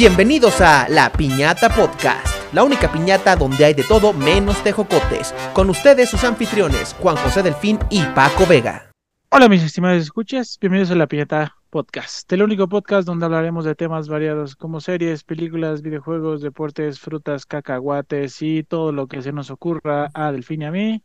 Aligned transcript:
Bienvenidos 0.00 0.60
a 0.60 0.88
La 0.88 1.10
Piñata 1.10 1.68
Podcast, 1.70 2.54
la 2.54 2.62
única 2.62 2.92
piñata 2.92 3.34
donde 3.34 3.64
hay 3.64 3.74
de 3.74 3.82
todo 3.82 4.12
menos 4.12 4.62
tejocotes. 4.62 5.34
Con 5.52 5.70
ustedes 5.70 6.08
sus 6.08 6.22
anfitriones, 6.22 6.94
Juan 7.00 7.16
José 7.16 7.42
Delfín 7.42 7.80
y 7.90 8.04
Paco 8.14 8.46
Vega. 8.46 8.92
Hola 9.32 9.48
mis 9.48 9.64
estimados 9.64 10.00
escuchas, 10.00 10.56
bienvenidos 10.60 10.92
a 10.92 10.94
La 10.94 11.08
Piñata 11.08 11.56
Podcast, 11.68 12.32
el 12.32 12.44
único 12.44 12.68
podcast 12.68 13.08
donde 13.08 13.26
hablaremos 13.26 13.64
de 13.64 13.74
temas 13.74 14.08
variados 14.08 14.54
como 14.54 14.80
series, 14.80 15.24
películas, 15.24 15.82
videojuegos, 15.82 16.42
deportes, 16.42 17.00
frutas, 17.00 17.44
cacahuates 17.44 18.40
y 18.40 18.62
todo 18.62 18.92
lo 18.92 19.08
que 19.08 19.20
se 19.20 19.32
nos 19.32 19.50
ocurra 19.50 20.12
a 20.14 20.30
Delfín 20.30 20.62
y 20.62 20.66
a 20.66 20.70
mí. 20.70 21.02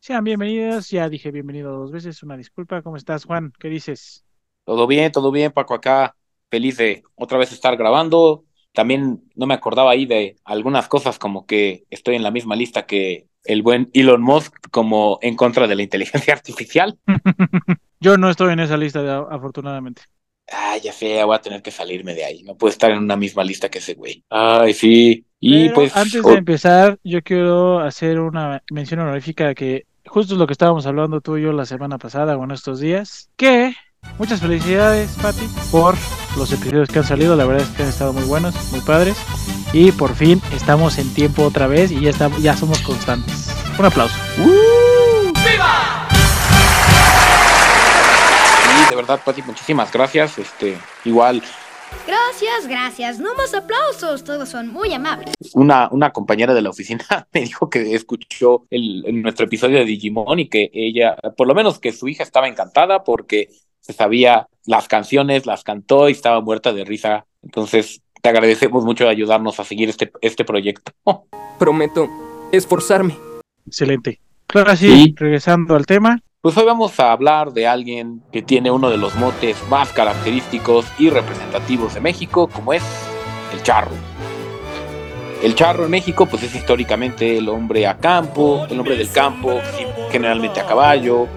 Sean 0.00 0.24
bienvenidos, 0.24 0.90
ya 0.90 1.08
dije 1.08 1.30
bienvenido 1.30 1.70
dos 1.70 1.92
veces, 1.92 2.20
una 2.24 2.36
disculpa. 2.36 2.82
¿Cómo 2.82 2.96
estás, 2.96 3.26
Juan? 3.26 3.52
¿Qué 3.60 3.68
dices? 3.68 4.24
Todo 4.64 4.88
bien, 4.88 5.12
todo 5.12 5.30
bien, 5.30 5.52
Paco, 5.52 5.74
acá 5.74 6.16
feliz 6.50 6.76
de 6.76 7.02
otra 7.14 7.38
vez 7.38 7.52
estar 7.52 7.76
grabando. 7.76 8.44
También 8.72 9.22
no 9.34 9.46
me 9.46 9.54
acordaba 9.54 9.92
ahí 9.92 10.06
de 10.06 10.36
algunas 10.44 10.88
cosas 10.88 11.18
como 11.18 11.46
que 11.46 11.84
estoy 11.90 12.16
en 12.16 12.22
la 12.22 12.30
misma 12.30 12.56
lista 12.56 12.86
que 12.86 13.28
el 13.44 13.62
buen 13.62 13.90
Elon 13.92 14.22
Musk 14.22 14.54
como 14.70 15.18
en 15.22 15.36
contra 15.36 15.66
de 15.66 15.76
la 15.76 15.82
inteligencia 15.82 16.34
artificial. 16.34 16.98
Yo 18.00 18.18
no 18.18 18.30
estoy 18.30 18.52
en 18.52 18.60
esa 18.60 18.76
lista, 18.76 19.18
afortunadamente. 19.30 20.02
Ay, 20.52 20.80
ya 20.82 20.92
sé, 20.92 21.24
voy 21.24 21.36
a 21.36 21.40
tener 21.40 21.62
que 21.62 21.70
salirme 21.70 22.14
de 22.14 22.24
ahí. 22.24 22.42
No 22.42 22.54
puedo 22.54 22.70
estar 22.70 22.90
en 22.90 22.98
una 22.98 23.16
misma 23.16 23.44
lista 23.44 23.70
que 23.70 23.78
ese 23.78 23.94
güey. 23.94 24.22
Ay, 24.28 24.74
sí. 24.74 25.24
Y 25.40 25.70
pues. 25.70 25.96
Antes 25.96 26.22
de 26.22 26.34
empezar, 26.34 26.98
yo 27.02 27.22
quiero 27.22 27.80
hacer 27.80 28.20
una 28.20 28.62
mención 28.70 29.00
honorífica 29.00 29.54
que 29.54 29.86
justo 30.06 30.34
es 30.34 30.38
lo 30.38 30.46
que 30.46 30.52
estábamos 30.52 30.86
hablando 30.86 31.20
tú 31.20 31.38
y 31.38 31.42
yo 31.42 31.52
la 31.52 31.64
semana 31.64 31.98
pasada 31.98 32.36
o 32.36 32.44
en 32.44 32.50
estos 32.50 32.80
días, 32.80 33.30
que 33.36 33.74
muchas 34.18 34.40
felicidades, 34.40 35.10
Pati, 35.20 35.48
por 35.70 35.96
los 36.36 36.52
episodios 36.52 36.88
que 36.88 36.98
han 36.98 37.04
salido, 37.04 37.36
la 37.36 37.44
verdad 37.44 37.66
es 37.66 37.76
que 37.76 37.82
han 37.82 37.88
estado 37.88 38.12
muy 38.12 38.24
buenos, 38.24 38.54
muy 38.70 38.80
padres, 38.80 39.16
y 39.72 39.92
por 39.92 40.14
fin 40.14 40.40
estamos 40.54 40.98
en 40.98 41.12
tiempo 41.14 41.42
otra 41.44 41.66
vez 41.66 41.90
y 41.90 42.00
ya, 42.00 42.10
estamos, 42.10 42.42
ya 42.42 42.56
somos 42.56 42.80
constantes. 42.80 43.50
Un 43.78 43.84
aplauso. 43.84 44.14
¡Uh! 44.38 45.32
¡Viva! 45.32 46.08
Sí, 48.62 48.90
de 48.90 48.96
verdad, 48.96 49.20
Pati, 49.24 49.42
muchísimas 49.42 49.92
gracias. 49.92 50.38
Este, 50.38 50.78
igual 51.04 51.42
Gracias, 52.06 52.66
gracias. 52.68 53.18
No 53.18 53.34
más 53.34 53.54
aplausos, 53.54 54.24
todos 54.24 54.48
son 54.48 54.68
muy 54.68 54.92
amables. 54.92 55.34
Una, 55.54 55.88
una 55.90 56.10
compañera 56.12 56.52
de 56.52 56.60
la 56.60 56.70
oficina 56.70 57.04
me 57.32 57.40
dijo 57.40 57.70
que 57.70 57.94
escuchó 57.94 58.66
el, 58.70 59.22
nuestro 59.22 59.46
episodio 59.46 59.78
de 59.78 59.84
Digimon 59.84 60.38
y 60.38 60.48
que 60.48 60.70
ella, 60.74 61.16
por 61.36 61.46
lo 61.46 61.54
menos 61.54 61.78
que 61.78 61.92
su 61.92 62.08
hija 62.08 62.22
estaba 62.22 62.48
encantada 62.48 63.04
porque 63.04 63.48
se 63.84 63.92
sabía 63.92 64.48
las 64.64 64.88
canciones, 64.88 65.44
las 65.44 65.62
cantó 65.62 66.08
y 66.08 66.12
estaba 66.12 66.40
muerta 66.40 66.72
de 66.72 66.84
risa. 66.84 67.26
Entonces, 67.42 68.00
te 68.22 68.30
agradecemos 68.30 68.84
mucho 68.84 69.04
de 69.04 69.10
ayudarnos 69.10 69.60
a 69.60 69.64
seguir 69.64 69.90
este, 69.90 70.10
este 70.22 70.44
proyecto. 70.44 70.92
Prometo 71.58 72.08
esforzarme. 72.50 73.14
Excelente. 73.66 74.20
Claro, 74.46 74.74
sí, 74.74 75.14
regresando 75.18 75.76
al 75.76 75.84
tema, 75.84 76.22
pues 76.40 76.56
hoy 76.56 76.64
vamos 76.64 76.98
a 76.98 77.12
hablar 77.12 77.52
de 77.52 77.66
alguien 77.66 78.22
que 78.32 78.40
tiene 78.40 78.70
uno 78.70 78.88
de 78.88 78.96
los 78.96 79.14
motes 79.16 79.56
más 79.68 79.92
característicos 79.92 80.86
y 80.98 81.10
representativos 81.10 81.94
de 81.94 82.00
México, 82.00 82.48
como 82.48 82.72
es 82.72 82.82
el 83.52 83.62
charro. 83.62 83.90
El 85.42 85.54
charro 85.54 85.84
en 85.84 85.90
México, 85.90 86.24
pues 86.24 86.42
es 86.42 86.54
históricamente 86.54 87.36
el 87.36 87.50
hombre 87.50 87.86
a 87.86 87.98
campo, 87.98 88.66
el 88.70 88.80
hombre 88.80 88.96
del 88.96 89.10
campo, 89.10 89.60
generalmente 90.10 90.60
a 90.60 90.66
caballo, 90.66 91.28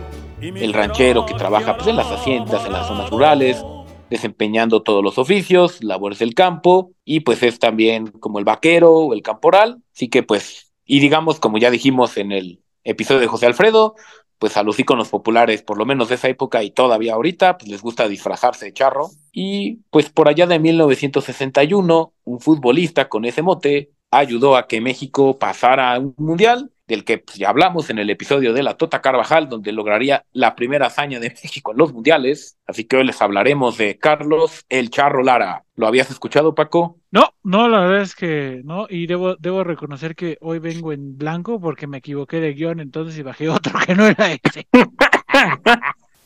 el 0.42 0.74
ranchero 0.74 1.26
que 1.26 1.34
trabaja 1.34 1.76
pues, 1.76 1.88
en 1.88 1.96
las 1.96 2.12
haciendas, 2.12 2.66
en 2.66 2.74
las 2.74 2.88
zonas 2.88 3.10
rurales, 3.10 3.64
desempeñando 4.10 4.84
todos 4.84 5.04
los 5.04 5.18
oficios, 5.18 5.84
labores 5.84 6.20
del 6.20 6.34
campo, 6.34 6.92
y 7.04 7.22
pues 7.22 7.44
es 7.44 7.60
también 7.60 8.08
como 8.08 8.40
el 8.40 8.46
vaquero 8.46 8.94
o 8.94 9.14
el 9.14 9.22
camporal. 9.22 9.82
Así 9.94 10.10
que 10.10 10.24
pues, 10.24 10.72
y 10.86 11.00
digamos, 11.00 11.40
como 11.40 11.58
ya 11.58 11.72
dijimos 11.72 12.18
en 12.18 12.32
el 12.32 12.62
episodio 12.84 13.20
de 13.20 13.28
José 13.28 13.48
Alfredo, 13.48 13.96
pues 14.40 14.56
a 14.56 14.64
los 14.64 14.80
íconos 14.80 15.10
populares, 15.10 15.64
por 15.64 15.78
lo 15.78 15.86
menos 15.86 16.10
de 16.10 16.16
esa 16.16 16.30
época 16.30 16.64
y 16.64 16.70
todavía 16.70 17.16
ahorita, 17.16 17.58
pues 17.58 17.72
les 17.72 17.82
gusta 17.82 18.08
disfrazarse 18.08 18.66
de 18.66 18.74
charro. 18.74 19.10
Y 19.32 19.78
pues 19.90 20.10
por 20.10 20.30
allá 20.30 20.46
de 20.46 20.60
1961, 20.60 22.14
un 22.24 22.40
futbolista 22.40 23.10
con 23.10 23.26
ese 23.26 23.42
mote 23.42 23.92
ayudó 24.12 24.56
a 24.56 24.68
que 24.68 24.80
México 24.80 25.38
pasara 25.40 25.94
a 25.94 26.00
un 26.00 26.14
mundial 26.18 26.72
del 26.88 27.04
que 27.04 27.20
pues, 27.20 27.38
ya 27.38 27.50
hablamos 27.50 27.90
en 27.90 28.00
el 28.00 28.10
episodio 28.10 28.54
de 28.54 28.64
la 28.64 28.78
Tota 28.78 29.02
Carvajal, 29.02 29.50
donde 29.50 29.72
lograría 29.72 30.26
la 30.32 30.56
primera 30.56 30.88
hazaña 30.88 31.20
de 31.20 31.30
México 31.44 31.72
en 31.72 31.78
los 31.78 31.94
mundiales. 31.94 32.58
Así 32.66 32.86
que 32.86 32.98
hoy 32.98 33.06
les 33.06 33.22
hablaremos 33.22 33.78
de 33.78 33.98
Carlos 33.98 34.66
El 34.70 34.90
Charro 34.90 35.24
Lara. 35.24 35.64
¿Lo 35.76 35.88
habías 35.88 36.10
escuchado, 36.10 36.56
Paco? 36.56 37.00
No, 37.12 37.34
no, 37.44 37.70
la 37.70 37.82
verdad 37.82 38.02
es 38.02 38.16
que 38.16 38.62
no, 38.64 38.88
y 38.90 39.06
debo, 39.06 39.36
debo 39.36 39.64
reconocer 39.64 40.16
que 40.16 40.38
hoy 40.42 40.60
vengo 40.60 40.92
en 40.92 41.18
blanco 41.18 41.60
porque 41.60 41.88
me 41.88 41.98
equivoqué 41.98 42.40
de 42.40 42.54
guion, 42.54 42.80
entonces 42.80 43.18
y 43.18 43.24
bajé 43.24 43.50
otro 43.50 43.78
que 43.86 43.96
no 43.96 44.08
era 44.08 44.32
ese. 44.32 44.68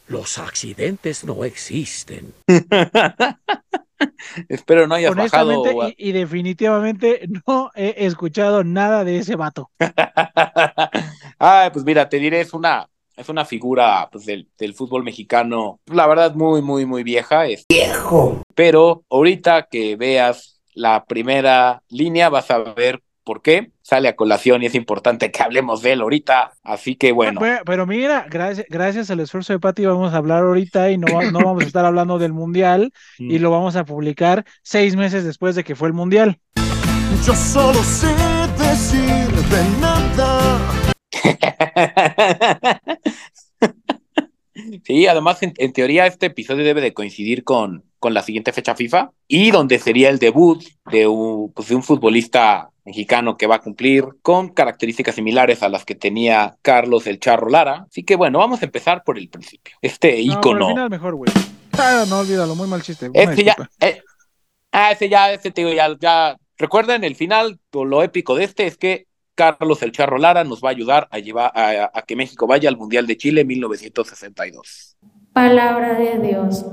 Los 0.07 0.38
accidentes 0.38 1.23
no 1.23 1.43
existen. 1.43 2.33
Espero 4.50 4.88
no 4.88 4.95
hayas 4.95 5.16
bajado. 5.16 5.63
Y, 5.97 6.09
y, 6.09 6.12
definitivamente 6.12 7.28
no 7.47 7.72
he 7.75 8.06
escuchado 8.06 8.63
nada 8.63 9.03
de 9.03 9.17
ese 9.17 9.35
vato. 9.35 9.69
Ay, 11.39 11.69
pues 11.72 11.85
mira, 11.85 12.09
te 12.09 12.17
diré, 12.17 12.41
es 12.41 12.53
una, 12.53 12.88
es 13.16 13.29
una 13.29 13.45
figura 13.45 14.09
pues, 14.11 14.25
del, 14.25 14.47
del, 14.57 14.73
fútbol 14.73 15.03
mexicano, 15.03 15.79
la 15.85 16.07
verdad, 16.07 16.35
muy, 16.35 16.61
muy, 16.61 16.85
muy 16.85 17.03
vieja. 17.03 17.45
Es 17.45 17.66
viejo. 17.69 18.41
Pero 18.56 19.03
ahorita 19.09 19.67
que 19.69 19.95
veas 19.95 20.61
la 20.73 21.06
primera 21.06 21.84
línea, 21.90 22.29
vas 22.29 22.50
a 22.51 22.59
ver 22.59 23.01
por 23.24 23.42
qué 23.42 23.72
sale 23.82 24.08
a 24.08 24.16
colación 24.16 24.64
y 24.64 24.68
es 24.68 24.76
importante 24.76 25.32
que 25.32 25.44
hablemos 25.44 25.82
de 25.82 25.94
él 25.94 26.02
ahorita. 26.02 26.54
Así 26.64 26.96
que 26.96 27.12
bueno. 27.12 27.42
Pero, 27.66 27.86
mira, 27.86 28.26
gracias, 28.30 28.68
gracias 28.70 29.12
al 29.12 29.20
esfuerzo 29.20 29.54
de 29.54 29.59
Pati 29.59 29.86
vamos 29.86 30.14
a 30.14 30.18
hablar 30.18 30.44
ahorita 30.44 30.92
y 30.92 30.98
no, 30.98 31.08
no 31.32 31.40
vamos 31.40 31.64
a 31.64 31.68
estar 31.68 31.86
hablando 31.86 32.20
del 32.20 32.34
Mundial 32.34 32.92
y 33.18 33.40
lo 33.40 33.52
vamos 33.52 33.76
a 33.76 33.86
publicar 33.86 34.46
seis 34.62 34.96
meses 34.96 35.24
después 35.24 35.56
de 35.56 35.64
que 35.64 35.76
fue 35.76 35.88
el 35.88 35.94
Mundial. 35.94 36.40
Yo 37.26 37.36
solo 37.36 37.82
sé 37.84 38.08
decir 38.58 39.32
de 39.32 39.80
nada. 39.80 40.59
Sí, 44.83 45.07
además 45.07 45.39
en, 45.41 45.73
teoría 45.73 46.07
este 46.07 46.27
episodio 46.27 46.63
debe 46.63 46.81
de 46.81 46.94
coincidir 46.94 47.44
con, 47.44 47.83
con 47.99 48.13
la 48.13 48.23
siguiente 48.23 48.51
fecha 48.51 48.75
FIFA 48.75 49.11
y 49.27 49.51
donde 49.51 49.79
sería 49.79 50.09
el 50.09 50.19
debut 50.19 50.63
de 50.91 51.07
un, 51.07 51.51
pues 51.53 51.69
de 51.69 51.75
un 51.75 51.83
futbolista 51.83 52.69
mexicano 52.85 53.38
que 53.38 53.47
va 53.47 53.55
a 53.55 53.61
cumplir 53.61 54.05
con 54.22 54.49
características 54.49 55.16
similares 55.16 55.63
a 55.63 55.69
las 55.69 55.85
que 55.85 55.95
tenía 55.95 56.57
Carlos 56.61 57.07
el 57.07 57.19
Charro 57.19 57.49
Lara. 57.49 57.85
Así 57.88 58.03
que 58.03 58.16
bueno, 58.16 58.39
vamos 58.39 58.61
a 58.61 58.66
empezar 58.66 59.03
por 59.03 59.17
el 59.17 59.29
principio. 59.29 59.75
Este 59.81 60.19
icono. 60.19 60.59
No, 60.59 60.67
final 60.69 60.89
mejor, 60.89 61.16
güey. 61.16 61.31
Ah, 61.73 62.05
no 62.07 62.19
olvídalo, 62.19 62.55
muy 62.55 62.67
mal 62.67 62.81
chiste. 62.81 63.09
Este 63.13 63.43
ya, 63.43 63.55
eh, 63.79 64.01
ah, 64.72 64.91
ese 64.91 65.09
ya, 65.09 65.31
ese 65.31 65.51
te 65.51 65.75
ya, 65.75 65.95
ya. 65.99 66.38
Recuerden, 66.57 67.03
el 67.03 67.16
final, 67.16 67.59
lo 67.72 68.03
épico 68.03 68.35
de 68.35 68.43
este 68.43 68.67
es 68.67 68.78
que 68.78 69.07
Carlos 69.41 69.81
el 69.81 69.91
Charro 69.91 70.19
Lara 70.19 70.44
nos 70.44 70.63
va 70.63 70.69
a 70.69 70.72
ayudar 70.72 71.07
a 71.09 71.18
llevar 71.18 71.52
a, 71.56 71.90
a 71.91 72.02
que 72.03 72.16
México 72.16 72.46
vaya 72.46 72.69
al 72.69 72.78
Mundial 72.78 73.07
de 73.07 73.18
Chile 73.18 73.44
1962. 73.44 74.97
Palabra 75.34 75.96
de 75.96 76.19
Dios. 76.19 76.63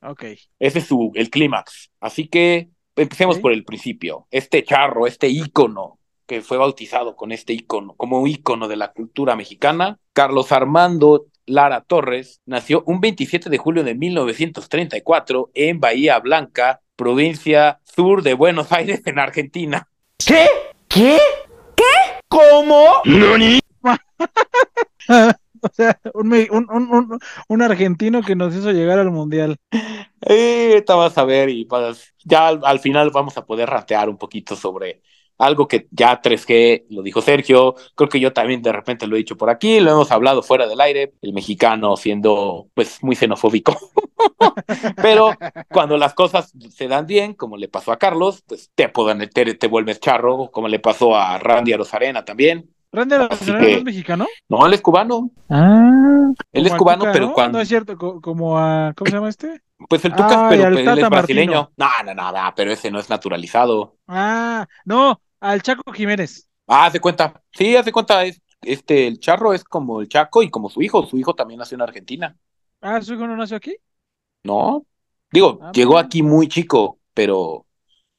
Ok. 0.00 0.24
Ese 0.58 0.78
es 0.78 0.86
su, 0.86 1.12
el 1.14 1.28
clímax. 1.28 1.90
Así 2.00 2.28
que 2.28 2.70
empecemos 2.96 3.40
por 3.40 3.52
el 3.52 3.64
principio. 3.64 4.26
Este 4.30 4.64
charro, 4.64 5.06
este 5.06 5.28
ícono 5.28 5.98
que 6.24 6.40
fue 6.40 6.56
bautizado 6.56 7.14
con 7.14 7.30
este 7.30 7.52
ícono, 7.52 7.94
como 7.94 8.26
ícono 8.26 8.68
de 8.68 8.76
la 8.76 8.92
cultura 8.92 9.36
mexicana, 9.36 9.98
Carlos 10.14 10.50
Armando 10.50 11.26
Lara 11.44 11.82
Torres, 11.82 12.40
nació 12.46 12.84
un 12.86 13.00
27 13.00 13.50
de 13.50 13.58
julio 13.58 13.84
de 13.84 13.94
1934 13.94 15.50
en 15.52 15.78
Bahía 15.78 16.18
Blanca, 16.20 16.80
provincia 16.98 17.80
sur 17.84 18.22
de 18.22 18.34
Buenos 18.34 18.72
Aires, 18.72 19.02
en 19.06 19.20
Argentina. 19.20 19.88
¿Qué? 20.18 20.46
¿Qué? 20.88 21.16
¿Qué? 21.76 21.84
¿Cómo? 22.28 23.00
¿Nani? 23.04 23.60
O 25.60 25.68
sea, 25.72 25.98
un, 26.14 26.32
un, 26.32 27.18
un, 27.48 27.62
argentino 27.62 28.22
que 28.22 28.36
nos 28.36 28.54
hizo 28.54 28.70
llegar 28.70 29.00
al 29.00 29.10
mundial. 29.10 29.56
Eh, 30.24 30.84
vas 30.86 31.18
a 31.18 31.24
ver 31.24 31.48
y 31.48 31.64
pues, 31.64 32.14
ya 32.24 32.46
al, 32.46 32.78
final 32.78 33.10
vamos 33.10 33.36
a 33.36 33.44
poder 33.44 33.68
ratear 33.68 34.08
un 34.08 34.18
poquito 34.18 34.54
sobre 34.54 35.02
algo 35.38 35.68
que 35.68 35.86
ya 35.90 36.20
3G 36.20 36.84
lo 36.90 37.02
dijo 37.02 37.22
Sergio, 37.22 37.74
creo 37.94 38.08
que 38.08 38.20
yo 38.20 38.32
también 38.32 38.60
de 38.60 38.72
repente 38.72 39.06
lo 39.06 39.14
he 39.16 39.18
dicho 39.20 39.36
por 39.36 39.50
aquí, 39.50 39.80
lo 39.80 39.90
hemos 39.92 40.10
hablado 40.10 40.42
fuera 40.42 40.66
del 40.66 40.80
aire, 40.80 41.14
el 41.22 41.32
mexicano 41.32 41.96
siendo 41.96 42.68
pues 42.74 43.02
muy 43.02 43.16
xenofóbico. 43.16 43.76
Pero 44.96 45.30
cuando 45.70 45.96
las 45.96 46.14
cosas 46.14 46.52
se 46.70 46.88
dan 46.88 47.06
bien, 47.06 47.34
como 47.34 47.56
le 47.56 47.68
pasó 47.68 47.92
a 47.92 47.98
Carlos, 47.98 48.42
pues 48.46 48.70
te, 48.74 48.88
te, 49.32 49.54
te 49.54 49.66
vuelves 49.68 50.00
charro, 50.00 50.50
como 50.50 50.68
le 50.68 50.78
pasó 50.80 51.16
a 51.16 51.38
Randy 51.38 51.72
Arozarena 51.72 52.24
también 52.24 52.68
Randy 52.90 53.14
Arozarena 53.16 53.58
que- 53.60 53.72
no 53.72 53.78
es 53.78 53.84
mexicano. 53.84 54.26
No, 54.48 54.66
él 54.66 54.74
es 54.74 54.80
cubano. 54.80 55.30
Ah. 55.50 56.30
Él 56.52 56.66
es 56.66 56.74
cubano, 56.74 57.00
Tuca, 57.00 57.12
pero 57.12 57.26
¿no? 57.26 57.32
cuando. 57.34 57.58
No 57.58 57.62
es 57.62 57.68
cierto, 57.68 57.96
co- 57.96 58.20
como 58.20 58.58
a. 58.58 58.92
¿Cómo 58.96 59.10
se 59.10 59.16
llama 59.16 59.28
este? 59.28 59.60
Pues 59.88 60.04
el 60.04 60.12
Tuca, 60.12 60.46
Ah, 60.46 60.48
pero, 60.48 60.68
él 60.68 60.98
es 60.98 61.10
brasileño. 61.10 61.70
No, 61.76 61.88
no, 62.04 62.14
no, 62.14 62.32
no, 62.32 62.52
pero 62.56 62.72
ese 62.72 62.90
no 62.90 62.98
es 62.98 63.08
naturalizado. 63.10 63.96
Ah, 64.08 64.66
no, 64.84 65.20
al 65.40 65.62
Chaco 65.62 65.92
Jiménez. 65.92 66.48
Ah, 66.66 66.86
haz 66.86 66.92
de 66.92 67.00
cuenta. 67.00 67.42
Sí, 67.52 67.76
haz 67.76 67.84
de 67.84 67.92
cuenta. 67.92 68.24
Es, 68.24 68.40
este, 68.62 69.06
el 69.06 69.18
Charro 69.20 69.52
es 69.54 69.64
como 69.64 70.00
el 70.00 70.08
Chaco 70.08 70.42
y 70.42 70.50
como 70.50 70.68
su 70.68 70.82
hijo. 70.82 71.06
Su 71.06 71.18
hijo 71.18 71.34
también 71.34 71.58
nació 71.58 71.76
en 71.76 71.82
Argentina. 71.82 72.36
Ah, 72.80 73.00
su 73.02 73.14
hijo 73.14 73.26
no 73.26 73.36
nació 73.36 73.56
aquí. 73.56 73.76
No. 74.44 74.84
Digo, 75.30 75.58
Ah, 75.62 75.72
llegó 75.74 75.98
aquí 75.98 76.22
muy 76.22 76.48
chico, 76.48 76.98
pero 77.14 77.66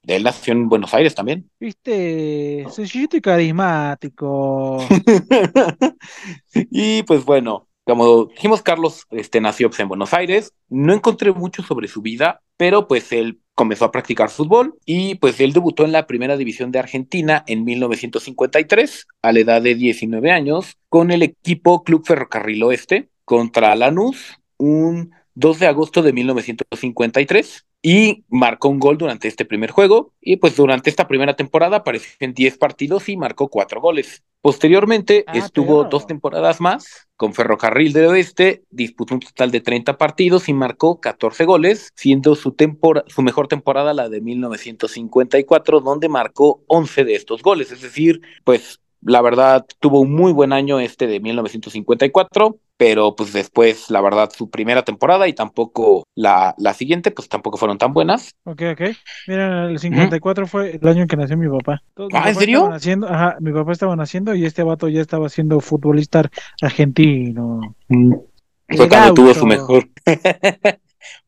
él 0.03 0.23
nació 0.23 0.53
en 0.53 0.69
Buenos 0.69 0.93
Aires 0.93 1.15
también. 1.15 1.49
Viste, 1.59 2.65
sencillito 2.69 3.17
y 3.17 3.21
carismático. 3.21 4.79
y 6.53 7.03
pues 7.03 7.25
bueno, 7.25 7.67
como 7.85 8.25
dijimos, 8.25 8.61
Carlos 8.61 9.05
este, 9.11 9.41
nació 9.41 9.69
pues, 9.69 9.79
en 9.79 9.87
Buenos 9.87 10.13
Aires. 10.13 10.53
No 10.67 10.93
encontré 10.93 11.31
mucho 11.31 11.63
sobre 11.63 11.87
su 11.87 12.01
vida, 12.01 12.41
pero 12.57 12.87
pues 12.87 13.11
él 13.11 13.41
comenzó 13.59 13.83
a 13.83 13.91
practicar 13.91 14.29
fútbol 14.29 14.79
y 14.85 15.15
pues 15.15 15.41
él 15.41 15.51
debutó 15.51 15.83
en 15.83 15.91
la 15.91 16.07
primera 16.07 16.37
división 16.37 16.71
de 16.71 16.79
Argentina 16.79 17.43
en 17.45 17.65
1953 17.65 19.05
a 19.21 19.33
la 19.33 19.39
edad 19.39 19.61
de 19.61 19.75
19 19.75 20.31
años 20.31 20.77
con 20.87 21.11
el 21.11 21.23
equipo 21.23 21.83
Club 21.83 22.05
Ferrocarril 22.05 22.63
Oeste 22.63 23.09
contra 23.25 23.75
Lanús 23.75 24.39
un 24.55 25.11
2 25.35 25.59
de 25.59 25.67
agosto 25.67 26.01
de 26.01 26.13
1953 26.13 27.65
y 27.81 28.23
marcó 28.29 28.69
un 28.69 28.79
gol 28.79 28.97
durante 28.97 29.27
este 29.27 29.43
primer 29.43 29.71
juego 29.71 30.13
y 30.21 30.37
pues 30.37 30.55
durante 30.55 30.89
esta 30.89 31.09
primera 31.09 31.35
temporada 31.35 31.75
apareció 31.75 32.11
en 32.21 32.33
10 32.33 32.57
partidos 32.59 33.09
y 33.09 33.17
marcó 33.17 33.49
4 33.49 33.81
goles. 33.81 34.23
Posteriormente 34.41 35.25
Ah, 35.27 35.37
estuvo 35.37 35.79
pero- 35.79 35.89
dos 35.89 36.07
temporadas 36.07 36.61
más 36.61 37.07
con 37.17 37.33
Ferrocarril 37.33 37.91
del 37.91 38.05
Oeste, 38.05 38.63
disputó 38.69 39.13
un 39.15 39.19
total 39.19 39.51
de 39.51 39.59
30 39.59 39.97
partidos 39.97 40.47
y 40.47 40.53
marcó 40.53 41.01
14 41.01 41.43
goles, 41.43 41.89
siendo 41.95 42.35
su, 42.35 42.55
su 43.07 43.21
mejor 43.21 43.49
temporada 43.49 43.93
la 43.93 44.07
de 44.07 44.21
1954, 44.21 45.81
donde 45.81 46.07
marcó 46.07 46.63
11 46.67 47.03
de 47.03 47.15
estos 47.15 47.41
goles. 47.41 47.71
Es 47.73 47.81
decir, 47.81 48.21
pues 48.45 48.79
la 49.01 49.21
verdad 49.21 49.65
tuvo 49.79 50.01
un 50.01 50.13
muy 50.13 50.31
buen 50.31 50.53
año 50.53 50.79
este 50.79 51.07
de 51.07 51.19
1954, 51.19 52.57
pero 52.77 53.15
pues 53.15 53.33
después, 53.33 53.89
la 53.89 54.01
verdad, 54.01 54.29
su 54.35 54.49
primera 54.49 54.83
temporada 54.83 55.27
y 55.27 55.33
tampoco 55.33 56.03
la, 56.15 56.55
la 56.57 56.73
siguiente, 56.73 57.11
pues 57.11 57.27
tampoco 57.27 57.57
fueron 57.57 57.77
tan 57.77 57.93
buenas. 57.93 58.35
Ok, 58.45 58.61
ok. 58.73 58.81
Mira, 59.27 59.69
el 59.69 59.79
54 59.79 60.47
fue 60.47 60.79
el 60.81 60.87
año 60.87 61.01
en 61.01 61.07
que 61.07 61.17
nació 61.17 61.37
mi 61.37 61.49
papá. 61.49 61.81
Todos 61.93 62.13
mis 62.13 62.21
Ah, 62.21 62.29
¿en 62.29 62.35
serio? 62.35 62.71
Haciendo, 62.71 63.07
ajá, 63.07 63.37
mi 63.39 63.51
papá 63.51 63.71
estaba 63.71 63.95
naciendo 63.95 64.35
y 64.35 64.45
este 64.45 64.63
vato 64.63 64.87
ya 64.87 65.01
estaba 65.01 65.29
siendo 65.29 65.59
futbolista 65.59 66.29
argentino. 66.61 67.75
Fue 67.87 68.85
El 68.85 68.89
cuando 68.89 69.13
tuvo 69.13 69.33
su 69.33 69.45
mejor. 69.45 69.89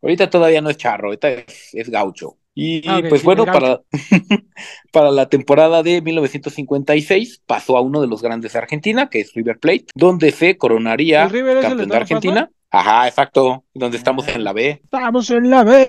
ahorita 0.02 0.30
todavía 0.30 0.62
no 0.62 0.70
es 0.70 0.78
charro, 0.78 1.08
ahorita 1.08 1.30
es, 1.30 1.70
es 1.74 1.90
gaucho. 1.90 2.38
Y 2.64 2.88
Ah, 2.88 2.98
ok, 3.00 3.06
pues 3.10 3.22
sí, 3.22 3.26
bueno, 3.26 3.46
para, 3.46 3.82
para 4.92 5.10
la 5.12 5.28
temporada 5.30 5.82
de 5.84 6.02
1956 6.02 7.42
pasó 7.46 7.76
a 7.78 7.82
uno 7.82 8.02
de 8.02 8.08
los 8.08 8.22
grandes 8.22 8.54
de 8.54 8.60
Argentina, 8.60 9.10
que 9.10 9.22
es 9.22 9.34
River 9.34 9.58
Plate, 9.60 9.86
donde 9.96 10.32
se 10.32 10.58
coronaría 10.58 11.24
¿El 11.24 11.30
River 11.32 11.58
es 11.58 11.64
el 11.64 11.70
campeón 11.70 11.90
de 11.90 11.98
Argentina. 11.98 12.50
Ajá, 12.74 13.08
exacto, 13.08 13.66
donde 13.74 13.98
estamos 13.98 14.28
en 14.30 14.44
la 14.46 14.54
B. 14.54 14.80
Estamos 14.84 15.30
en 15.32 15.50
la 15.50 15.64
B, 15.66 15.88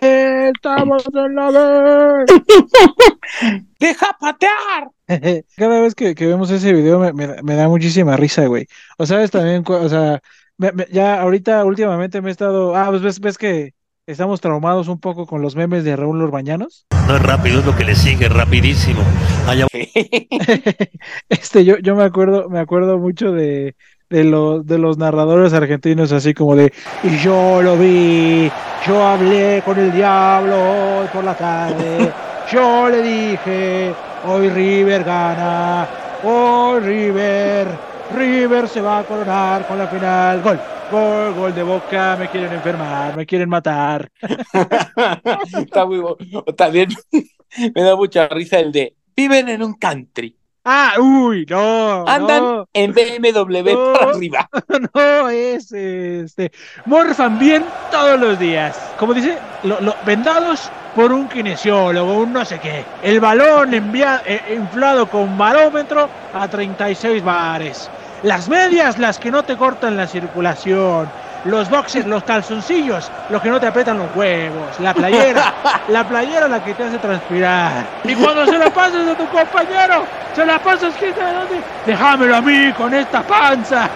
estamos 0.52 1.04
en 1.14 1.34
la 1.36 1.50
B. 1.50 2.24
¡Deja 3.78 4.06
patear! 4.19 4.88
Cada 5.56 5.80
vez 5.80 5.94
que, 5.94 6.14
que 6.14 6.26
vemos 6.26 6.50
ese 6.50 6.72
video 6.72 6.98
me, 6.98 7.12
me 7.12 7.26
da- 7.26 7.42
me 7.42 7.54
da 7.54 7.69
muchísima 7.69 8.16
risa, 8.16 8.46
güey. 8.46 8.66
O 8.98 9.06
sabes 9.06 9.30
también, 9.30 9.62
o 9.66 9.88
sea, 9.88 10.20
me- 10.56 10.72
me- 10.72 10.86
ya 10.90 11.20
ahorita 11.20 11.64
últimamente 11.64 12.20
me 12.20 12.30
he 12.30 12.32
estado, 12.32 12.74
ah, 12.74 12.86
pues 12.90 13.02
ves, 13.02 13.20
ves 13.20 13.38
que 13.38 13.74
estamos 14.06 14.40
traumados 14.40 14.88
un 14.88 14.99
poco 14.99 15.26
con 15.26 15.43
los 15.43 15.54
memes 15.54 15.84
de 15.84 15.94
Raúl 15.94 16.20
Orbañanos. 16.22 16.87
No 17.06 17.16
es 17.16 17.22
rápido, 17.22 17.60
es 17.60 17.66
lo 17.66 17.76
que 17.76 17.84
le 17.84 17.94
sigue, 17.94 18.28
rapidísimo. 18.28 19.02
Allá 19.46 19.66
Este, 21.28 21.64
yo, 21.64 21.78
yo 21.78 21.94
me 21.94 22.04
acuerdo, 22.04 22.49
me 22.49 22.58
acuerdo 22.58 22.99
mucho 22.99 23.32
de, 23.32 23.76
de 24.10 24.25
los, 24.25 24.66
de 24.66 24.78
los 24.78 24.99
narradores 24.99 25.52
argentinos, 25.52 26.12
así 26.12 26.34
como 26.34 26.56
de, 26.56 26.72
y 27.04 27.16
yo 27.19 27.62
lo 27.62 27.76
vi, 27.76 28.50
yo 28.87 29.06
hablé 29.06 29.62
con 29.64 29.78
el 29.78 29.93
diablo 29.93 30.56
hoy 31.00 31.06
por 31.12 31.25
la 31.25 31.34
tarde, 31.37 32.12
yo 32.52 32.88
le 32.88 33.02
dije, 33.02 33.94
hoy 34.26 34.48
River 34.50 35.05
gana, 35.05 35.88
hoy 36.25 36.81
River, 36.81 37.69
River 38.12 38.69
se 38.69 38.81
va 38.81 38.99
a 39.00 39.05
coronar 39.05 39.67
con 39.67 39.79
la 39.79 39.87
final, 39.88 40.43
gol, 40.43 40.59
gol, 40.91 41.35
gol 41.35 41.55
de 41.55 41.62
boca, 41.62 42.17
me 42.19 42.29
quieren 42.29 42.53
enfermar, 42.53 43.17
me 43.17 43.26
quieren 43.26 43.49
matar. 43.49 44.11
Está 45.59 45.85
muy 45.87 45.99
bueno. 45.99 46.43
También 46.56 46.88
me 47.75 47.82
da 47.82 47.97
mucha 47.97 48.29
risa 48.29 48.59
el 48.59 48.73
de 48.73 48.94
viven 49.17 49.49
en 49.49 49.62
un 49.62 49.75
country, 49.75 50.37
Ah, 50.64 50.93
uy, 51.00 51.44
no, 51.50 52.06
andan 52.06 52.41
no. 52.44 52.69
en 52.73 52.93
BMW 52.94 53.73
No. 53.75 53.93
para 53.94 54.11
arriba. 54.12 54.49
No, 54.94 55.29
es 55.29 55.73
este. 55.73 56.53
Morfan 56.87 57.37
bien 57.37 57.65
todos 57.91 58.19
los 58.20 58.38
días. 58.38 58.79
Como 58.97 59.12
dice, 59.12 59.38
lo, 59.65 59.81
lo- 59.81 59.97
vendados 60.06 60.70
por 60.94 61.12
un 61.12 61.29
kinesiólogo, 61.29 62.12
un 62.15 62.32
no 62.32 62.44
sé 62.44 62.61
qué. 62.61 62.85
El 63.03 63.19
balón 63.19 63.73
envia- 63.75 64.23
eh, 64.25 64.55
inflado 64.56 65.06
con 65.08 65.37
barómetro 65.37 66.08
a 66.32 66.47
36 66.47 67.25
bares. 67.25 67.91
Las 68.22 68.48
medias, 68.48 69.00
las 69.00 69.19
que 69.19 69.32
no 69.32 69.42
te 69.42 69.56
cortan 69.56 69.96
la 69.96 70.06
circulación. 70.06 71.08
Los 71.44 71.69
boxers, 71.69 72.06
los 72.06 72.22
calzoncillos, 72.22 73.10
los 73.30 73.42
que 73.42 73.48
no 73.48 73.58
te 73.58 73.66
apretan 73.66 73.98
los 73.98 74.14
huevos. 74.14 74.78
La 74.78 74.94
playera, 74.94 75.52
la 75.88 76.08
playera 76.08 76.46
la 76.46 76.64
que 76.64 76.72
te 76.72 76.84
hace 76.84 76.98
transpirar. 76.98 77.84
Y 78.04 78.14
cuando 78.14 78.46
se 78.46 78.56
la 78.56 78.72
pasas 78.72 79.08
a 79.08 79.16
tu 79.16 79.26
compañero, 79.26 80.06
se 80.36 80.46
la 80.46 80.62
pasas, 80.62 80.94
¿quién 81.00 81.12
sabe 81.16 81.32
dónde? 81.32 81.60
Déjamelo 81.84 82.36
a 82.36 82.40
mí 82.40 82.72
con 82.74 82.94
esta 82.94 83.26
panza. 83.26 83.90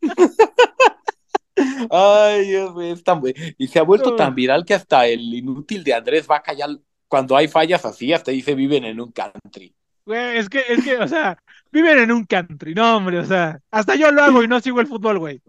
Ay, 1.90 2.46
Dios 2.46 2.74
mío, 2.74 2.94
es 2.94 3.04
tan 3.04 3.20
Y 3.58 3.68
se 3.68 3.78
ha 3.78 3.82
vuelto 3.82 4.16
tan 4.16 4.34
viral 4.34 4.64
que 4.64 4.72
hasta 4.72 5.06
el 5.06 5.34
inútil 5.34 5.84
de 5.84 5.92
Andrés 5.92 6.26
Vaca 6.26 6.54
ya, 6.54 6.66
cuando 7.08 7.36
hay 7.36 7.46
fallas 7.48 7.84
así, 7.84 8.10
hasta 8.14 8.30
dice 8.30 8.54
viven 8.54 8.86
en 8.86 9.02
un 9.02 9.12
country. 9.12 9.74
Güey, 10.10 10.38
es 10.38 10.48
que, 10.48 10.60
es 10.68 10.82
que, 10.84 10.96
o 10.98 11.06
sea, 11.06 11.38
viven 11.70 11.98
en 12.00 12.10
un 12.10 12.24
country, 12.24 12.74
no, 12.74 12.96
hombre, 12.96 13.20
o 13.20 13.24
sea, 13.24 13.60
hasta 13.70 13.94
yo 13.94 14.10
lo 14.10 14.24
hago 14.24 14.42
y 14.42 14.48
no 14.48 14.58
sigo 14.60 14.80
el 14.80 14.88
fútbol, 14.88 15.20
güey. 15.20 15.40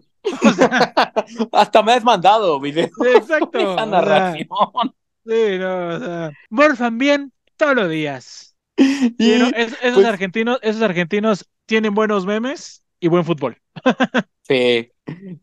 O 0.44 0.52
sea, 0.52 0.92
Hasta 1.52 1.82
me 1.82 1.94
has 1.94 2.04
mandado 2.04 2.60
video 2.60 2.86
sí, 2.86 3.08
exacto. 3.16 3.58
o 3.58 3.62
esa 3.72 3.74
sea, 3.74 3.86
narración. 3.86 4.46
sí, 5.26 5.58
no, 5.58 5.88
o 5.88 5.98
sea, 5.98 6.30
morfan 6.48 6.96
bien 6.96 7.32
todos 7.56 7.74
los 7.74 7.90
días. 7.90 8.54
Y, 8.76 8.84
Sí, 9.18 9.36
no, 9.40 9.48
es- 9.48 9.76
esos 9.82 9.94
pues- 9.94 10.06
argentinos, 10.06 10.60
esos 10.62 10.82
argentinos 10.82 11.48
tienen 11.66 11.92
buenos 11.94 12.24
memes 12.24 12.84
y 13.00 13.08
buen 13.08 13.24
fútbol. 13.24 13.58
Sí, 14.48 14.90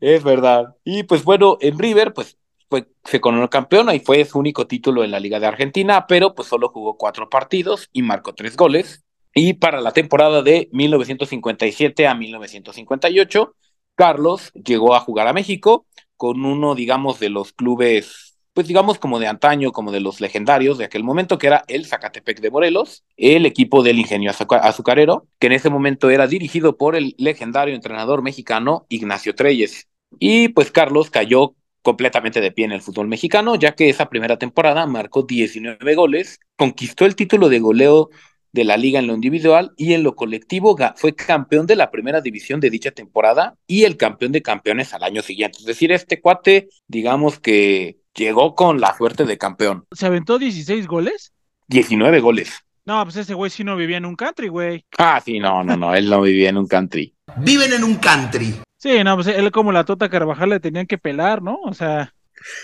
es 0.01 0.23
verdad. 0.23 0.75
Y 0.83 1.03
pues 1.03 1.23
bueno, 1.23 1.57
en 1.61 1.79
River, 1.79 2.13
pues 2.13 2.38
fue, 2.69 2.88
se 3.05 3.19
coronó 3.21 3.49
campeón 3.49 3.89
y 3.93 3.99
fue 3.99 4.23
su 4.25 4.38
único 4.39 4.67
título 4.67 5.03
en 5.03 5.11
la 5.11 5.19
Liga 5.21 5.39
de 5.39 5.47
Argentina, 5.47 6.05
pero 6.05 6.35
pues 6.35 6.47
solo 6.49 6.67
jugó 6.69 6.97
cuatro 6.97 7.29
partidos 7.29 7.89
y 7.93 8.01
marcó 8.01 8.33
tres 8.35 8.55
goles. 8.57 9.03
Y 9.41 9.53
para 9.53 9.79
la 9.79 9.93
temporada 9.93 10.41
de 10.41 10.67
1957 10.74 12.08
a 12.08 12.13
1958, 12.13 13.55
Carlos 13.96 14.51
llegó 14.53 14.96
a 14.96 15.00
jugar 15.00 15.27
a 15.27 15.34
México 15.34 15.86
con 16.17 16.43
uno, 16.43 16.75
digamos, 16.75 17.22
de 17.22 17.29
los 17.29 17.53
clubes, 17.53 18.38
pues 18.51 18.67
digamos 18.67 19.00
como 19.00 19.17
de 19.17 19.27
antaño, 19.27 19.72
como 19.72 19.93
de 19.93 20.01
los 20.01 20.19
legendarios 20.19 20.77
de 20.77 20.84
aquel 20.84 21.05
momento, 21.05 21.38
que 21.38 21.48
era 21.48 21.63
el 21.69 21.86
Zacatepec 21.86 22.41
de 22.41 22.51
Morelos, 22.51 23.05
el 23.15 23.46
equipo 23.46 23.81
del 23.81 24.00
Ingenio 24.00 24.29
Azuca- 24.29 24.60
Azucarero, 24.60 25.25
que 25.39 25.48
en 25.48 25.53
ese 25.53 25.69
momento 25.69 26.10
era 26.10 26.27
dirigido 26.27 26.75
por 26.75 26.98
el 26.98 27.15
legendario 27.17 27.75
entrenador 27.75 28.22
mexicano 28.22 28.86
Ignacio 28.89 29.36
Treyes. 29.36 29.88
Y 30.19 30.50
pues 30.50 30.69
Carlos 30.69 31.10
cayó 31.10 31.55
completamente 31.81 32.41
de 32.41 32.51
pie 32.51 32.65
en 32.65 32.74
el 32.74 32.81
fútbol 32.81 33.08
mexicano, 33.08 33.55
ya 33.55 33.74
que 33.74 33.88
esa 33.89 34.10
primera 34.10 34.38
temporada 34.38 34.86
marcó 34.86 35.24
19 35.24 35.96
goles, 35.96 36.41
conquistó 36.58 37.05
el 37.05 37.15
título 37.15 37.48
de 37.48 37.60
goleo 37.60 38.10
de 38.51 38.63
la 38.63 38.77
liga 38.77 39.00
en 39.00 39.08
lo 39.08 39.13
individual 39.13 39.74
y 39.77 39.94
en 39.94 40.03
lo 40.03 40.15
colectivo 40.15 40.77
fue 40.96 41.15
campeón 41.15 41.65
de 41.68 41.75
la 41.75 41.91
primera 41.91 42.22
división 42.22 42.60
de 42.60 42.70
dicha 42.70 42.91
temporada 42.91 43.56
y 43.68 43.84
el 43.84 43.98
campeón 43.98 44.32
de 44.32 44.41
campeones 44.41 44.94
al 44.94 45.03
año 45.03 45.22
siguiente. 45.22 45.60
Es 45.60 45.65
decir, 45.65 45.91
este 45.91 46.20
cuate, 46.22 46.70
digamos 46.88 47.39
que 47.39 48.00
llegó 48.15 48.56
con 48.56 48.79
la 48.79 48.96
suerte 48.98 49.25
de 49.25 49.38
campeón. 49.38 49.86
¿Se 49.91 50.06
aventó 50.06 50.39
16 50.39 50.88
goles? 50.88 51.34
19 51.68 52.20
goles. 52.20 52.63
No, 52.86 53.03
pues 53.03 53.18
ese 53.18 53.36
güey 53.36 53.51
sí 53.51 53.63
no 53.63 53.75
vivía 53.75 53.98
en 53.98 54.06
un 54.06 54.15
country, 54.15 54.48
güey. 54.48 54.84
Ah, 54.98 55.22
sí, 55.24 55.39
no, 55.39 55.63
no, 55.63 55.77
no, 55.77 55.94
él 55.94 56.10
no 56.10 56.22
vivía 56.22 56.50
en 56.50 56.58
un 56.58 56.68
country. 56.68 57.13
Viven 57.38 57.74
en 57.74 57.84
un 57.84 57.96
country. 57.96 58.56
Sí, 58.77 59.03
no, 59.03 59.15
pues 59.15 59.27
él 59.27 59.51
como 59.51 59.72
la 59.72 59.84
Tota 59.84 60.10
Carvajal 60.10 60.50
le 60.50 60.60
tenían 60.60 60.88
que 60.88 60.98
pelar, 60.98 61.41
¿no? 61.41 61.60
O 61.63 61.74
sea, 61.74 62.13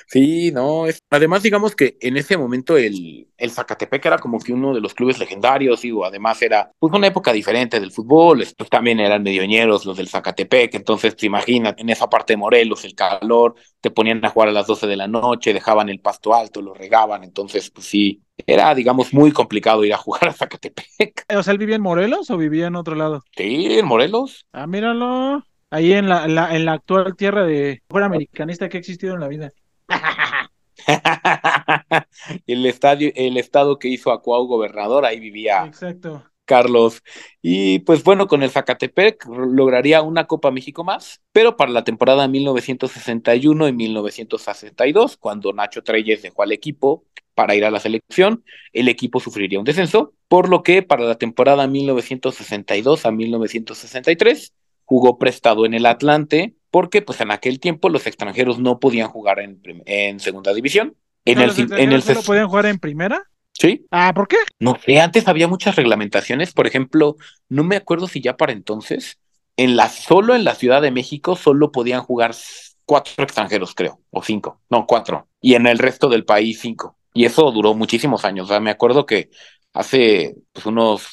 Sí, 0.07 0.51
no, 0.51 0.87
es... 0.87 0.99
además 1.09 1.43
digamos 1.43 1.75
que 1.75 1.97
en 2.01 2.17
ese 2.17 2.37
momento 2.37 2.77
el, 2.77 3.27
el 3.37 3.51
Zacatepec 3.51 4.05
era 4.05 4.17
como 4.17 4.39
que 4.39 4.53
uno 4.53 4.73
de 4.73 4.81
los 4.81 4.93
clubes 4.93 5.19
legendarios, 5.19 5.81
digo, 5.81 6.05
además 6.05 6.41
era 6.41 6.71
pues 6.79 6.93
una 6.93 7.07
época 7.07 7.33
diferente 7.33 7.79
del 7.79 7.91
fútbol, 7.91 8.45
pues 8.57 8.69
también 8.69 8.99
eran 8.99 9.23
medioñeros 9.23 9.85
los 9.85 9.97
del 9.97 10.07
Zacatepec, 10.07 10.73
entonces 10.75 11.15
te 11.15 11.25
imaginas, 11.25 11.75
en 11.77 11.89
esa 11.89 12.09
parte 12.09 12.33
de 12.33 12.37
Morelos, 12.37 12.85
el 12.85 12.95
calor, 12.95 13.55
te 13.81 13.91
ponían 13.91 14.23
a 14.25 14.29
jugar 14.29 14.49
a 14.49 14.53
las 14.53 14.67
12 14.67 14.87
de 14.87 14.95
la 14.95 15.07
noche, 15.07 15.53
dejaban 15.53 15.89
el 15.89 15.99
pasto 15.99 16.33
alto, 16.33 16.61
lo 16.61 16.73
regaban, 16.73 17.23
entonces 17.23 17.69
pues 17.71 17.87
sí, 17.87 18.21
era 18.45 18.73
digamos 18.75 19.13
muy 19.13 19.31
complicado 19.31 19.83
ir 19.85 19.93
a 19.93 19.97
jugar 19.97 20.29
a 20.29 20.33
Zacatepec. 20.33 21.25
O 21.35 21.43
sea, 21.43 21.51
¿él 21.53 21.57
vivía 21.59 21.75
en 21.75 21.81
Morelos 21.81 22.29
o 22.29 22.37
vivía 22.37 22.67
en 22.67 22.75
otro 22.75 22.95
lado? 22.95 23.23
Sí, 23.35 23.79
en 23.79 23.85
Morelos. 23.85 24.45
Ah, 24.51 24.67
míralo. 24.67 25.43
Ahí 25.69 25.93
en 25.93 26.07
la, 26.07 26.25
en 26.25 26.35
la, 26.35 26.55
en 26.55 26.65
la 26.65 26.73
actual 26.73 27.15
tierra 27.15 27.43
de 27.43 27.81
fuera 27.89 28.05
americanista 28.05 28.69
que 28.69 28.77
ha 28.77 28.79
existido 28.79 29.13
en 29.13 29.19
la 29.19 29.27
vida. 29.27 29.51
el 32.47 32.65
estadio, 32.65 33.11
el 33.15 33.37
estado 33.37 33.79
que 33.79 33.87
hizo 33.87 34.11
a 34.11 34.21
Cuau 34.21 34.45
gobernador, 34.45 35.05
ahí 35.05 35.19
vivía 35.19 35.65
Exacto. 35.65 36.23
Carlos. 36.45 37.03
Y 37.41 37.79
pues 37.79 38.03
bueno, 38.03 38.27
con 38.27 38.43
el 38.43 38.51
Zacatepec 38.51 39.25
lograría 39.27 40.01
una 40.01 40.25
Copa 40.25 40.51
México 40.51 40.83
más, 40.83 41.21
pero 41.31 41.57
para 41.57 41.71
la 41.71 41.83
temporada 41.83 42.27
1961 42.27 43.67
y 43.67 43.73
1962, 43.73 45.17
cuando 45.17 45.51
Nacho 45.51 45.83
Treyes 45.83 46.21
dejó 46.21 46.43
al 46.43 46.51
equipo 46.51 47.03
para 47.33 47.55
ir 47.55 47.65
a 47.65 47.71
la 47.71 47.79
selección, 47.79 48.45
el 48.71 48.87
equipo 48.87 49.19
sufriría 49.19 49.59
un 49.59 49.65
descenso, 49.65 50.13
por 50.27 50.47
lo 50.47 50.63
que 50.63 50.83
para 50.83 51.03
la 51.03 51.15
temporada 51.15 51.67
1962 51.67 53.05
a 53.05 53.11
1963 53.11 54.53
jugó 54.85 55.17
prestado 55.17 55.65
en 55.65 55.73
el 55.73 55.85
Atlante, 55.85 56.54
porque 56.75 57.01
pues 57.01 57.21
en 57.21 57.31
aquel 57.31 57.61
tiempo 57.61 57.87
los 57.87 58.05
extranjeros 58.05 58.59
no 58.59 58.81
podían 58.81 59.07
jugar 59.07 59.39
en, 59.39 59.61
en 59.85 60.19
segunda 60.19 60.53
división. 60.53 60.93
En 61.23 61.39
el, 61.39 61.47
¿Los 61.47 61.57
en 61.57 61.93
el 61.93 62.03
solo 62.03 62.21
podían 62.21 62.49
jugar 62.49 62.65
en 62.65 62.79
primera? 62.79 63.23
Sí. 63.53 63.85
Ah, 63.91 64.11
¿por 64.13 64.27
qué? 64.27 64.35
No 64.59 64.77
sé, 64.85 64.99
antes 64.99 65.29
había 65.29 65.47
muchas 65.47 65.77
reglamentaciones, 65.77 66.51
por 66.51 66.67
ejemplo, 66.67 67.15
no 67.47 67.63
me 67.63 67.77
acuerdo 67.77 68.09
si 68.09 68.19
ya 68.19 68.35
para 68.35 68.51
entonces, 68.51 69.19
en 69.55 69.77
la, 69.77 69.87
solo 69.87 70.35
en 70.35 70.43
la 70.43 70.53
Ciudad 70.53 70.81
de 70.81 70.91
México 70.91 71.37
solo 71.37 71.71
podían 71.71 72.01
jugar 72.01 72.35
cuatro 72.83 73.23
extranjeros, 73.23 73.73
creo, 73.73 74.01
o 74.09 74.21
cinco, 74.21 74.59
no, 74.69 74.85
cuatro, 74.85 75.29
y 75.39 75.53
en 75.53 75.67
el 75.67 75.77
resto 75.77 76.09
del 76.09 76.25
país 76.25 76.59
cinco. 76.59 76.97
Y 77.13 77.23
eso 77.23 77.49
duró 77.53 77.73
muchísimos 77.73 78.25
años. 78.25 78.47
O 78.47 78.49
sea, 78.49 78.59
me 78.59 78.71
acuerdo 78.71 79.05
que 79.05 79.29
hace 79.71 80.35
pues, 80.51 80.65
unos 80.65 81.07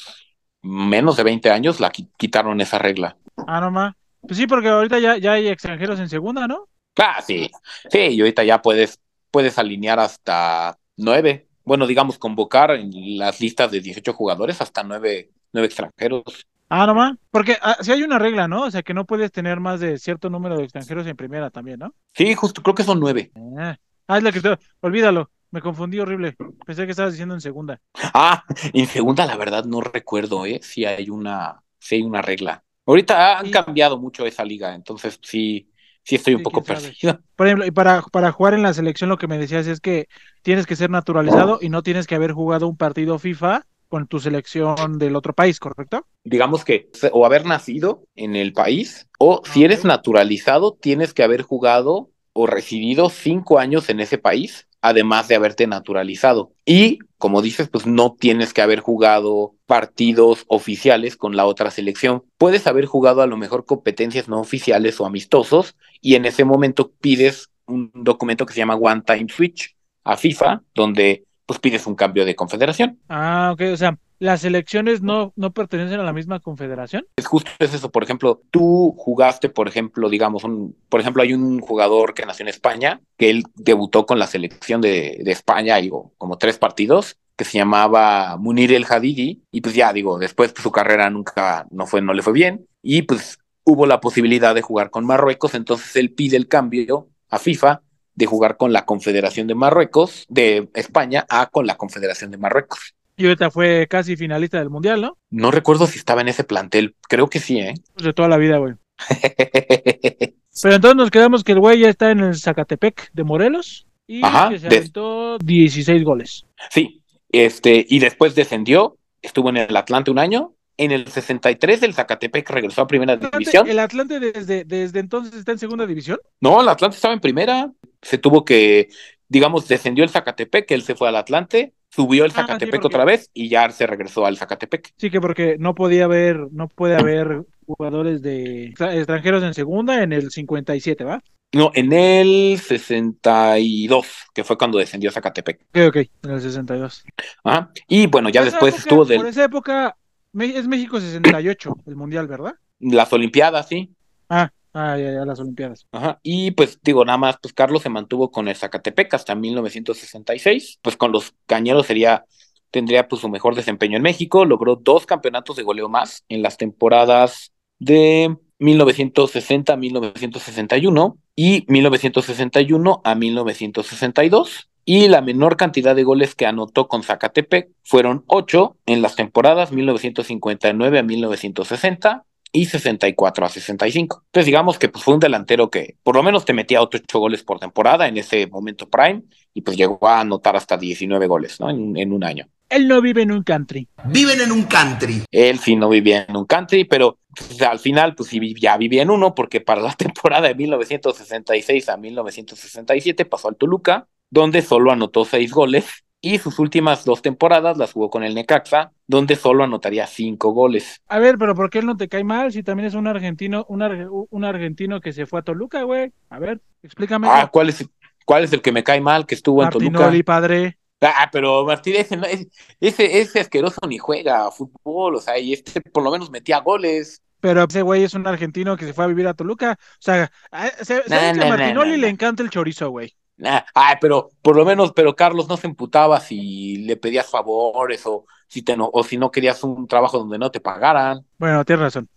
menos 0.60 1.16
de 1.16 1.22
20 1.22 1.52
años 1.52 1.78
la 1.78 1.92
qui- 1.92 2.10
quitaron 2.18 2.60
esa 2.60 2.80
regla. 2.80 3.16
Ah, 3.46 3.60
no 3.60 3.70
más. 3.70 3.94
Pues 4.22 4.36
sí, 4.36 4.46
porque 4.46 4.68
ahorita 4.68 4.98
ya, 4.98 5.16
ya 5.18 5.32
hay 5.32 5.48
extranjeros 5.48 5.98
en 6.00 6.08
segunda, 6.08 6.46
¿no? 6.46 6.68
Ah, 6.96 7.20
sí, 7.22 7.50
sí, 7.90 7.98
y 7.98 8.20
ahorita 8.20 8.44
ya 8.44 8.62
puedes, 8.62 9.00
puedes 9.30 9.58
alinear 9.58 9.98
hasta 9.98 10.78
nueve. 10.96 11.48
Bueno, 11.64 11.86
digamos, 11.86 12.18
convocar 12.18 12.72
en 12.72 12.90
las 13.18 13.40
listas 13.40 13.70
de 13.70 13.80
18 13.80 14.12
jugadores 14.12 14.60
hasta 14.60 14.82
nueve, 14.82 15.30
nueve 15.52 15.66
extranjeros. 15.66 16.22
Ah, 16.68 16.86
no 16.86 16.94
más. 16.94 17.16
Porque 17.30 17.56
ah, 17.60 17.76
sí 17.80 17.92
hay 17.92 18.02
una 18.02 18.18
regla, 18.18 18.48
¿no? 18.48 18.64
O 18.64 18.70
sea, 18.70 18.82
que 18.82 18.94
no 18.94 19.04
puedes 19.04 19.30
tener 19.30 19.60
más 19.60 19.80
de 19.80 19.98
cierto 19.98 20.30
número 20.30 20.56
de 20.56 20.64
extranjeros 20.64 21.06
en 21.06 21.16
primera 21.16 21.50
también, 21.50 21.78
¿no? 21.80 21.94
Sí, 22.14 22.34
justo, 22.34 22.62
creo 22.62 22.74
que 22.74 22.82
son 22.82 22.98
nueve. 22.98 23.30
Ah, 23.58 23.76
ah, 24.08 24.18
es 24.18 24.22
la 24.22 24.32
que 24.32 24.40
te... 24.40 24.58
Olvídalo. 24.80 25.30
Me 25.50 25.60
confundí 25.60 26.00
horrible. 26.00 26.34
Pensé 26.64 26.86
que 26.86 26.92
estabas 26.92 27.12
diciendo 27.12 27.34
en 27.34 27.42
segunda. 27.42 27.78
Ah, 28.14 28.42
en 28.72 28.86
segunda, 28.86 29.26
la 29.26 29.36
verdad, 29.36 29.66
no 29.66 29.82
recuerdo, 29.82 30.46
¿eh? 30.46 30.60
Si 30.62 30.86
hay 30.86 31.10
una, 31.10 31.62
si 31.78 31.96
hay 31.96 32.02
una 32.02 32.22
regla. 32.22 32.64
Ahorita 32.86 33.38
han 33.38 33.50
cambiado 33.50 33.98
mucho 33.98 34.26
esa 34.26 34.44
liga, 34.44 34.74
entonces 34.74 35.18
sí, 35.22 35.70
sí 36.02 36.16
estoy 36.16 36.34
un 36.34 36.40
Sí, 36.40 36.44
poco 36.44 36.62
perdido. 36.62 37.20
Por 37.36 37.46
ejemplo, 37.46 37.66
y 37.66 37.70
para, 37.70 38.02
para 38.02 38.32
jugar 38.32 38.54
en 38.54 38.62
la 38.62 38.74
selección 38.74 39.10
lo 39.10 39.18
que 39.18 39.28
me 39.28 39.38
decías 39.38 39.66
es 39.66 39.80
que 39.80 40.06
tienes 40.42 40.66
que 40.66 40.76
ser 40.76 40.90
naturalizado 40.90 41.58
y 41.60 41.68
no 41.68 41.82
tienes 41.82 42.06
que 42.06 42.14
haber 42.14 42.32
jugado 42.32 42.68
un 42.68 42.76
partido 42.76 43.18
FIFA 43.18 43.66
con 43.88 44.06
tu 44.06 44.20
selección 44.20 44.98
del 44.98 45.16
otro 45.16 45.34
país, 45.34 45.60
¿correcto? 45.60 46.06
Digamos 46.24 46.64
que 46.64 46.88
o 47.12 47.26
haber 47.26 47.44
nacido 47.44 48.04
en 48.14 48.36
el 48.36 48.52
país, 48.52 49.08
o 49.18 49.42
si 49.44 49.64
eres 49.64 49.84
naturalizado, 49.84 50.72
tienes 50.80 51.12
que 51.12 51.22
haber 51.22 51.42
jugado 51.42 52.10
o 52.32 52.46
residido 52.46 53.10
cinco 53.10 53.58
años 53.58 53.90
en 53.90 54.00
ese 54.00 54.18
país, 54.18 54.66
además 54.80 55.28
de 55.28 55.34
haberte 55.34 55.66
naturalizado. 55.66 56.52
Y, 56.64 57.00
como 57.22 57.40
dices, 57.40 57.68
pues 57.68 57.86
no 57.86 58.16
tienes 58.18 58.52
que 58.52 58.62
haber 58.62 58.80
jugado 58.80 59.54
partidos 59.66 60.44
oficiales 60.48 61.16
con 61.16 61.36
la 61.36 61.46
otra 61.46 61.70
selección. 61.70 62.24
Puedes 62.36 62.66
haber 62.66 62.86
jugado 62.86 63.22
a 63.22 63.28
lo 63.28 63.36
mejor 63.36 63.64
competencias 63.64 64.26
no 64.26 64.40
oficiales 64.40 65.00
o 65.00 65.06
amistosos, 65.06 65.76
y 66.00 66.16
en 66.16 66.24
ese 66.24 66.44
momento 66.44 66.90
pides 67.00 67.48
un 67.66 67.92
documento 67.94 68.44
que 68.44 68.54
se 68.54 68.58
llama 68.58 68.74
One 68.74 69.02
Time 69.06 69.26
Switch 69.28 69.76
a 70.02 70.16
FIFA, 70.16 70.62
donde 70.74 71.24
pues 71.46 71.60
pides 71.60 71.86
un 71.86 71.94
cambio 71.94 72.24
de 72.24 72.34
confederación. 72.34 72.98
Ah, 73.08 73.50
ok, 73.52 73.62
o 73.72 73.76
sea, 73.76 73.96
las 74.22 74.42
selecciones 74.42 75.02
no, 75.02 75.32
no 75.34 75.52
pertenecen 75.52 75.98
a 75.98 76.04
la 76.04 76.12
misma 76.12 76.38
confederación. 76.38 77.04
Es 77.16 77.26
justo 77.26 77.50
es 77.58 77.74
eso, 77.74 77.90
por 77.90 78.04
ejemplo, 78.04 78.40
tú 78.52 78.94
jugaste, 78.96 79.48
por 79.48 79.66
ejemplo, 79.66 80.08
digamos, 80.08 80.44
un, 80.44 80.76
por 80.88 81.00
ejemplo, 81.00 81.24
hay 81.24 81.34
un 81.34 81.58
jugador 81.58 82.14
que 82.14 82.24
nació 82.24 82.44
en 82.44 82.48
España, 82.48 83.00
que 83.18 83.30
él 83.30 83.42
debutó 83.56 84.06
con 84.06 84.20
la 84.20 84.28
selección 84.28 84.80
de, 84.80 85.18
de 85.24 85.32
España, 85.32 85.78
digo, 85.78 86.12
como 86.18 86.38
tres 86.38 86.56
partidos, 86.56 87.16
que 87.36 87.44
se 87.44 87.58
llamaba 87.58 88.36
Munir 88.36 88.72
El 88.72 88.86
Hadidi, 88.88 89.42
y 89.50 89.60
pues 89.60 89.74
ya, 89.74 89.92
digo, 89.92 90.20
después 90.20 90.52
pues, 90.52 90.62
su 90.62 90.70
carrera 90.70 91.10
nunca, 91.10 91.66
no 91.72 91.88
fue, 91.88 92.00
no 92.00 92.14
le 92.14 92.22
fue 92.22 92.32
bien, 92.32 92.68
y 92.80 93.02
pues 93.02 93.40
hubo 93.64 93.86
la 93.86 94.00
posibilidad 94.00 94.54
de 94.54 94.62
jugar 94.62 94.90
con 94.90 95.04
Marruecos, 95.04 95.56
entonces 95.56 95.96
él 95.96 96.12
pide 96.12 96.36
el 96.36 96.46
cambio 96.46 97.08
a 97.28 97.40
FIFA 97.40 97.82
de 98.14 98.26
jugar 98.26 98.56
con 98.56 98.72
la 98.72 98.84
Confederación 98.84 99.48
de 99.48 99.56
Marruecos, 99.56 100.26
de 100.28 100.70
España, 100.74 101.26
a 101.28 101.46
con 101.46 101.66
la 101.66 101.74
Confederación 101.76 102.30
de 102.30 102.38
Marruecos. 102.38 102.94
Y 103.22 103.26
ahorita 103.26 103.52
fue 103.52 103.86
casi 103.88 104.16
finalista 104.16 104.58
del 104.58 104.68
mundial, 104.68 105.00
¿no? 105.00 105.16
No 105.30 105.52
recuerdo 105.52 105.86
si 105.86 105.96
estaba 105.96 106.22
en 106.22 106.28
ese 106.28 106.42
plantel, 106.42 106.96
creo 107.08 107.28
que 107.28 107.38
sí, 107.38 107.56
¿eh? 107.60 107.74
Pues 107.94 108.04
de 108.04 108.12
toda 108.12 108.28
la 108.28 108.36
vida, 108.36 108.58
güey. 108.58 108.74
Pero 110.62 110.74
entonces 110.74 110.96
nos 110.96 111.10
quedamos 111.12 111.44
que 111.44 111.52
el 111.52 111.60
güey 111.60 111.78
ya 111.78 111.88
está 111.88 112.10
en 112.10 112.18
el 112.18 112.34
Zacatepec 112.36 113.12
de 113.12 113.22
Morelos 113.22 113.86
y 114.08 114.24
Ajá, 114.24 114.48
que 114.48 114.58
se 114.58 114.68
de- 114.68 114.76
aventó 114.78 115.38
16 115.38 116.02
goles. 116.02 116.46
Sí, 116.70 117.02
este, 117.30 117.86
y 117.88 118.00
después 118.00 118.34
descendió, 118.34 118.98
estuvo 119.22 119.50
en 119.50 119.58
el 119.58 119.76
Atlante 119.76 120.10
un 120.10 120.18
año. 120.18 120.54
En 120.76 120.90
el 120.90 121.06
63 121.06 121.80
del 121.80 121.94
Zacatepec 121.94 122.50
regresó 122.50 122.82
a 122.82 122.86
primera 122.88 123.16
división. 123.16 123.68
¿El 123.68 123.78
Atlante 123.78 124.18
desde, 124.18 124.64
desde 124.64 124.98
entonces 124.98 125.34
está 125.34 125.52
en 125.52 125.58
segunda 125.58 125.86
división? 125.86 126.18
No, 126.40 126.60
el 126.60 126.68
Atlante 126.68 126.96
estaba 126.96 127.14
en 127.14 127.20
primera. 127.20 127.70
Se 128.00 128.18
tuvo 128.18 128.44
que, 128.44 128.88
digamos, 129.28 129.68
descendió 129.68 130.02
el 130.02 130.10
Zacatepec, 130.10 130.68
él 130.72 130.82
se 130.82 130.96
fue 130.96 131.08
al 131.08 131.14
Atlante, 131.16 131.72
subió 131.94 132.24
el 132.24 132.30
Ah, 132.30 132.34
sí, 132.34 132.40
Zacatepec 132.40 132.80
porque- 132.80 132.86
otra 132.86 133.04
vez 133.04 133.30
y 133.34 133.48
ya 133.48 133.68
se 133.70 133.86
regresó 133.86 134.24
al 134.26 134.36
Zacatepec. 134.36 134.92
Sí, 134.96 135.10
que 135.10 135.20
porque 135.20 135.56
no 135.58 135.74
podía 135.74 136.04
haber, 136.06 136.48
no 136.52 136.68
puede 136.68 136.96
haber 136.96 137.42
jugadores 137.66 138.22
de 138.22 138.66
extra- 138.66 138.94
extranjeros 138.96 139.42
en 139.44 139.54
segunda 139.54 140.02
en 140.02 140.12
el 140.12 140.30
57, 140.30 141.04
¿va? 141.04 141.22
No, 141.54 141.70
en 141.74 141.92
el 141.92 142.58
62, 142.58 144.06
que 144.34 144.44
fue 144.44 144.56
cuando 144.56 144.78
descendió 144.78 145.10
Zacatepec. 145.10 145.60
Ok, 145.74 145.78
ok, 145.88 145.96
en 146.24 146.30
el 146.30 146.40
62. 146.40 147.04
Ajá. 147.44 147.70
Y 147.88 148.06
bueno, 148.06 148.28
ya 148.30 148.40
Por 148.40 148.50
después 148.50 148.74
época- 148.74 148.82
estuvo 148.82 149.04
Por 149.06 149.24
de 149.24 149.28
esa 149.30 149.44
época 149.44 149.96
es 150.38 150.66
México 150.66 150.98
68, 151.00 151.76
el 151.86 151.96
mundial, 151.96 152.26
¿verdad? 152.26 152.54
las 152.80 153.12
Olimpiadas, 153.12 153.68
sí. 153.68 153.90
Ah, 154.28 154.50
ah, 154.72 154.96
ya, 154.98 155.12
ya, 155.12 155.24
las 155.24 155.40
Olimpiadas. 155.40 155.86
Ajá. 155.92 156.18
Y 156.22 156.52
pues 156.52 156.78
digo, 156.82 157.04
nada 157.04 157.18
más, 157.18 157.36
pues 157.40 157.54
Carlos 157.54 157.82
se 157.82 157.88
mantuvo 157.88 158.30
con 158.30 158.48
el 158.48 158.56
Zacatepec 158.56 159.12
hasta 159.14 159.34
1966. 159.34 160.78
Pues 160.82 160.96
con 160.96 161.12
los 161.12 161.34
cañeros 161.46 161.86
sería, 161.86 162.24
tendría 162.70 163.08
pues 163.08 163.20
su 163.22 163.28
mejor 163.28 163.54
desempeño 163.54 163.96
en 163.96 164.02
México. 164.02 164.44
Logró 164.44 164.76
dos 164.76 165.06
campeonatos 165.06 165.56
de 165.56 165.62
goleo 165.62 165.88
más 165.88 166.24
en 166.28 166.42
las 166.42 166.56
temporadas 166.56 167.52
de 167.78 168.36
1960 168.58 169.72
a 169.72 169.76
1961 169.76 171.18
y 171.34 171.64
1961 171.68 173.00
a 173.04 173.14
1962. 173.14 174.68
Y 174.84 175.08
la 175.08 175.20
menor 175.22 175.56
cantidad 175.56 175.94
de 175.94 176.02
goles 176.02 176.34
que 176.34 176.46
anotó 176.46 176.88
con 176.88 177.04
Zacatepec 177.04 177.70
fueron 177.84 178.24
ocho 178.26 178.76
en 178.86 179.00
las 179.00 179.14
temporadas 179.14 179.70
1959 179.70 180.98
a 180.98 181.02
1960 181.02 182.24
y 182.52 182.66
64 182.66 183.46
a 183.46 183.48
65. 183.48 184.24
Entonces 184.26 184.46
digamos 184.46 184.78
que 184.78 184.88
pues, 184.88 185.02
fue 185.02 185.14
un 185.14 185.20
delantero 185.20 185.70
que 185.70 185.96
por 186.02 186.14
lo 186.14 186.22
menos 186.22 186.44
te 186.44 186.52
metía 186.52 186.82
otros 186.82 187.02
8 187.04 187.18
goles 187.18 187.42
por 187.42 187.58
temporada 187.58 188.06
en 188.06 188.18
ese 188.18 188.46
momento 188.46 188.88
prime 188.88 189.22
y 189.54 189.62
pues 189.62 189.76
llegó 189.76 190.06
a 190.06 190.20
anotar 190.20 190.54
hasta 190.54 190.76
19 190.76 191.26
goles 191.26 191.58
¿no? 191.58 191.70
en, 191.70 191.96
en 191.96 192.12
un 192.12 192.22
año. 192.22 192.46
Él 192.68 192.88
no 192.88 193.02
vive 193.02 193.22
en 193.22 193.32
un 193.32 193.42
country. 193.42 193.86
Viven 194.06 194.40
en 194.40 194.50
un 194.50 194.64
country. 194.64 195.24
Él 195.30 195.58
sí 195.58 195.76
no 195.76 195.90
vivía 195.90 196.24
en 196.26 196.36
un 196.36 196.46
country, 196.46 196.84
pero 196.84 197.18
pues, 197.36 197.60
al 197.62 197.78
final 197.78 198.14
pues 198.14 198.30
ya 198.58 198.76
vivía 198.76 199.02
en 199.02 199.10
uno 199.10 199.34
porque 199.34 199.60
para 199.60 199.82
la 199.82 199.92
temporada 199.96 200.48
de 200.48 200.54
1966 200.54 201.88
a 201.88 201.96
1967 201.96 203.24
pasó 203.24 203.48
al 203.48 203.56
Toluca, 203.56 204.08
donde 204.30 204.62
solo 204.62 204.90
anotó 204.90 205.24
6 205.24 205.52
goles 205.52 206.04
y 206.24 206.38
sus 206.38 206.60
últimas 206.60 207.04
dos 207.04 207.20
temporadas 207.20 207.76
las 207.76 207.92
jugó 207.92 208.08
con 208.08 208.22
el 208.22 208.34
Necaxa, 208.34 208.92
donde 209.08 209.34
solo 209.34 209.64
anotaría 209.64 210.06
5 210.06 210.52
goles. 210.52 211.02
A 211.08 211.18
ver, 211.18 211.36
pero 211.36 211.54
¿por 211.56 211.68
qué 211.68 211.80
él 211.80 211.86
no 211.86 211.96
te 211.96 212.08
cae 212.08 212.22
mal 212.22 212.52
si 212.52 212.62
también 212.62 212.86
es 212.86 212.94
un 212.94 213.08
argentino, 213.08 213.66
un, 213.68 213.82
un 214.30 214.44
argentino 214.44 215.00
que 215.00 215.12
se 215.12 215.26
fue 215.26 215.40
a 215.40 215.42
Toluca, 215.42 215.82
güey? 215.82 216.12
A 216.30 216.38
ver, 216.38 216.60
explícame. 216.82 217.26
Ah, 217.28 217.50
¿cuál 217.52 217.70
es, 217.70 217.84
¿Cuál 218.24 218.44
es 218.44 218.52
el 218.52 218.62
que 218.62 218.70
me 218.70 218.84
cae 218.84 219.00
mal 219.00 219.26
que 219.26 219.34
estuvo 219.34 219.62
en 219.64 219.70
Toluca? 219.70 220.12
Padre. 220.24 220.78
Ah, 221.00 221.28
pero 221.32 221.64
Martín, 221.64 221.96
ese, 221.96 223.20
ese, 223.20 223.40
asqueroso 223.40 223.80
ni 223.88 223.98
juega 223.98 224.48
fútbol, 224.52 225.16
o 225.16 225.20
sea, 225.20 225.36
y 225.36 225.52
este 225.54 225.80
por 225.80 226.04
lo 226.04 226.12
menos 226.12 226.30
metía 226.30 226.60
goles. 226.60 227.20
Pero 227.40 227.64
ese 227.64 227.82
güey 227.82 228.04
es 228.04 228.14
un 228.14 228.24
argentino 228.28 228.76
que 228.76 228.86
se 228.86 228.92
fue 228.92 229.04
a 229.04 229.08
vivir 229.08 229.26
a 229.26 229.34
Toluca. 229.34 229.76
O 229.80 229.96
sea, 229.98 230.30
a- 230.52 230.68
se, 230.84 231.02
que 231.02 231.14
a 231.16 231.46
Martinoli 231.48 231.96
le 231.96 232.08
encanta 232.08 232.44
el 232.44 232.50
chorizo, 232.50 232.90
güey. 232.90 233.12
Nah, 233.36 233.62
ay, 233.74 233.96
pero 234.00 234.30
por 234.40 234.56
lo 234.56 234.64
menos, 234.64 234.92
pero 234.92 235.16
Carlos 235.16 235.48
no 235.48 235.56
se 235.56 235.66
emputaba 235.66 236.20
si 236.20 236.76
le 236.78 236.96
pedías 236.96 237.28
favores 237.28 238.06
o 238.06 238.26
si 238.46 238.62
te 238.62 238.76
no, 238.76 238.88
o 238.92 239.02
si 239.02 239.16
no 239.16 239.30
querías 239.30 239.64
un 239.64 239.88
trabajo 239.88 240.18
donde 240.18 240.38
no 240.38 240.50
te 240.50 240.60
pagaran. 240.60 241.26
Bueno, 241.38 241.64
tienes 241.64 241.82
razón. 241.82 242.08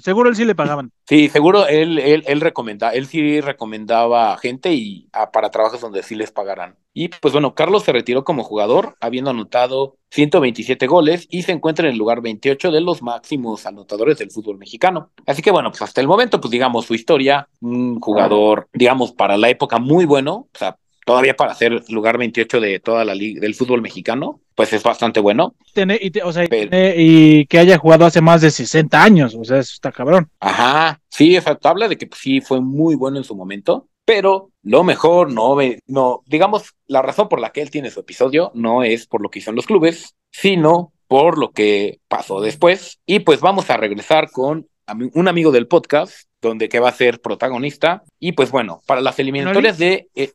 Seguro 0.00 0.28
él 0.28 0.36
sí 0.36 0.44
le 0.44 0.54
pagaban. 0.54 0.92
Sí, 1.08 1.28
seguro 1.28 1.68
él, 1.68 2.00
él, 2.00 2.24
él 2.26 2.40
recomenda, 2.40 2.90
él 2.90 3.06
sí 3.06 3.40
recomendaba 3.40 4.32
a 4.32 4.38
gente 4.38 4.72
y 4.72 5.08
para 5.32 5.50
trabajos 5.50 5.80
donde 5.80 6.02
sí 6.02 6.16
les 6.16 6.32
pagaran. 6.32 6.76
Y 6.92 7.08
pues 7.08 7.32
bueno, 7.32 7.54
Carlos 7.54 7.84
se 7.84 7.92
retiró 7.92 8.24
como 8.24 8.42
jugador, 8.42 8.96
habiendo 9.00 9.30
anotado 9.30 9.98
127 10.10 10.86
goles 10.86 11.28
y 11.30 11.42
se 11.42 11.52
encuentra 11.52 11.86
en 11.86 11.92
el 11.92 11.98
lugar 11.98 12.22
28 12.22 12.70
de 12.72 12.80
los 12.80 13.02
máximos 13.02 13.66
anotadores 13.66 14.18
del 14.18 14.30
fútbol 14.30 14.58
mexicano. 14.58 15.10
Así 15.26 15.42
que 15.42 15.50
bueno, 15.50 15.70
pues 15.70 15.82
hasta 15.82 16.00
el 16.00 16.08
momento, 16.08 16.40
pues 16.40 16.50
digamos 16.50 16.86
su 16.86 16.94
historia, 16.94 17.48
un 17.60 18.00
jugador, 18.00 18.68
digamos, 18.72 19.12
para 19.12 19.36
la 19.36 19.48
época 19.48 19.78
muy 19.78 20.06
bueno, 20.06 20.48
o 20.52 20.58
sea, 20.58 20.76
todavía 21.06 21.36
para 21.36 21.54
ser 21.54 21.84
lugar 21.88 22.18
28 22.18 22.60
de 22.60 22.80
toda 22.80 23.04
la 23.04 23.14
liga 23.14 23.40
del 23.40 23.54
fútbol 23.54 23.80
mexicano, 23.80 24.40
pues 24.56 24.72
es 24.72 24.82
bastante 24.82 25.20
bueno. 25.20 25.54
Y, 26.00 26.10
te- 26.10 26.22
o 26.24 26.32
sea, 26.32 26.44
y 26.44 26.48
Pero- 26.48 26.70
tener- 26.70 26.96
y 26.98 27.46
que 27.46 27.58
haya 27.60 27.78
jugado 27.78 28.04
hace 28.04 28.20
más 28.20 28.40
de 28.40 28.50
60 28.50 29.02
años. 29.02 29.34
O 29.38 29.44
sea, 29.44 29.58
eso 29.60 29.72
está 29.72 29.92
cabrón. 29.92 30.28
Ajá, 30.40 31.00
sí, 31.08 31.36
exacto, 31.36 31.68
habla 31.68 31.86
de 31.88 31.96
que 31.96 32.08
pues, 32.08 32.20
sí 32.20 32.40
fue 32.40 32.60
muy 32.60 32.96
bueno 32.96 33.18
en 33.18 33.24
su 33.24 33.36
momento, 33.36 33.88
pero 34.04 34.50
lo 34.64 34.82
mejor 34.82 35.32
no, 35.32 35.56
no, 35.86 36.22
digamos, 36.26 36.74
la 36.88 37.02
razón 37.02 37.28
por 37.28 37.40
la 37.40 37.50
que 37.50 37.62
él 37.62 37.70
tiene 37.70 37.90
su 37.90 38.00
episodio 38.00 38.50
no 38.54 38.82
es 38.82 39.06
por 39.06 39.22
lo 39.22 39.30
que 39.30 39.38
hizo 39.38 39.50
en 39.50 39.56
los 39.56 39.66
clubes, 39.66 40.16
sino 40.32 40.92
por 41.06 41.38
lo 41.38 41.52
que 41.52 42.00
pasó 42.08 42.40
después. 42.40 42.98
Y 43.06 43.20
pues 43.20 43.40
vamos 43.40 43.70
a 43.70 43.76
regresar 43.76 44.30
con 44.32 44.66
un 45.14 45.28
amigo 45.28 45.52
del 45.52 45.68
podcast, 45.68 46.26
donde 46.42 46.68
que 46.68 46.80
va 46.80 46.88
a 46.88 46.92
ser 46.92 47.20
protagonista. 47.20 48.02
Y 48.18 48.32
pues 48.32 48.50
bueno, 48.50 48.82
para 48.86 49.00
las 49.00 49.18
eliminatorias 49.20 49.78
de... 49.78 50.08
Eh. 50.16 50.32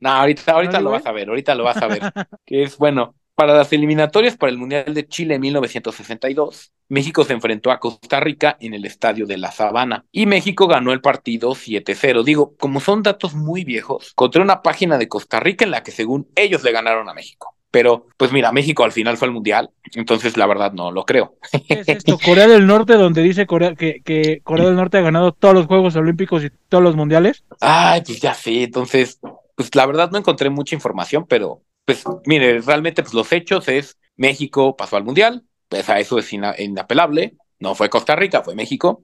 No, 0.00 0.10
ahorita, 0.10 0.52
ahorita 0.52 0.78
¿No, 0.78 0.84
lo 0.84 0.90
vas 0.90 1.06
a 1.06 1.12
ver, 1.12 1.28
ahorita 1.28 1.54
lo 1.54 1.64
vas 1.64 1.76
a 1.78 1.86
ver. 1.86 2.00
que 2.46 2.62
es 2.62 2.76
bueno. 2.78 3.14
Para 3.34 3.54
las 3.54 3.72
eliminatorias 3.72 4.36
para 4.36 4.50
el 4.50 4.58
Mundial 4.58 4.92
de 4.92 5.06
Chile 5.06 5.36
en 5.36 5.42
1962, 5.42 6.72
México 6.88 7.22
se 7.22 7.34
enfrentó 7.34 7.70
a 7.70 7.78
Costa 7.78 8.18
Rica 8.18 8.56
en 8.60 8.74
el 8.74 8.84
Estadio 8.84 9.26
de 9.26 9.38
la 9.38 9.52
Sabana 9.52 10.04
y 10.10 10.26
México 10.26 10.66
ganó 10.66 10.92
el 10.92 11.00
partido 11.00 11.52
7-0. 11.52 12.24
Digo, 12.24 12.56
como 12.58 12.80
son 12.80 13.04
datos 13.04 13.34
muy 13.34 13.62
viejos, 13.62 14.10
encontré 14.10 14.42
una 14.42 14.60
página 14.62 14.98
de 14.98 15.06
Costa 15.06 15.38
Rica 15.38 15.64
en 15.64 15.70
la 15.70 15.84
que 15.84 15.92
según 15.92 16.26
ellos 16.34 16.64
le 16.64 16.72
ganaron 16.72 17.08
a 17.08 17.14
México. 17.14 17.54
Pero, 17.70 18.06
pues 18.16 18.32
mira, 18.32 18.50
México 18.50 18.82
al 18.82 18.92
final 18.92 19.18
fue 19.18 19.28
al 19.28 19.34
Mundial, 19.34 19.70
entonces 19.94 20.36
la 20.38 20.46
verdad 20.46 20.72
no 20.72 20.90
lo 20.90 21.04
creo. 21.04 21.36
¿Qué 21.68 21.74
es 21.74 21.88
esto? 21.88 22.18
Corea 22.24 22.48
del 22.48 22.66
Norte, 22.66 22.94
donde 22.94 23.22
dice 23.22 23.46
Corea, 23.46 23.74
que, 23.74 24.00
que 24.02 24.40
Corea 24.42 24.66
del 24.66 24.76
Norte 24.76 24.96
ha 24.96 25.02
ganado 25.02 25.32
todos 25.32 25.54
los 25.54 25.66
Juegos 25.66 25.94
Olímpicos 25.96 26.42
y 26.44 26.50
todos 26.68 26.82
los 26.82 26.96
Mundiales. 26.96 27.44
Ay, 27.60 28.02
pues 28.06 28.20
ya 28.20 28.32
sé, 28.32 28.62
entonces, 28.62 29.20
pues 29.58 29.74
la 29.74 29.84
verdad 29.86 30.10
no 30.12 30.18
encontré 30.18 30.50
mucha 30.50 30.76
información, 30.76 31.26
pero 31.28 31.62
pues 31.84 32.04
mire, 32.26 32.60
realmente 32.60 33.02
pues 33.02 33.12
los 33.12 33.32
hechos 33.32 33.66
es 33.66 33.98
México 34.16 34.76
pasó 34.76 34.96
al 34.96 35.02
Mundial, 35.04 35.42
pues 35.68 35.88
a 35.88 35.98
eso 35.98 36.16
es 36.20 36.32
ina- 36.32 36.54
inapelable, 36.56 37.36
no 37.58 37.74
fue 37.74 37.90
Costa 37.90 38.14
Rica, 38.14 38.42
fue 38.42 38.54
México. 38.54 39.02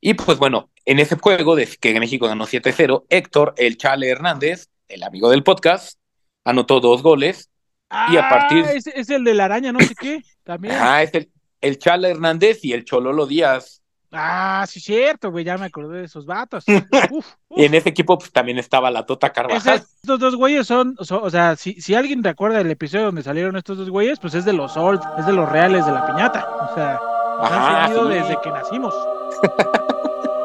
Y 0.00 0.14
pues 0.14 0.38
bueno, 0.38 0.70
en 0.84 1.00
ese 1.00 1.16
juego 1.16 1.56
de 1.56 1.66
que 1.80 1.98
México 1.98 2.28
ganó 2.28 2.46
7-0, 2.46 3.04
Héctor, 3.08 3.54
el 3.56 3.76
Chale 3.78 4.08
Hernández, 4.08 4.68
el 4.86 5.02
amigo 5.02 5.28
del 5.28 5.42
podcast, 5.42 5.98
anotó 6.44 6.78
dos 6.78 7.02
goles. 7.02 7.50
Y 8.12 8.16
a 8.16 8.28
partir- 8.28 8.64
Ah, 8.64 8.72
es, 8.74 8.86
es 8.86 9.10
el 9.10 9.24
de 9.24 9.34
la 9.34 9.46
araña, 9.46 9.72
no 9.72 9.80
sé 9.80 9.94
qué. 10.00 10.22
También. 10.44 10.74
Ajá, 10.76 11.02
es 11.02 11.14
el, 11.14 11.30
el 11.60 11.78
Chale 11.78 12.10
Hernández 12.10 12.64
y 12.64 12.72
el 12.74 12.84
Chololo 12.84 13.26
Díaz. 13.26 13.82
Ah, 14.18 14.64
sí, 14.68 14.80
cierto, 14.80 15.30
güey. 15.30 15.44
Ya 15.44 15.56
me 15.58 15.66
acordé 15.66 15.98
de 15.98 16.04
esos 16.04 16.26
vatos. 16.26 16.64
Uf, 16.68 16.82
uf. 17.12 17.26
Y 17.50 17.64
en 17.64 17.74
ese 17.74 17.88
equipo 17.90 18.18
pues 18.18 18.32
también 18.32 18.58
estaba 18.58 18.90
la 18.90 19.04
Tota 19.06 19.32
Carvajal. 19.32 19.74
Ese- 19.76 19.84
estos 20.02 20.18
dos 20.20 20.36
güeyes 20.36 20.66
son, 20.66 20.96
son- 21.00 21.20
o 21.22 21.30
sea, 21.30 21.56
si, 21.56 21.80
si 21.80 21.94
alguien 21.94 22.22
recuerda 22.24 22.60
el 22.60 22.70
episodio 22.70 23.06
donde 23.06 23.22
salieron 23.22 23.56
estos 23.56 23.78
dos 23.78 23.90
güeyes, 23.90 24.18
pues 24.18 24.34
es 24.34 24.44
de 24.44 24.52
los 24.52 24.76
old, 24.76 25.00
es 25.18 25.26
de 25.26 25.32
los 25.32 25.48
reales 25.48 25.84
de 25.86 25.92
la 25.92 26.06
piñata. 26.06 26.48
O 26.70 26.74
sea, 26.74 27.00
nos 27.40 27.50
Ajá, 27.50 27.84
han 27.84 27.88
seguido 27.92 28.08
sí. 28.08 28.14
desde 28.14 28.40
que 28.42 28.50
nacimos. 28.50 28.94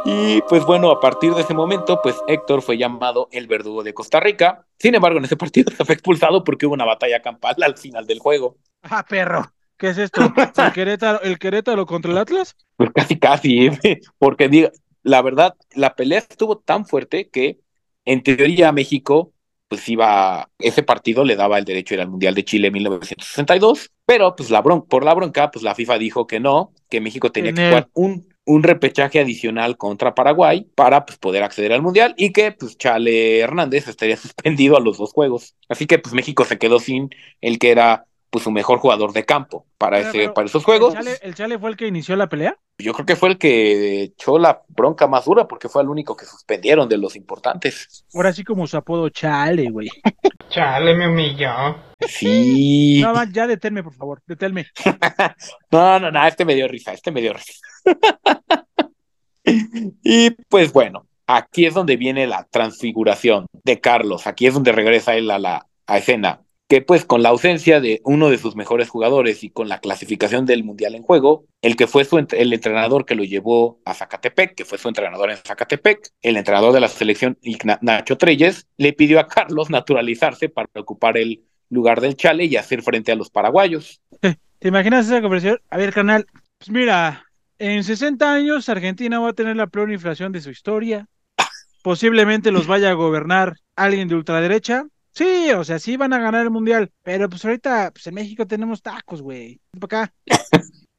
Y 0.04 0.42
pues 0.50 0.66
bueno, 0.66 0.90
a 0.90 1.00
partir 1.00 1.34
de 1.36 1.42
ese 1.42 1.54
momento, 1.54 2.00
pues 2.02 2.16
Héctor 2.28 2.64
fue 2.64 2.76
llamado 2.78 3.30
el 3.32 3.46
verdugo 3.48 3.84
de 3.84 3.94
Costa 3.94 4.20
Rica. 4.20 4.66
Sin 4.80 4.96
embargo, 4.96 5.20
en 5.20 5.26
ese 5.26 5.38
partido 5.38 5.72
se 5.76 5.86
fue 5.86 5.94
expulsado 5.94 6.44
porque 6.44 6.66
hubo 6.66 6.74
una 6.74 6.86
batalla 6.86 7.22
campal 7.22 7.56
al 7.62 7.78
final 7.78 8.08
del 8.08 8.18
juego. 8.20 8.58
Ah, 8.82 9.06
perro. 9.08 9.52
¿Qué 9.82 9.89
es 9.89 9.98
esto? 9.98 10.34
¿El 10.56 10.72
Querétaro, 10.72 11.22
el 11.24 11.39
Querétaro 11.39 11.86
contra 11.86 12.12
el 12.12 12.17
Atlas? 12.20 12.56
Pues 12.78 12.89
casi, 12.94 13.20
casi, 13.20 13.65
¿eh? 13.67 14.00
porque 14.17 14.50
diga, 14.50 14.72
la 15.04 15.22
verdad, 15.22 15.56
la 15.76 15.96
pelea 15.96 16.20
estuvo 16.20 16.58
tan 16.60 16.86
fuerte 16.86 17.30
que 17.30 17.60
en 18.06 18.24
teoría 18.24 18.72
México, 18.72 19.34
pues 19.67 19.88
iba, 19.88 20.50
ese 20.60 20.84
partido 20.84 21.24
le 21.24 21.36
daba 21.36 21.60
el 21.60 21.65
derecho 21.65 21.94
a 21.94 21.98
ir 21.98 22.02
al 22.02 22.10
Mundial 22.10 22.34
de 22.36 22.44
Chile 22.44 22.67
en 22.67 22.74
1962, 22.74 23.91
pero 24.06 24.36
pues 24.36 24.50
la 24.50 24.62
bron 24.62 24.88
por 24.88 25.04
la 25.06 25.13
bronca, 25.13 25.52
pues 25.52 25.63
la 25.63 25.76
FIFA 25.76 25.98
dijo 26.00 26.28
que 26.28 26.39
no, 26.39 26.74
que 26.89 27.02
México 27.02 27.32
tenía 27.32 27.52
En 27.52 27.56
que 27.56 27.62
el- 27.62 27.67
jugar 27.70 27.89
un, 27.94 28.28
un 28.46 28.63
repechaje 28.63 29.20
adicional 29.20 29.78
contra 29.78 30.15
Paraguay 30.15 30.67
para 30.76 31.06
pues, 31.06 31.17
poder 31.20 31.44
acceder 31.44 31.72
al 31.74 31.82
Mundial 31.84 32.15
y 32.17 32.32
que 32.34 32.52
pues 32.52 32.78
Chale 32.78 33.39
Hernández 33.39 33.88
estaría 33.88 34.17
suspendido 34.17 34.76
a 34.78 34.82
los 34.82 34.98
dos 34.98 35.13
juegos. 35.13 35.56
Así 35.70 35.86
que 35.86 36.00
pues 36.00 36.13
México 36.15 36.44
se 36.46 36.58
quedó 36.58 36.80
sin 36.80 37.10
el 37.41 37.60
que 37.60 37.72
era 37.72 38.06
pues 38.32 38.46
su 38.46 38.52
mejor 38.52 38.80
jugador 38.80 39.12
de 39.12 39.26
campo 39.26 39.65
para, 39.78 39.98
Pero, 39.98 40.10
ese, 40.10 40.17
pero, 40.20 40.34
para 40.34 40.48
esos 40.48 40.63
juegos. 40.63 40.96
¿El 40.96 41.04
Chale, 41.04 41.20
el 41.22 41.36
Chale 41.36 41.60
fue 41.60 41.70
el 41.70 41.76
que 41.76 41.86
inició 41.86 42.15
la 42.15 42.30
pelea? 42.30 42.58
Yo 42.78 42.94
creo 42.94 43.06
que 43.06 43.17
fue 43.17 43.30
el 43.30 43.38
que 43.38 44.04
echó 44.04 44.39
la 44.39 44.63
bronca 44.70 45.06
más 45.06 45.26
dura 45.26 45.48
porque 45.48 45.67
fue 45.67 45.84
el 45.84 45.89
único 45.89 46.15
que 46.15 46.26
suspendieron 46.26 46.88
de 46.88 46.98
los 46.98 47.17
importantes. 47.17 48.06
Ahora 48.13 48.32
sí 48.32 48.46
como 48.46 48.65
su 48.67 48.78
apodo 48.78 49.10
Chale, 49.10 49.70
güey. 49.70 49.89
Chale, 50.50 50.96
me 50.96 51.10
humilló. 51.10 51.76
Sí. 52.08 53.02
No, 53.04 53.22
ya 53.26 53.48
deténme, 53.48 53.84
por 53.84 53.94
favor, 53.94 54.22
deténme. 54.26 54.67
No, 55.72 56.00
no, 56.00 56.12
no, 56.12 56.26
este 56.26 56.46
me 56.46 56.56
dio 56.56 56.67
risa, 56.67 56.94
este 56.94 57.12
me 57.12 57.22
dio 57.22 57.34
risa. 57.34 57.54
y 60.04 60.30
pues 60.50 60.72
bueno, 60.72 61.06
aquí 61.28 61.65
es 61.65 61.74
donde 61.74 61.98
viene 61.98 62.28
la 62.28 62.46
transfiguración 62.50 63.48
de 63.52 63.80
Carlos, 63.80 64.28
aquí 64.28 64.48
es 64.48 64.54
donde 64.54 64.72
regresa 64.72 65.15
él 65.15 65.32
a 65.32 65.39
la 65.39 65.67
a 65.88 65.98
escena, 65.98 66.41
que 66.72 66.82
pues 66.82 67.04
con 67.04 67.22
la 67.22 67.28
ausencia 67.28 67.82
de 67.82 68.00
uno 68.06 68.30
de 68.30 68.38
sus 68.38 68.56
mejores 68.56 68.90
jugadores 68.90 69.44
y 69.44 69.50
con 69.50 69.68
la 69.68 69.82
clasificación 69.82 70.46
del 70.46 70.64
Mundial 70.64 70.96
en 70.96 71.04
juego, 71.04 71.44
el 71.62 71.76
que 71.76 71.86
fue 71.86 72.06
su 72.06 72.16
ent- 72.18 72.34
el 72.34 72.54
entrenador 72.54 73.04
que 73.04 73.14
lo 73.14 73.26
llevó 73.26 73.82
a 73.84 73.94
Zacatepec, 73.94 74.56
que 74.56 74.64
fue 74.64 74.78
su 74.78 74.88
entrenador 74.88 75.32
en 75.32 75.36
Zacatepec, 75.36 76.00
el 76.22 76.38
entrenador 76.38 76.72
de 76.72 76.80
la 76.80 76.88
selección 76.88 77.38
Nacho 77.82 78.18
Treyes, 78.18 78.68
le 78.78 78.94
pidió 78.94 79.20
a 79.20 79.28
Carlos 79.28 79.70
naturalizarse 79.70 80.48
para 80.48 80.70
ocupar 80.76 81.18
el 81.18 81.44
lugar 81.70 82.00
del 82.00 82.16
Chale 82.16 82.46
y 82.46 82.56
hacer 82.56 82.82
frente 82.84 83.12
a 83.12 83.16
los 83.16 83.30
paraguayos. 83.30 84.00
¿Te 84.22 84.68
imaginas 84.70 85.08
esa 85.08 85.22
conversación? 85.22 85.60
A 85.70 85.76
ver, 85.76 85.92
canal, 85.92 86.26
pues 86.58 86.70
mira, 86.70 87.26
en 87.60 87.84
60 87.84 88.34
años 88.34 88.70
Argentina 88.70 89.20
va 89.20 89.32
a 89.32 89.34
tener 89.34 89.58
la 89.58 89.68
peor 89.68 89.92
inflación 89.92 90.32
de 90.32 90.40
su 90.40 90.50
historia. 90.52 91.06
Posiblemente 91.84 92.50
los 92.50 92.66
vaya 92.66 92.92
a 92.92 92.94
gobernar 92.94 93.58
alguien 93.76 94.08
de 94.08 94.16
ultraderecha. 94.16 94.86
Sí, 95.13 95.52
o 95.52 95.63
sea, 95.63 95.80
sí 95.80 95.97
van 95.97 96.13
a 96.13 96.19
ganar 96.19 96.43
el 96.43 96.52
mundial. 96.52 96.91
Pero 97.04 97.30
pues 97.30 97.43
ahorita, 97.43 97.91
pues 97.91 98.08
en 98.08 98.15
México 98.15 98.47
tenemos 98.47 98.82
tacos, 98.82 99.21
güey. 99.21 99.60
Para 99.80 100.04
acá. 100.04 100.13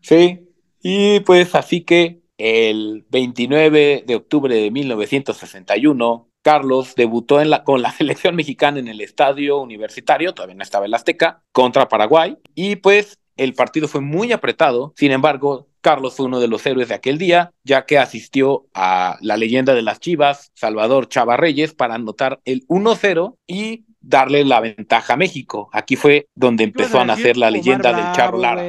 Sí, 0.00 0.40
y 0.82 1.20
pues 1.20 1.54
así 1.54 1.82
que 1.82 2.22
el 2.36 3.06
29 3.10 4.02
de 4.04 4.16
octubre 4.16 4.54
de 4.54 4.70
1961, 4.72 6.28
Carlos 6.42 6.94
debutó 6.96 7.40
en 7.40 7.50
la, 7.50 7.62
con 7.62 7.82
la 7.82 7.92
selección 7.96 8.34
mexicana 8.34 8.80
en 8.80 8.88
el 8.88 9.00
estadio 9.00 9.60
universitario, 9.60 10.34
todavía 10.34 10.56
no 10.56 10.64
estaba 10.64 10.86
el 10.86 10.94
Azteca, 10.94 11.44
contra 11.52 11.88
Paraguay, 11.88 12.36
y 12.56 12.76
pues 12.76 13.20
el 13.42 13.54
partido 13.54 13.88
fue 13.88 14.00
muy 14.00 14.32
apretado, 14.32 14.92
sin 14.96 15.12
embargo, 15.12 15.68
Carlos 15.80 16.14
fue 16.14 16.26
uno 16.26 16.40
de 16.40 16.48
los 16.48 16.64
héroes 16.64 16.88
de 16.88 16.94
aquel 16.94 17.18
día, 17.18 17.52
ya 17.64 17.86
que 17.86 17.98
asistió 17.98 18.66
a 18.72 19.18
la 19.20 19.36
leyenda 19.36 19.74
de 19.74 19.82
las 19.82 20.00
Chivas, 20.00 20.52
Salvador 20.54 21.08
Chava 21.08 21.36
Reyes, 21.36 21.74
para 21.74 21.96
anotar 21.96 22.40
el 22.44 22.66
1-0 22.68 23.36
y 23.46 23.84
darle 24.00 24.44
la 24.44 24.60
ventaja 24.60 25.14
a 25.14 25.16
México. 25.16 25.68
Aquí 25.72 25.96
fue 25.96 26.28
donde 26.34 26.64
¿Qué 26.64 26.70
vas 26.70 26.86
empezó 26.86 27.00
a 27.00 27.04
nacer 27.04 27.36
la 27.36 27.48
Omar 27.48 27.52
leyenda 27.52 27.92
del 27.92 28.12
Charro 28.12 28.38
Lara. 28.38 28.62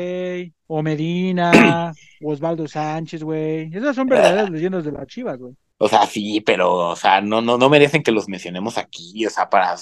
O 0.68 0.82
Medina, 0.82 1.94
Osvaldo 2.24 2.68
Sánchez, 2.68 3.24
güey. 3.24 3.70
Esas 3.74 3.96
son 3.96 4.08
verdaderas 4.08 4.50
leyendas 4.50 4.84
de 4.84 4.92
las 4.92 5.06
chivas, 5.08 5.38
güey. 5.38 5.54
O 5.78 5.88
sea, 5.88 6.06
sí, 6.08 6.42
pero, 6.42 6.92
o 6.92 6.96
sea, 6.96 7.22
no, 7.22 7.42
no, 7.42 7.58
no 7.58 7.70
merecen 7.70 8.04
que 8.04 8.12
los 8.12 8.28
mencionemos 8.28 8.78
aquí. 8.78 9.26
O 9.26 9.30
sea, 9.30 9.50
para, 9.50 9.76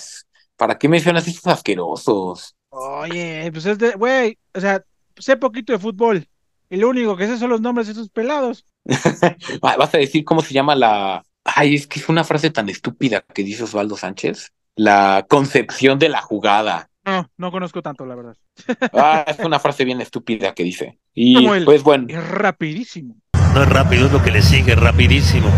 ¿para 0.58 0.78
qué 0.78 0.90
mencionas 0.90 1.28
estos 1.28 1.48
asquerosos? 1.48 2.56
Oye, 2.72 3.50
pues 3.52 3.66
es 3.66 3.78
de, 3.78 3.92
güey, 3.92 4.38
o 4.54 4.60
sea, 4.60 4.84
sé 5.18 5.38
poquito 5.38 5.74
de 5.74 5.80
fútbol. 5.80 6.26
Y 6.70 6.78
lo 6.78 6.90
único 6.90 7.18
que 7.18 7.28
sé 7.28 7.38
son 7.38 7.50
los 7.50 7.60
nombres 7.62 7.88
de 7.88 7.94
esos 7.94 8.10
pelados. 8.10 8.66
Va- 9.64 9.76
Vas 9.78 9.94
a 9.94 9.98
decir 9.98 10.24
cómo 10.24 10.42
se 10.42 10.54
llama 10.54 10.74
la, 10.76 11.22
Ay, 11.44 11.76
es 11.76 11.86
que 11.86 12.00
es 12.00 12.08
una 12.08 12.24
frase 12.24 12.50
tan 12.50 12.70
estúpida 12.70 13.22
que 13.22 13.44
dice 13.44 13.64
Osvaldo 13.64 13.98
Sánchez. 13.98 14.54
La 14.78 15.26
concepción 15.30 16.00
de 16.00 16.08
la 16.10 16.22
jugada. 16.22 16.90
No, 17.04 17.30
no 17.36 17.52
conozco 17.52 17.82
tanto, 17.82 18.06
la 18.06 18.16
verdad. 18.16 18.38
Ah, 18.94 19.26
es 19.28 19.40
una 19.40 19.60
frase 19.60 19.84
bien 19.84 20.00
estúpida 20.02 20.54
que 20.54 20.64
dice. 20.64 20.98
Y 21.14 21.36
Como 21.36 21.56
el- 21.56 21.66
pues 21.66 21.84
bueno. 21.84 22.06
Es 22.10 22.26
rapidísimo. 22.30 23.16
No 23.54 23.64
es 23.64 23.70
rápido, 23.70 24.06
es 24.06 24.14
lo 24.14 24.24
que 24.24 24.32
le 24.32 24.42
sigue, 24.42 24.76
rapidísimo. 24.76 25.50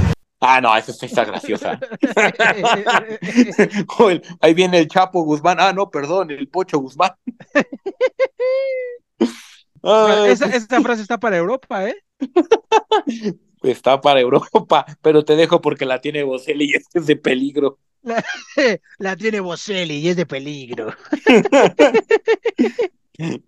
Ah, 0.46 0.60
no, 0.60 0.76
esa 0.76 0.92
está 1.06 1.24
graciosa. 1.24 1.80
Ahí 4.42 4.54
viene 4.54 4.80
el 4.80 4.90
Chapo 4.90 5.24
Guzmán. 5.24 5.62
Ah, 5.62 5.72
no, 5.72 5.90
perdón, 5.90 6.32
el 6.32 6.50
Pocho 6.50 6.80
Guzmán. 6.80 7.12
Ay, 9.82 10.32
esa, 10.32 10.48
esa 10.48 10.82
frase 10.82 11.02
está 11.02 11.18
para 11.18 11.38
Europa, 11.38 11.88
¿eh? 11.88 11.96
Está 13.62 14.02
para 14.02 14.20
Europa, 14.20 14.86
pero 15.02 15.24
te 15.24 15.38
dejo 15.38 15.62
porque 15.62 15.86
la 15.86 16.02
tiene 16.02 16.24
Boselli 16.24 16.72
y 16.72 16.74
es 16.74 16.90
de 17.06 17.16
peligro. 17.16 17.80
La 18.98 19.16
tiene 19.16 19.40
Boselli 19.40 19.96
y 19.96 20.10
es 20.10 20.18
de 20.18 20.26
peligro. 20.26 20.94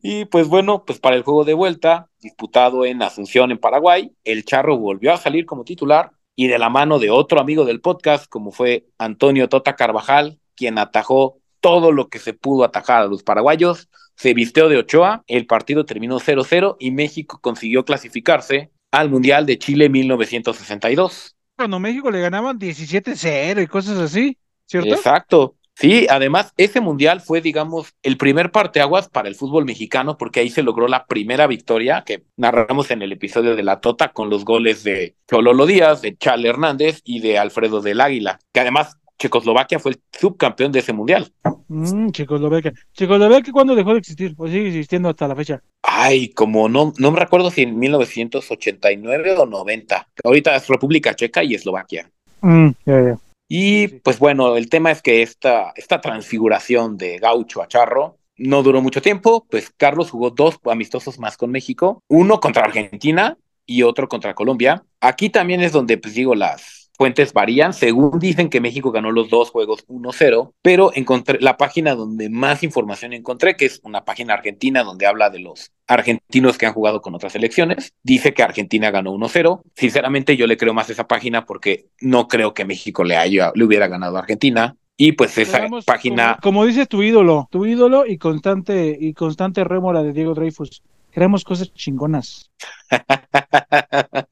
Y 0.02 0.26
pues 0.26 0.48
bueno, 0.48 0.86
pues 0.86 1.00
para 1.00 1.16
el 1.16 1.24
juego 1.24 1.44
de 1.44 1.54
vuelta, 1.54 2.10
disputado 2.22 2.86
en 2.86 3.02
Asunción, 3.02 3.52
en 3.52 3.58
Paraguay, 3.58 4.12
el 4.24 4.46
Charro 4.46 4.78
volvió 4.78 5.14
a 5.14 5.18
salir 5.18 5.46
como 5.46 5.64
titular 5.64 6.12
y 6.36 6.48
de 6.48 6.60
la 6.60 6.70
mano 6.70 7.00
de 7.00 7.10
otro 7.10 7.40
amigo 7.40 7.66
del 7.66 7.82
podcast, 7.82 8.28
como 8.28 8.52
fue 8.52 8.86
Antonio 8.98 9.50
Tota 9.50 9.76
Carvajal, 9.76 10.40
quien 10.56 10.78
atajó 10.78 11.40
todo 11.60 11.92
lo 11.92 12.10
que 12.10 12.20
se 12.20 12.34
pudo 12.34 12.64
atajar 12.64 13.02
a 13.02 13.08
los 13.08 13.24
paraguayos, 13.24 13.90
se 14.16 14.34
vistió 14.34 14.70
de 14.70 14.78
Ochoa, 14.78 15.24
el 15.28 15.46
partido 15.48 15.86
terminó 15.86 16.20
0-0 16.20 16.78
y 16.80 16.92
México 16.92 17.40
consiguió 17.42 17.84
clasificarse 17.86 18.72
al 18.92 19.10
Mundial 19.10 19.46
de 19.46 19.58
Chile 19.58 19.90
1962. 19.90 21.36
Cuando 21.58 21.80
México 21.80 22.12
le 22.12 22.22
ganaban 22.22 22.60
17-0 22.60 23.64
y 23.64 23.68
cosas 23.68 23.98
así, 23.98 24.38
¿cierto? 24.66 24.94
Exacto. 24.94 25.56
Sí, 25.78 26.08
además, 26.10 26.54
ese 26.56 26.80
mundial 26.80 27.20
fue, 27.20 27.42
digamos, 27.42 27.94
el 28.02 28.16
primer 28.16 28.52
parteaguas 28.52 29.10
para 29.10 29.28
el 29.28 29.36
fútbol 29.36 29.66
mexicano, 29.66 30.18
porque 30.18 30.40
ahí 30.40 30.50
se 30.50 30.64
logró 30.64 30.88
la 30.88 31.06
primera 31.06 31.48
victoria 31.48 32.04
que 32.06 32.24
narramos 32.38 32.92
en 32.92 33.02
el 33.02 33.12
episodio 33.12 33.58
de 33.58 33.64
La 33.64 33.82
Tota 33.82 34.14
con 34.14 34.30
los 34.30 34.46
goles 34.46 34.86
de 34.86 35.16
Chololo 35.30 35.66
Díaz, 35.66 36.02
de 36.02 36.16
Chal 36.16 36.46
Hernández 36.46 37.02
y 37.04 37.20
de 37.20 37.38
Alfredo 37.38 37.82
del 37.82 38.00
Águila, 38.00 38.40
que 38.54 38.62
además 38.62 38.98
Checoslovaquia 39.18 39.80
fue 39.80 39.92
el 39.92 40.02
subcampeón 40.18 40.72
de 40.72 40.80
ese 40.80 40.94
mundial. 40.94 41.32
Mm, 41.68 42.10
Checoslovaquia. 42.12 42.74
Checoslovaquia, 42.94 43.52
¿cuándo 43.52 43.76
dejó 43.76 43.94
de 43.94 44.00
existir? 44.00 44.34
¿O 44.38 44.48
sigue 44.48 44.68
existiendo 44.68 45.10
hasta 45.10 45.28
la 45.28 45.36
fecha? 45.36 45.62
Ay, 45.82 46.30
como 46.30 46.70
no, 46.70 46.94
no 46.98 47.12
me 47.12 47.20
recuerdo 47.20 47.50
si 47.50 47.64
en 47.64 47.78
1989 47.78 49.36
o 49.38 49.46
90. 49.46 50.08
Ahorita 50.24 50.56
es 50.56 50.68
República 50.68 51.16
Checa 51.16 51.44
y 51.44 51.56
Eslovaquia. 51.56 52.10
Mm, 52.42 52.70
ya, 52.86 53.02
ya. 53.02 53.20
Y 53.48 53.88
pues 54.00 54.20
bueno, 54.20 54.58
el 54.58 54.70
tema 54.70 54.92
es 54.92 55.02
que 55.02 55.22
esta, 55.22 55.72
esta 55.76 56.02
transfiguración 56.02 56.98
de 56.98 57.20
Gaucho 57.20 57.62
a 57.62 57.68
Charro 57.68 58.18
no 58.38 58.64
duró 58.64 58.82
mucho 58.82 59.02
tiempo, 59.02 59.46
pues 59.50 59.72
Carlos 59.78 60.12
jugó 60.12 60.32
dos 60.32 60.60
amistosos 60.66 61.20
más 61.20 61.38
con 61.38 61.52
México, 61.52 62.04
uno 62.08 62.40
contra 62.40 62.66
Argentina 62.66 63.38
y 63.66 63.84
otro 63.84 64.08
contra 64.08 64.34
Colombia. 64.34 64.84
Aquí 65.00 65.30
también 65.30 65.62
es 65.62 65.72
donde, 65.72 65.98
pues 65.98 66.16
digo, 66.16 66.36
las 66.36 66.85
fuentes 66.98 67.34
varían. 67.34 67.74
Según 67.74 68.20
dicen 68.20 68.50
que 68.50 68.62
México 68.62 68.92
ganó 68.92 69.12
los 69.12 69.30
dos 69.30 69.52
juegos 69.52 69.86
1-0, 69.88 70.54
pero 70.62 70.92
encontré 70.94 71.40
la 71.42 71.58
página 71.58 71.96
donde 71.96 72.30
más 72.30 72.64
información 72.64 73.14
encontré, 73.14 73.56
que 73.56 73.66
es 73.66 73.82
una 73.84 74.06
página 74.06 74.34
argentina 74.34 74.84
donde 74.84 75.06
habla 75.06 75.30
de 75.30 75.40
los 75.40 75.72
argentinos 75.88 76.58
que 76.58 76.66
han 76.66 76.74
jugado 76.74 77.02
con 77.02 77.16
otras 77.16 77.34
selecciones, 77.34 77.94
dice 78.04 78.34
que 78.34 78.44
Argentina 78.44 78.92
ganó 78.92 79.14
1-0. 79.14 79.62
Sinceramente 79.76 80.38
yo 80.38 80.48
le 80.48 80.58
creo 80.58 80.74
más 80.74 80.90
a 80.90 80.94
esa 80.94 81.08
página 81.08 81.46
porque 81.46 81.88
no 82.02 82.28
creo 82.28 82.54
que 82.54 82.66
México 82.66 83.04
le, 83.04 83.18
haya, 83.18 83.52
le 83.56 83.64
hubiera 83.64 83.88
ganado 83.88 84.18
a 84.18 84.20
Argentina. 84.20 84.76
Y 84.98 85.12
pues 85.12 85.38
esa 85.38 85.68
página... 85.86 86.38
Como, 86.42 86.60
como 86.60 86.66
dices 86.66 86.88
tu 86.88 87.04
ídolo, 87.04 87.50
tu 87.52 87.66
ídolo 87.66 88.06
y 88.06 88.18
constante 88.18 88.98
y 89.00 89.14
constante 89.14 89.66
rémora 89.66 90.02
de 90.04 90.14
Diego 90.14 90.34
Dreyfus. 90.34 90.82
Queremos 91.16 91.46
cosas 91.46 91.74
chingonas. 91.74 92.52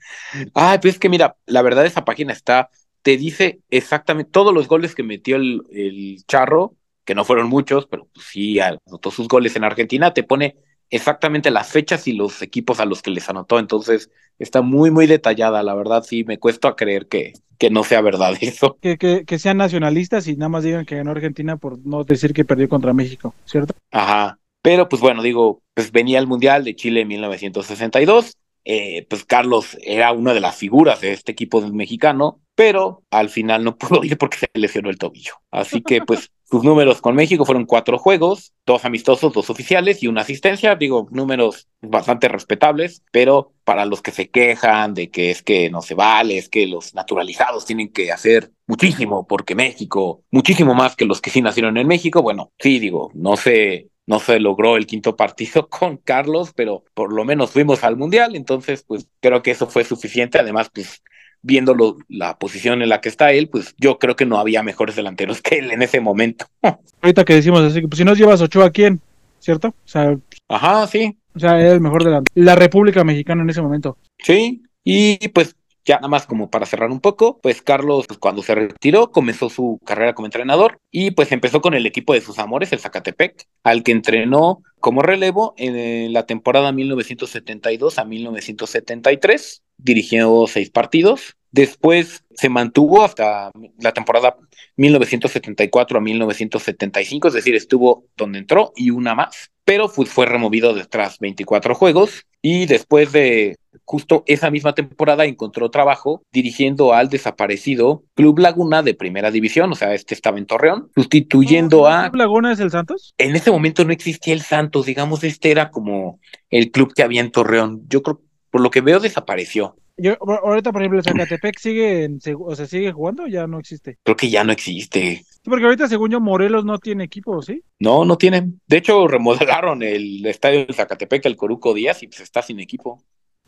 ah, 0.54 0.78
pues 0.82 0.96
es 0.96 1.00
que 1.00 1.08
mira, 1.08 1.38
la 1.46 1.62
verdad 1.62 1.86
esa 1.86 2.04
página 2.04 2.34
está, 2.34 2.70
te 3.02 3.16
dice 3.16 3.62
exactamente 3.70 4.30
todos 4.30 4.54
los 4.54 4.68
goles 4.68 4.94
que 4.94 5.02
metió 5.02 5.38
el, 5.38 5.62
el 5.72 6.26
Charro, 6.28 6.76
que 7.06 7.16
no 7.16 7.24
fueron 7.24 7.48
muchos, 7.48 7.88
pero 7.88 8.10
pues 8.14 8.26
sí 8.26 8.60
anotó 8.60 9.12
sus 9.12 9.30
goles 9.30 9.56
en 9.56 9.64
Argentina, 9.64 10.14
te 10.14 10.24
pone 10.24 10.58
exactamente 10.90 11.52
las 11.52 11.70
fechas 11.72 12.06
y 12.10 12.12
los 12.12 12.42
equipos 12.42 12.82
a 12.82 12.86
los 12.86 13.02
que 13.02 13.12
les 13.12 13.30
anotó, 13.30 13.60
entonces 13.60 14.10
está 14.38 14.62
muy, 14.62 14.92
muy 14.92 15.08
detallada, 15.08 15.64
la 15.64 15.76
verdad 15.76 16.04
sí, 16.04 16.26
me 16.26 16.38
cuesta 16.38 16.76
creer 16.76 17.08
que, 17.08 17.32
que 17.58 17.70
no 17.70 17.86
sea 17.86 18.02
verdad 18.02 18.34
eso. 18.42 18.78
Que, 18.82 18.98
que, 18.98 19.24
que 19.24 19.40
sean 19.40 19.56
nacionalistas 19.56 20.28
y 20.28 20.36
nada 20.36 20.50
más 20.50 20.66
digan 20.66 20.86
que 20.86 20.98
ganó 20.98 21.12
Argentina 21.12 21.56
por 21.56 21.80
no 21.80 22.04
decir 22.04 22.34
que 22.34 22.44
perdió 22.44 22.68
contra 22.68 22.92
México, 22.92 23.34
¿cierto? 23.46 23.74
Ajá. 23.90 24.38
Pero 24.64 24.88
pues 24.88 25.02
bueno, 25.02 25.22
digo, 25.22 25.62
pues 25.74 25.92
venía 25.92 26.18
el 26.20 26.26
Mundial 26.26 26.64
de 26.64 26.76
Chile 26.76 27.02
en 27.02 27.10
1962. 27.10 28.38
Eh, 28.66 29.06
pues 29.10 29.26
Carlos 29.26 29.78
era 29.82 30.14
una 30.14 30.34
de 30.34 30.40
las 30.40 30.56
figuras 30.56 31.02
de 31.02 31.12
este 31.12 31.34
equipo 31.34 31.60
mexicano, 31.62 32.40
pero 32.56 33.04
al 33.12 33.28
final 33.28 33.66
no 33.66 33.76
pudo 33.78 34.06
ir 34.06 34.18
porque 34.18 34.38
se 34.38 34.48
lesionó 34.54 34.90
el 34.90 34.98
tobillo. 34.98 35.34
Así 35.52 35.82
que 35.82 36.00
pues 36.00 36.32
sus 36.50 36.64
números 36.64 37.02
con 37.02 37.14
México 37.14 37.44
fueron 37.44 37.66
cuatro 37.66 37.98
juegos, 37.98 38.54
dos 38.66 38.86
amistosos, 38.86 39.34
dos 39.34 39.50
oficiales 39.50 40.02
y 40.02 40.08
una 40.08 40.22
asistencia. 40.22 40.76
Digo, 40.76 41.10
números 41.12 41.68
bastante 41.82 42.30
respetables, 42.30 43.04
pero 43.12 43.52
para 43.66 43.86
los 43.86 44.02
que 44.02 44.12
se 44.12 44.30
quejan 44.30 44.94
de 44.94 45.12
que 45.12 45.30
es 45.30 45.44
que 45.44 45.70
no 45.70 45.82
se 45.82 45.94
vale, 45.94 46.38
es 46.38 46.48
que 46.48 46.68
los 46.68 46.96
naturalizados 46.96 47.66
tienen 47.66 47.92
que 47.92 48.14
hacer 48.14 48.52
muchísimo 48.66 49.28
porque 49.28 49.56
México, 49.56 50.24
muchísimo 50.32 50.74
más 50.74 50.96
que 50.96 51.04
los 51.04 51.20
que 51.20 51.32
sí 51.32 51.42
nacieron 51.42 51.76
en 51.76 51.88
México, 51.88 52.22
bueno, 52.22 52.54
sí, 52.60 52.80
digo, 52.80 53.12
no 53.14 53.36
sé 53.36 53.90
no 54.06 54.20
se 54.20 54.40
logró 54.40 54.78
el 54.78 54.86
quinto 54.86 55.16
partido 55.16 55.68
con 55.70 55.98
Carlos, 55.98 56.52
pero 56.56 56.84
por 56.94 57.14
lo 57.14 57.26
menos 57.26 57.52
fuimos 57.52 57.84
al 57.84 57.98
Mundial, 57.98 58.36
entonces 58.36 58.84
pues 58.88 59.08
creo 59.20 59.42
que 59.42 59.52
eso 59.52 59.68
fue 59.68 59.84
suficiente, 59.84 60.40
además 60.40 60.70
pues 60.74 61.02
viéndolo 61.42 61.98
la 62.08 62.38
posición 62.40 62.82
en 62.82 62.90
la 62.90 63.02
que 63.02 63.10
está 63.10 63.34
él, 63.34 63.50
pues 63.50 63.76
yo 63.78 64.00
creo 64.00 64.16
que 64.16 64.26
no 64.26 64.40
había 64.40 64.64
mejores 64.64 64.96
delanteros 64.96 65.42
que 65.42 65.60
él 65.60 65.72
en 65.72 65.82
ese 65.82 66.00
momento. 66.00 66.46
Ahorita 67.02 67.26
que 67.26 67.36
decimos 67.36 67.62
así, 67.62 67.82
pues 67.82 67.98
si 67.98 68.06
nos 68.06 68.18
llevas 68.18 68.42
Ochoa, 68.42 68.68
¿a 68.68 68.72
quién? 68.72 69.02
¿Cierto? 69.40 69.68
O 69.68 69.88
sea, 69.88 70.18
Ajá, 70.48 70.88
sí. 70.88 71.18
O 71.36 71.40
sea, 71.40 71.60
era 71.60 71.74
el 71.74 71.82
mejor 71.82 72.04
delantero. 72.04 72.32
La 72.36 72.56
República 72.56 73.04
Mexicana 73.04 73.42
en 73.42 73.50
ese 73.50 73.62
momento. 73.62 73.98
Sí, 74.20 74.64
y 74.86 75.28
pues 75.30 75.56
ya 75.86 75.96
nada 75.96 76.08
más 76.08 76.26
como 76.26 76.50
para 76.50 76.66
cerrar 76.66 76.90
un 76.92 77.00
poco, 77.00 77.40
pues 77.42 77.62
Carlos 77.62 78.08
pues, 78.08 78.20
cuando 78.20 78.42
se 78.42 78.56
retiró 78.56 79.12
comenzó 79.12 79.50
su 79.50 79.80
carrera 79.86 80.14
como 80.14 80.28
entrenador 80.28 80.80
y 80.92 81.12
pues 81.12 81.32
empezó 81.32 81.62
con 81.62 81.74
el 81.74 81.86
equipo 81.86 82.14
de 82.14 82.22
sus 82.22 82.40
amores, 82.40 82.72
el 82.72 82.80
Zacatepec, 82.80 83.46
al 83.64 83.84
que 83.84 83.92
entrenó 83.92 84.62
como 84.80 85.02
relevo 85.02 85.54
en 85.58 86.12
la 86.14 86.26
temporada 86.26 86.72
1972 86.72 88.00
a 88.00 88.06
1973, 88.06 89.64
dirigió 89.78 90.46
seis 90.48 90.70
partidos. 90.70 91.36
Después 91.52 92.24
se 92.36 92.50
mantuvo 92.50 93.04
hasta 93.04 93.52
la 93.80 93.94
temporada 93.94 94.36
1974 94.76 95.98
a 95.98 96.02
1975, 96.02 97.28
es 97.28 97.34
decir, 97.34 97.56
estuvo 97.56 98.06
donde 98.18 98.40
entró 98.40 98.74
y 98.76 98.90
una 98.90 99.14
más, 99.16 99.52
pero 99.64 99.88
fue, 99.88 100.06
fue 100.06 100.26
removido 100.26 100.76
tras 100.88 101.20
24 101.20 101.76
juegos 101.76 102.26
y 102.42 102.66
después 102.66 103.12
de 103.12 103.56
justo 103.86 104.24
esa 104.28 104.50
misma 104.52 104.74
temporada 104.74 105.26
encontró 105.26 105.70
trabajo 105.70 106.24
dirigiendo 106.32 106.94
al 106.94 107.10
desaparecido 107.10 108.04
Club 108.16 108.40
Laguna 108.40 108.84
de 108.84 108.94
Primera 108.94 109.32
División, 109.32 109.72
o 109.72 109.76
sea, 109.76 109.94
este 109.94 110.14
estaba 110.14 110.38
en 110.38 110.46
Torreón, 110.46 110.90
sustituyendo 110.96 111.88
a... 111.88 112.10
¿Club 112.10 112.16
Laguna 112.16 112.54
es 112.54 112.60
el 112.60 112.72
Santos? 112.72 113.14
En 113.18 113.36
ese 113.36 113.52
momento 113.52 113.84
no 113.86 113.94
existía 113.94 114.34
el 114.34 114.42
Santos, 114.42 114.86
digamos, 114.86 115.24
este 115.24 115.52
era 115.52 115.70
como 115.70 116.20
el 116.50 116.72
club 116.72 116.94
que 116.94 117.04
había 117.04 117.22
en 117.22 117.32
Torreón. 117.32 117.84
Yo 117.88 118.04
creo, 118.04 118.22
por 118.50 118.62
lo 118.62 118.70
que 118.70 118.82
veo, 118.82 119.00
desapareció. 119.00 119.76
Yo, 119.96 120.16
ahorita, 120.20 120.72
por 120.72 120.82
ejemplo, 120.82 121.04
Zacatepec 121.04 121.60
sigue, 121.60 122.04
en, 122.06 122.20
o 122.40 122.56
sea, 122.56 122.66
sigue 122.66 122.92
jugando 122.92 123.24
o 123.24 123.28
ya 123.28 123.46
no 123.46 123.60
existe. 123.60 124.00
Creo 124.02 124.16
que 124.16 124.30
ya 124.30 124.44
no 124.44 124.52
existe. 124.52 125.24
Sí, 125.24 125.42
porque 125.44 125.66
ahorita, 125.66 125.88
según 125.88 126.10
yo, 126.10 126.20
Morelos 126.20 126.66
no 126.66 126.80
tiene 126.80 127.04
equipo, 127.04 127.42
¿sí? 127.44 127.64
No, 127.78 128.04
no 128.04 128.18
tienen. 128.18 128.60
De 128.66 128.78
hecho, 128.78 129.08
remodelaron 129.08 129.84
el 129.84 130.26
estadio 130.26 130.66
de 130.66 130.74
Zacatepec, 130.74 131.26
el 131.28 131.36
Coruco 131.36 131.76
Díaz, 131.76 132.02
y 132.02 132.08
pues 132.08 132.22
está 132.22 132.42
sin 132.42 132.60
equipo. 132.60 133.04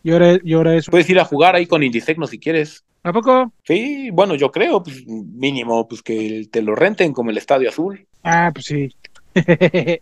Y 0.05 0.11
ahora, 0.11 0.37
y 0.43 0.53
ahora 0.53 0.75
eso. 0.75 0.91
Puedes 0.91 1.09
ir 1.09 1.19
a 1.19 1.25
jugar 1.25 1.55
ahí 1.55 1.65
con 1.65 1.81
Indisecno 1.81 2.27
si 2.27 2.37
quieres. 2.37 2.85
¿A 3.01 3.11
poco? 3.11 3.51
Sí, 3.63 4.11
bueno, 4.11 4.35
yo 4.35 4.51
creo, 4.51 4.83
pues 4.83 5.03
mínimo, 5.07 5.87
pues 5.87 6.03
que 6.03 6.47
te 6.51 6.61
lo 6.61 6.75
renten 6.75 7.11
como 7.11 7.31
el 7.31 7.39
Estadio 7.39 7.69
Azul. 7.69 8.05
Ah, 8.21 8.51
pues 8.53 8.67
sí. 8.67 8.95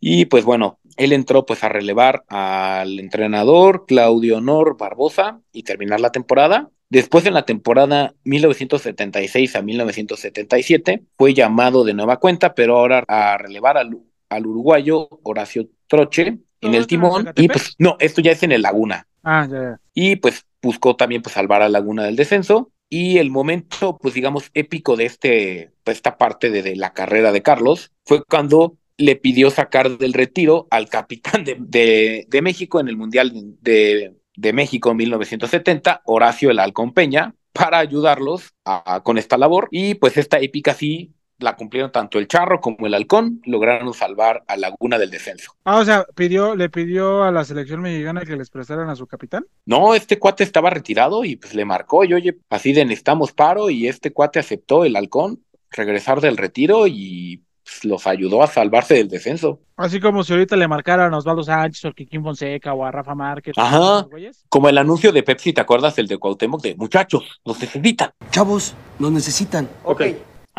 y 0.00 0.26
pues 0.26 0.44
bueno, 0.44 0.78
él 0.98 1.14
entró 1.14 1.46
pues 1.46 1.64
a 1.64 1.70
relevar 1.70 2.24
al 2.28 3.00
entrenador 3.00 3.86
Claudio 3.86 4.36
Honor 4.36 4.76
Barbosa 4.76 5.40
y 5.50 5.62
terminar 5.62 6.00
la 6.00 6.12
temporada. 6.12 6.68
Después 6.90 7.24
en 7.24 7.32
la 7.32 7.46
temporada 7.46 8.12
1976 8.24 9.56
a 9.56 9.62
1977 9.62 11.04
fue 11.16 11.32
llamado 11.32 11.84
de 11.84 11.94
nueva 11.94 12.18
cuenta, 12.18 12.54
pero 12.54 12.76
ahora 12.76 13.02
a 13.08 13.38
relevar 13.38 13.78
al, 13.78 13.96
al 14.28 14.46
uruguayo 14.46 15.08
Horacio 15.22 15.68
Troche 15.86 16.38
en 16.60 16.74
el 16.74 16.86
timón. 16.86 17.32
Y 17.36 17.48
pues 17.48 17.74
no, 17.78 17.96
esto 18.00 18.20
ya 18.20 18.32
es 18.32 18.42
en 18.42 18.52
el 18.52 18.62
Laguna. 18.62 19.06
Ah, 19.22 19.46
ya, 19.50 19.62
ya. 19.62 19.80
Y 19.94 20.16
pues 20.16 20.46
buscó 20.62 20.96
también 20.96 21.22
pues 21.22 21.34
salvar 21.34 21.62
a 21.62 21.68
Laguna 21.68 22.04
del 22.04 22.16
descenso. 22.16 22.70
Y 22.90 23.18
el 23.18 23.30
momento, 23.30 23.98
pues 23.98 24.14
digamos, 24.14 24.50
épico 24.54 24.96
de 24.96 25.04
este, 25.04 25.72
de 25.84 25.92
esta 25.92 26.16
parte 26.16 26.50
de, 26.50 26.62
de 26.62 26.76
la 26.76 26.94
carrera 26.94 27.32
de 27.32 27.42
Carlos 27.42 27.90
fue 28.04 28.24
cuando 28.24 28.76
le 28.96 29.14
pidió 29.16 29.50
sacar 29.50 29.98
del 29.98 30.12
retiro 30.12 30.66
al 30.70 30.88
capitán 30.88 31.44
de, 31.44 31.56
de, 31.60 32.26
de 32.28 32.42
México 32.42 32.80
en 32.80 32.88
el 32.88 32.96
Mundial 32.96 33.32
de, 33.60 34.14
de 34.34 34.52
México 34.52 34.90
en 34.90 34.96
1970, 34.96 36.02
Horacio 36.04 36.50
el 36.50 36.58
Halcón 36.58 36.92
Peña, 36.92 37.34
para 37.52 37.78
ayudarlos 37.78 38.54
a, 38.64 38.94
a, 38.94 39.02
con 39.02 39.18
esta 39.18 39.36
labor. 39.36 39.68
Y 39.70 39.94
pues 39.94 40.16
esta 40.16 40.38
épica 40.38 40.74
sí 40.74 41.12
la 41.38 41.56
cumplieron 41.56 41.92
tanto 41.92 42.18
el 42.18 42.28
Charro 42.28 42.60
como 42.60 42.86
el 42.86 42.94
Halcón, 42.94 43.40
lograron 43.44 43.92
salvar 43.94 44.44
a 44.46 44.56
Laguna 44.56 44.98
del 44.98 45.10
descenso. 45.10 45.52
Ah, 45.64 45.78
o 45.78 45.84
sea, 45.84 46.04
pidió, 46.14 46.56
le 46.56 46.68
pidió 46.68 47.22
a 47.22 47.30
la 47.30 47.44
selección 47.44 47.80
mexicana 47.80 48.22
que 48.22 48.36
les 48.36 48.50
prestaran 48.50 48.88
a 48.90 48.96
su 48.96 49.06
capitán. 49.06 49.46
No, 49.64 49.94
este 49.94 50.18
cuate 50.18 50.44
estaba 50.44 50.70
retirado 50.70 51.24
y 51.24 51.36
pues 51.36 51.54
le 51.54 51.64
marcó 51.64 52.04
y 52.04 52.14
oye, 52.14 52.38
así 52.50 52.72
de 52.72 52.84
necesitamos 52.84 53.32
paro 53.32 53.70
y 53.70 53.88
este 53.88 54.12
cuate 54.12 54.38
aceptó 54.38 54.84
el 54.84 54.96
Halcón 54.96 55.42
regresar 55.70 56.20
del 56.20 56.36
retiro 56.36 56.86
y 56.86 57.42
pues, 57.62 57.84
los 57.84 58.06
ayudó 58.06 58.42
a 58.42 58.46
salvarse 58.46 58.94
del 58.94 59.08
descenso. 59.08 59.60
Así 59.76 60.00
como 60.00 60.24
si 60.24 60.32
ahorita 60.32 60.56
le 60.56 60.66
marcaran 60.66 61.12
a 61.12 61.18
Osvaldo 61.18 61.42
Sánchez 61.42 61.84
o 61.84 61.88
a 61.88 61.92
Kikín 61.92 62.22
Fonseca 62.22 62.72
o 62.72 62.84
a 62.84 62.90
Rafa 62.90 63.14
Márquez. 63.14 63.54
Ajá. 63.56 64.06
Como 64.48 64.68
el 64.68 64.78
anuncio 64.78 65.12
de 65.12 65.22
Pepsi, 65.22 65.52
¿te 65.52 65.60
acuerdas? 65.60 65.98
El 65.98 66.08
de 66.08 66.18
Cuauhtémoc 66.18 66.62
de 66.62 66.74
muchachos, 66.74 67.40
nos 67.44 67.60
necesitan. 67.60 68.10
Chavos, 68.30 68.74
nos 68.98 69.12
necesitan. 69.12 69.68
Ok. 69.84 70.02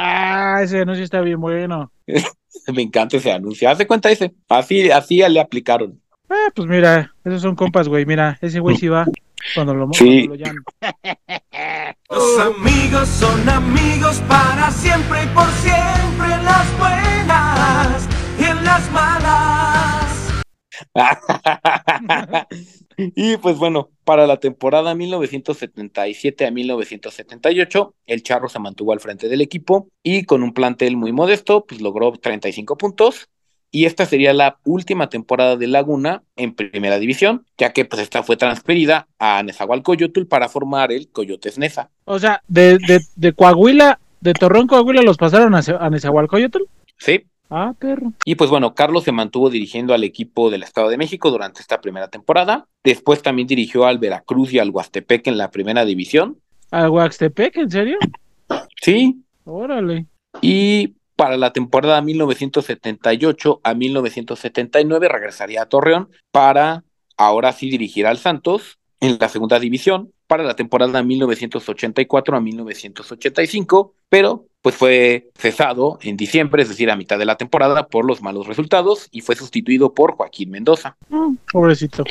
Ah, 0.02 0.62
ese 0.64 0.80
anuncio 0.80 1.04
está 1.04 1.20
bien 1.20 1.42
bueno. 1.42 1.92
Me 2.74 2.82
encanta 2.84 3.18
ese 3.18 3.34
anuncio. 3.34 3.70
Haz 3.70 3.80
de 3.80 3.86
cuenta 3.86 4.10
ese. 4.10 4.34
Así, 4.48 4.90
así 4.90 5.22
le 5.28 5.42
aplicaron. 5.42 6.00
Ah, 6.30 6.48
pues 6.56 6.70
mira, 6.70 7.14
esos 7.26 7.42
son 7.42 7.54
compas, 7.54 7.90
güey. 7.90 8.06
Mira, 8.06 8.38
ese 8.42 8.62
güey 8.62 8.78
sí 8.78 8.88
va 8.88 9.06
cuando 9.54 9.74
lo, 9.74 9.92
sí. 9.92 10.26
cuando 10.28 10.36
lo 10.36 10.36
llaman. 10.36 10.64
Los 12.10 12.40
amigos 12.40 13.10
son 13.10 13.50
amigos 13.50 14.24
para 14.30 14.72
siempre 14.72 15.24
y 15.26 15.28
por 15.28 15.48
siempre 15.52 16.34
en 16.34 16.46
las 16.46 16.80
buenas 16.80 18.08
y 18.40 18.44
en 18.46 18.64
las 18.64 18.92
malas. 18.94 20.44
y 23.16 23.38
pues 23.38 23.58
bueno, 23.58 23.90
para 24.04 24.28
la 24.28 24.38
temporada 24.38 24.94
1977 24.96 26.46
a 26.46 26.52
1978, 26.52 27.96
el 28.08 28.24
Charro 28.24 28.50
se 28.50 28.60
mantuvo 28.60 28.92
al 28.92 29.00
frente 29.00 29.30
del 29.30 29.42
equipo 29.42 29.88
y 30.04 30.26
con 30.26 30.44
un 30.44 30.54
plantel 30.54 30.98
muy 30.98 31.12
modesto, 31.12 31.66
pues 31.66 31.82
logró 31.82 32.12
35 32.12 32.78
puntos. 32.78 33.30
Y 33.72 33.86
esta 33.86 34.08
sería 34.08 34.34
la 34.34 34.58
última 34.66 35.10
temporada 35.10 35.56
de 35.56 35.68
Laguna 35.68 36.24
en 36.36 36.56
primera 36.56 36.98
división, 36.98 37.46
ya 37.56 37.72
que 37.72 37.86
pues 37.86 38.02
esta 38.02 38.24
fue 38.24 38.36
transferida 38.36 39.08
a 39.20 39.44
Nezahualcóyotl 39.44 40.26
para 40.26 40.50
formar 40.50 40.92
el 40.92 41.10
Coyotes 41.10 41.60
Neza. 41.60 41.92
O 42.06 42.18
sea, 42.18 42.42
de, 42.48 42.80
de, 42.80 43.00
de 43.16 43.34
Coahuila, 43.34 44.00
de 44.22 44.34
Torreón, 44.34 44.66
Coahuila, 44.66 45.04
los 45.04 45.18
pasaron 45.18 45.54
a, 45.54 45.60
a 45.60 45.90
Nezahualcóyotl. 45.92 46.64
Sí, 46.98 47.28
Ah, 47.50 47.74
perro. 47.78 48.14
Y 48.26 48.36
pues 48.36 48.50
bueno, 48.50 48.76
Carlos 48.76 49.04
se 49.04 49.12
mantuvo 49.12 49.50
dirigiendo 49.50 49.94
al 49.94 50.04
equipo 50.04 50.52
del 50.52 50.64
Estado 50.64 50.90
de 50.90 50.98
México 50.98 51.32
durante 51.32 51.62
esta 51.62 51.82
primera 51.82 52.08
temporada. 52.08 52.68
Después 52.84 53.24
también 53.24 53.48
dirigió 53.48 53.86
al 53.86 53.98
Veracruz 53.98 54.54
y 54.54 54.60
al 54.60 54.70
Huastepec 54.70 55.28
en 55.28 55.38
la 55.38 55.50
primera 55.50 55.84
división. 55.84 56.38
¿Al 56.70 56.90
Huastepec, 56.90 57.58
en 57.58 57.72
serio? 57.72 57.98
Sí. 58.82 59.24
Órale. 59.46 60.06
Y 60.42 60.96
para 61.16 61.38
la 61.38 61.52
temporada 61.52 62.02
1978 62.02 63.62
a 63.64 63.74
1979 63.74 65.10
regresaría 65.10 65.64
a 65.64 65.66
Torreón 65.66 66.10
para 66.32 66.84
ahora 67.18 67.52
sí 67.52 67.70
dirigir 67.70 68.06
al 68.06 68.18
Santos 68.18 68.78
en 69.00 69.18
la 69.20 69.28
segunda 69.28 69.60
división 69.60 70.14
para 70.30 70.44
la 70.44 70.56
temporada 70.56 71.02
1984 71.02 72.38
a 72.38 72.40
1985, 72.40 73.96
pero 74.10 74.46
pues 74.62 74.76
fue 74.76 75.32
cesado 75.36 75.98
en 76.04 76.18
diciembre, 76.18 76.62
es 76.62 76.70
decir, 76.70 76.92
a 76.92 76.96
mitad 76.96 77.18
de 77.18 77.26
la 77.26 77.36
temporada, 77.36 77.88
por 77.88 78.06
los 78.06 78.22
malos 78.22 78.46
resultados 78.46 79.08
y 79.12 79.22
fue 79.22 79.36
sustituido 79.36 79.96
por 79.96 80.14
Joaquín 80.14 80.52
Mendoza. 80.52 80.98
Mm, 81.10 81.34
pobrecito. 81.52 82.04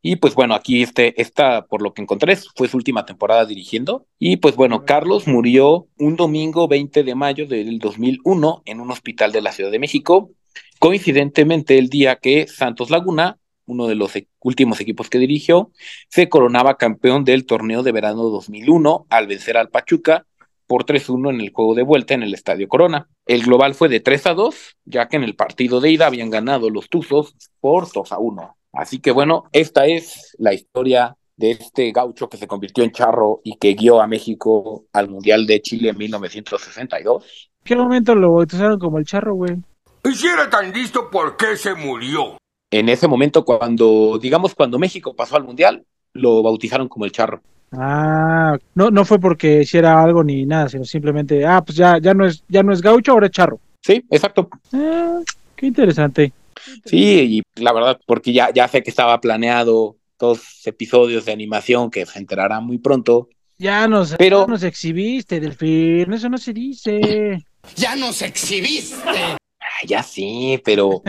Y 0.00 0.16
pues 0.16 0.36
bueno, 0.36 0.54
aquí 0.54 0.84
este, 0.84 1.20
esta, 1.20 1.66
por 1.66 1.82
lo 1.82 1.92
que 1.92 2.02
encontré, 2.02 2.36
fue 2.54 2.68
su 2.68 2.76
última 2.76 3.04
temporada 3.04 3.44
dirigiendo. 3.44 4.06
Y 4.20 4.36
pues 4.36 4.54
bueno, 4.54 4.84
Carlos 4.84 5.26
murió 5.26 5.88
un 5.98 6.14
domingo 6.14 6.68
20 6.68 7.02
de 7.02 7.14
mayo 7.16 7.48
del 7.48 7.80
2001 7.80 8.62
en 8.64 8.80
un 8.80 8.92
hospital 8.92 9.32
de 9.32 9.42
la 9.42 9.50
Ciudad 9.50 9.72
de 9.72 9.80
México, 9.80 10.30
coincidentemente 10.78 11.78
el 11.78 11.88
día 11.88 12.14
que 12.14 12.46
Santos 12.46 12.90
Laguna 12.90 13.39
uno 13.70 13.86
de 13.86 13.94
los 13.94 14.12
últimos 14.40 14.80
equipos 14.80 15.08
que 15.08 15.18
dirigió, 15.18 15.70
se 16.08 16.28
coronaba 16.28 16.76
campeón 16.76 17.24
del 17.24 17.46
torneo 17.46 17.82
de 17.82 17.92
verano 17.92 18.24
2001 18.24 19.06
al 19.08 19.26
vencer 19.28 19.56
al 19.56 19.68
Pachuca 19.68 20.26
por 20.66 20.84
3-1 20.84 21.30
en 21.30 21.40
el 21.40 21.52
juego 21.52 21.74
de 21.74 21.82
vuelta 21.82 22.14
en 22.14 22.22
el 22.22 22.34
Estadio 22.34 22.68
Corona. 22.68 23.08
El 23.26 23.42
global 23.42 23.74
fue 23.74 23.88
de 23.88 24.00
3 24.00 24.26
a 24.26 24.34
2, 24.34 24.76
ya 24.84 25.08
que 25.08 25.16
en 25.16 25.24
el 25.24 25.36
partido 25.36 25.80
de 25.80 25.90
ida 25.90 26.06
habían 26.06 26.30
ganado 26.30 26.68
los 26.68 26.88
Tuzos 26.88 27.34
por 27.60 27.90
2 27.90 28.12
a 28.12 28.18
1. 28.18 28.56
Así 28.72 29.00
que 29.00 29.12
bueno, 29.12 29.44
esta 29.52 29.86
es 29.86 30.34
la 30.38 30.52
historia 30.52 31.16
de 31.36 31.52
este 31.52 31.90
gaucho 31.92 32.28
que 32.28 32.36
se 32.36 32.46
convirtió 32.46 32.84
en 32.84 32.92
charro 32.92 33.40
y 33.44 33.56
que 33.56 33.74
guió 33.74 34.00
a 34.00 34.06
México 34.06 34.84
al 34.92 35.08
Mundial 35.08 35.46
de 35.46 35.62
Chile 35.62 35.90
en 35.90 35.98
1962. 35.98 37.50
¿Qué 37.64 37.76
momento 37.76 38.14
lo 38.14 38.34
bautizaron 38.34 38.78
como 38.78 38.98
el 38.98 39.06
charro, 39.06 39.34
güey? 39.34 39.56
Y 40.04 40.14
si 40.14 40.26
era 40.26 40.48
tan 40.48 40.72
listo, 40.72 41.10
¿por 41.10 41.36
qué 41.36 41.56
se 41.56 41.74
murió? 41.74 42.39
En 42.70 42.88
ese 42.88 43.08
momento 43.08 43.44
cuando, 43.44 44.18
digamos, 44.20 44.54
cuando 44.54 44.78
México 44.78 45.14
pasó 45.14 45.36
al 45.36 45.44
Mundial, 45.44 45.84
lo 46.12 46.42
bautizaron 46.42 46.88
como 46.88 47.04
el 47.04 47.12
Charro. 47.12 47.42
Ah, 47.72 48.58
no, 48.74 48.90
no 48.90 49.04
fue 49.04 49.20
porque 49.20 49.62
hiciera 49.62 50.02
algo 50.02 50.24
ni 50.24 50.44
nada, 50.44 50.68
sino 50.68 50.84
simplemente, 50.84 51.46
ah, 51.46 51.62
pues 51.64 51.76
ya, 51.76 51.98
ya 51.98 52.14
no 52.14 52.26
es, 52.26 52.42
ya 52.48 52.62
no 52.62 52.72
es 52.72 52.80
gaucho, 52.80 53.12
ahora 53.12 53.26
es 53.26 53.32
charro. 53.32 53.60
Sí, 53.80 54.04
exacto. 54.10 54.48
Ah, 54.72 55.20
qué 55.54 55.66
interesante. 55.66 56.32
Sí, 56.84 57.42
y 57.56 57.62
la 57.62 57.72
verdad, 57.72 58.00
porque 58.06 58.32
ya, 58.32 58.50
ya 58.52 58.66
sé 58.66 58.82
que 58.82 58.90
estaba 58.90 59.20
planeado 59.20 59.96
dos 60.18 60.66
episodios 60.66 61.24
de 61.24 61.32
animación 61.32 61.90
que 61.90 62.04
se 62.06 62.18
enterarán 62.18 62.66
muy 62.66 62.78
pronto. 62.78 63.28
Ya 63.56 63.86
nos, 63.86 64.16
pero... 64.16 64.46
ya 64.46 64.52
nos 64.52 64.62
exhibiste, 64.64 65.38
Delfín, 65.38 66.12
eso 66.12 66.28
no 66.28 66.38
se 66.38 66.52
dice. 66.52 67.44
¡Ya 67.76 67.94
nos 67.94 68.20
exhibiste! 68.22 69.39
Ya 69.86 70.02
sí, 70.02 70.60
pero 70.64 71.02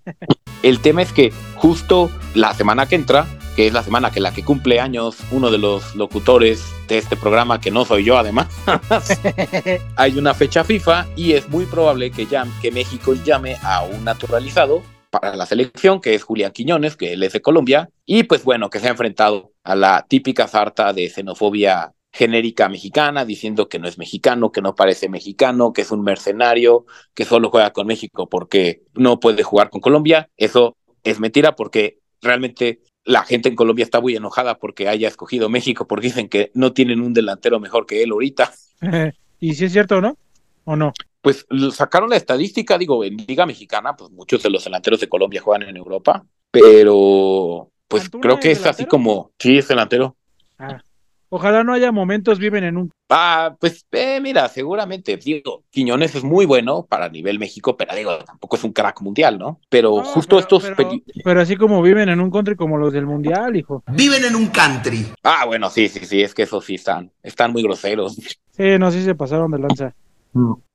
el 0.62 0.80
tema 0.80 1.02
es 1.02 1.12
que 1.12 1.32
justo 1.56 2.10
la 2.34 2.54
semana 2.54 2.86
que 2.86 2.96
entra, 2.96 3.26
que 3.54 3.66
es 3.66 3.72
la 3.72 3.82
semana 3.82 4.10
que 4.10 4.20
la 4.20 4.32
que 4.32 4.44
cumple 4.44 4.80
años 4.80 5.16
uno 5.30 5.50
de 5.50 5.58
los 5.58 5.94
locutores 5.94 6.64
de 6.88 6.98
este 6.98 7.16
programa, 7.16 7.60
que 7.60 7.70
no 7.70 7.84
soy 7.84 8.04
yo 8.04 8.18
además, 8.18 8.48
hay 9.96 10.18
una 10.18 10.34
fecha 10.34 10.64
FIFA 10.64 11.06
y 11.16 11.32
es 11.32 11.48
muy 11.48 11.64
probable 11.66 12.10
que, 12.10 12.26
llame, 12.26 12.52
que 12.60 12.70
México 12.70 13.14
llame 13.14 13.56
a 13.62 13.82
un 13.82 14.04
naturalizado 14.04 14.82
para 15.10 15.34
la 15.36 15.46
selección, 15.46 16.00
que 16.00 16.14
es 16.14 16.22
Julián 16.22 16.52
Quiñones, 16.52 16.96
que 16.96 17.14
él 17.14 17.22
es 17.22 17.32
de 17.32 17.40
Colombia, 17.40 17.88
y 18.04 18.24
pues 18.24 18.44
bueno, 18.44 18.70
que 18.70 18.80
se 18.80 18.88
ha 18.88 18.90
enfrentado 18.90 19.52
a 19.64 19.74
la 19.74 20.04
típica 20.08 20.46
sarta 20.46 20.92
de 20.92 21.08
xenofobia 21.08 21.92
genérica 22.16 22.70
mexicana, 22.70 23.26
diciendo 23.26 23.68
que 23.68 23.78
no 23.78 23.86
es 23.86 23.98
mexicano, 23.98 24.50
que 24.50 24.62
no 24.62 24.74
parece 24.74 25.10
mexicano, 25.10 25.74
que 25.74 25.82
es 25.82 25.90
un 25.90 26.02
mercenario, 26.02 26.86
que 27.14 27.26
solo 27.26 27.50
juega 27.50 27.74
con 27.74 27.86
México 27.86 28.26
porque 28.26 28.82
no 28.94 29.20
puede 29.20 29.42
jugar 29.42 29.68
con 29.68 29.82
Colombia. 29.82 30.30
Eso 30.38 30.78
es 31.04 31.20
mentira 31.20 31.54
porque 31.54 31.98
realmente 32.22 32.80
la 33.04 33.22
gente 33.22 33.50
en 33.50 33.54
Colombia 33.54 33.84
está 33.84 34.00
muy 34.00 34.16
enojada 34.16 34.58
porque 34.58 34.88
haya 34.88 35.08
escogido 35.08 35.50
México, 35.50 35.86
porque 35.86 36.06
dicen 36.06 36.30
que 36.30 36.50
no 36.54 36.72
tienen 36.72 37.02
un 37.02 37.12
delantero 37.12 37.60
mejor 37.60 37.84
que 37.84 38.02
él 38.02 38.12
ahorita. 38.12 38.50
¿Y 39.38 39.54
si 39.54 39.66
es 39.66 39.72
cierto 39.72 39.98
o 39.98 40.00
no? 40.00 40.16
¿O 40.64 40.74
no? 40.74 40.94
Pues 41.20 41.46
sacaron 41.72 42.08
la 42.08 42.16
estadística, 42.16 42.78
digo, 42.78 43.04
en 43.04 43.18
Liga 43.18 43.44
Mexicana, 43.44 43.94
pues 43.94 44.10
muchos 44.10 44.42
de 44.42 44.48
los 44.48 44.64
delanteros 44.64 45.00
de 45.00 45.08
Colombia 45.10 45.42
juegan 45.42 45.68
en 45.68 45.76
Europa, 45.76 46.24
pero 46.50 47.70
pues 47.88 48.08
creo 48.08 48.40
que 48.40 48.52
es 48.52 48.64
así 48.64 48.86
como, 48.86 49.32
sí, 49.38 49.58
es 49.58 49.68
delantero. 49.68 50.16
Ah. 50.58 50.80
Ojalá 51.28 51.64
no 51.64 51.72
haya 51.72 51.90
momentos, 51.90 52.38
viven 52.38 52.64
en 52.64 52.76
un. 52.76 52.92
Ah, 53.08 53.56
pues 53.58 53.84
eh, 53.92 54.20
mira, 54.20 54.48
seguramente, 54.48 55.16
digo, 55.16 55.64
Quiñones 55.70 56.14
es 56.14 56.24
muy 56.24 56.46
bueno 56.46 56.86
para 56.86 57.08
nivel 57.08 57.38
México, 57.38 57.76
pero 57.76 57.94
digo, 57.94 58.16
tampoco 58.18 58.56
es 58.56 58.64
un 58.64 58.72
crack 58.72 59.00
mundial, 59.00 59.38
¿no? 59.38 59.60
Pero 59.68 59.96
no, 59.96 60.04
justo 60.04 60.36
pero, 60.36 60.40
estos. 60.40 60.72
Pero, 60.76 60.90
pero, 61.24 61.40
así 61.40 61.56
como 61.56 61.82
viven 61.82 62.08
en 62.08 62.20
un 62.20 62.30
country 62.30 62.54
como 62.54 62.78
los 62.78 62.92
del 62.92 63.06
mundial, 63.06 63.56
hijo. 63.56 63.82
Viven 63.88 64.24
en 64.24 64.36
un 64.36 64.48
country. 64.48 65.06
Ah, 65.22 65.44
bueno, 65.46 65.68
sí, 65.70 65.88
sí, 65.88 66.04
sí, 66.06 66.22
es 66.22 66.34
que 66.34 66.42
esos 66.42 66.64
sí 66.64 66.76
están, 66.76 67.10
están 67.22 67.52
muy 67.52 67.62
groseros. 67.62 68.16
Sí, 68.52 68.78
no, 68.78 68.90
sí 68.90 69.02
se 69.02 69.14
pasaron 69.14 69.50
de 69.50 69.58
lanza. 69.58 69.94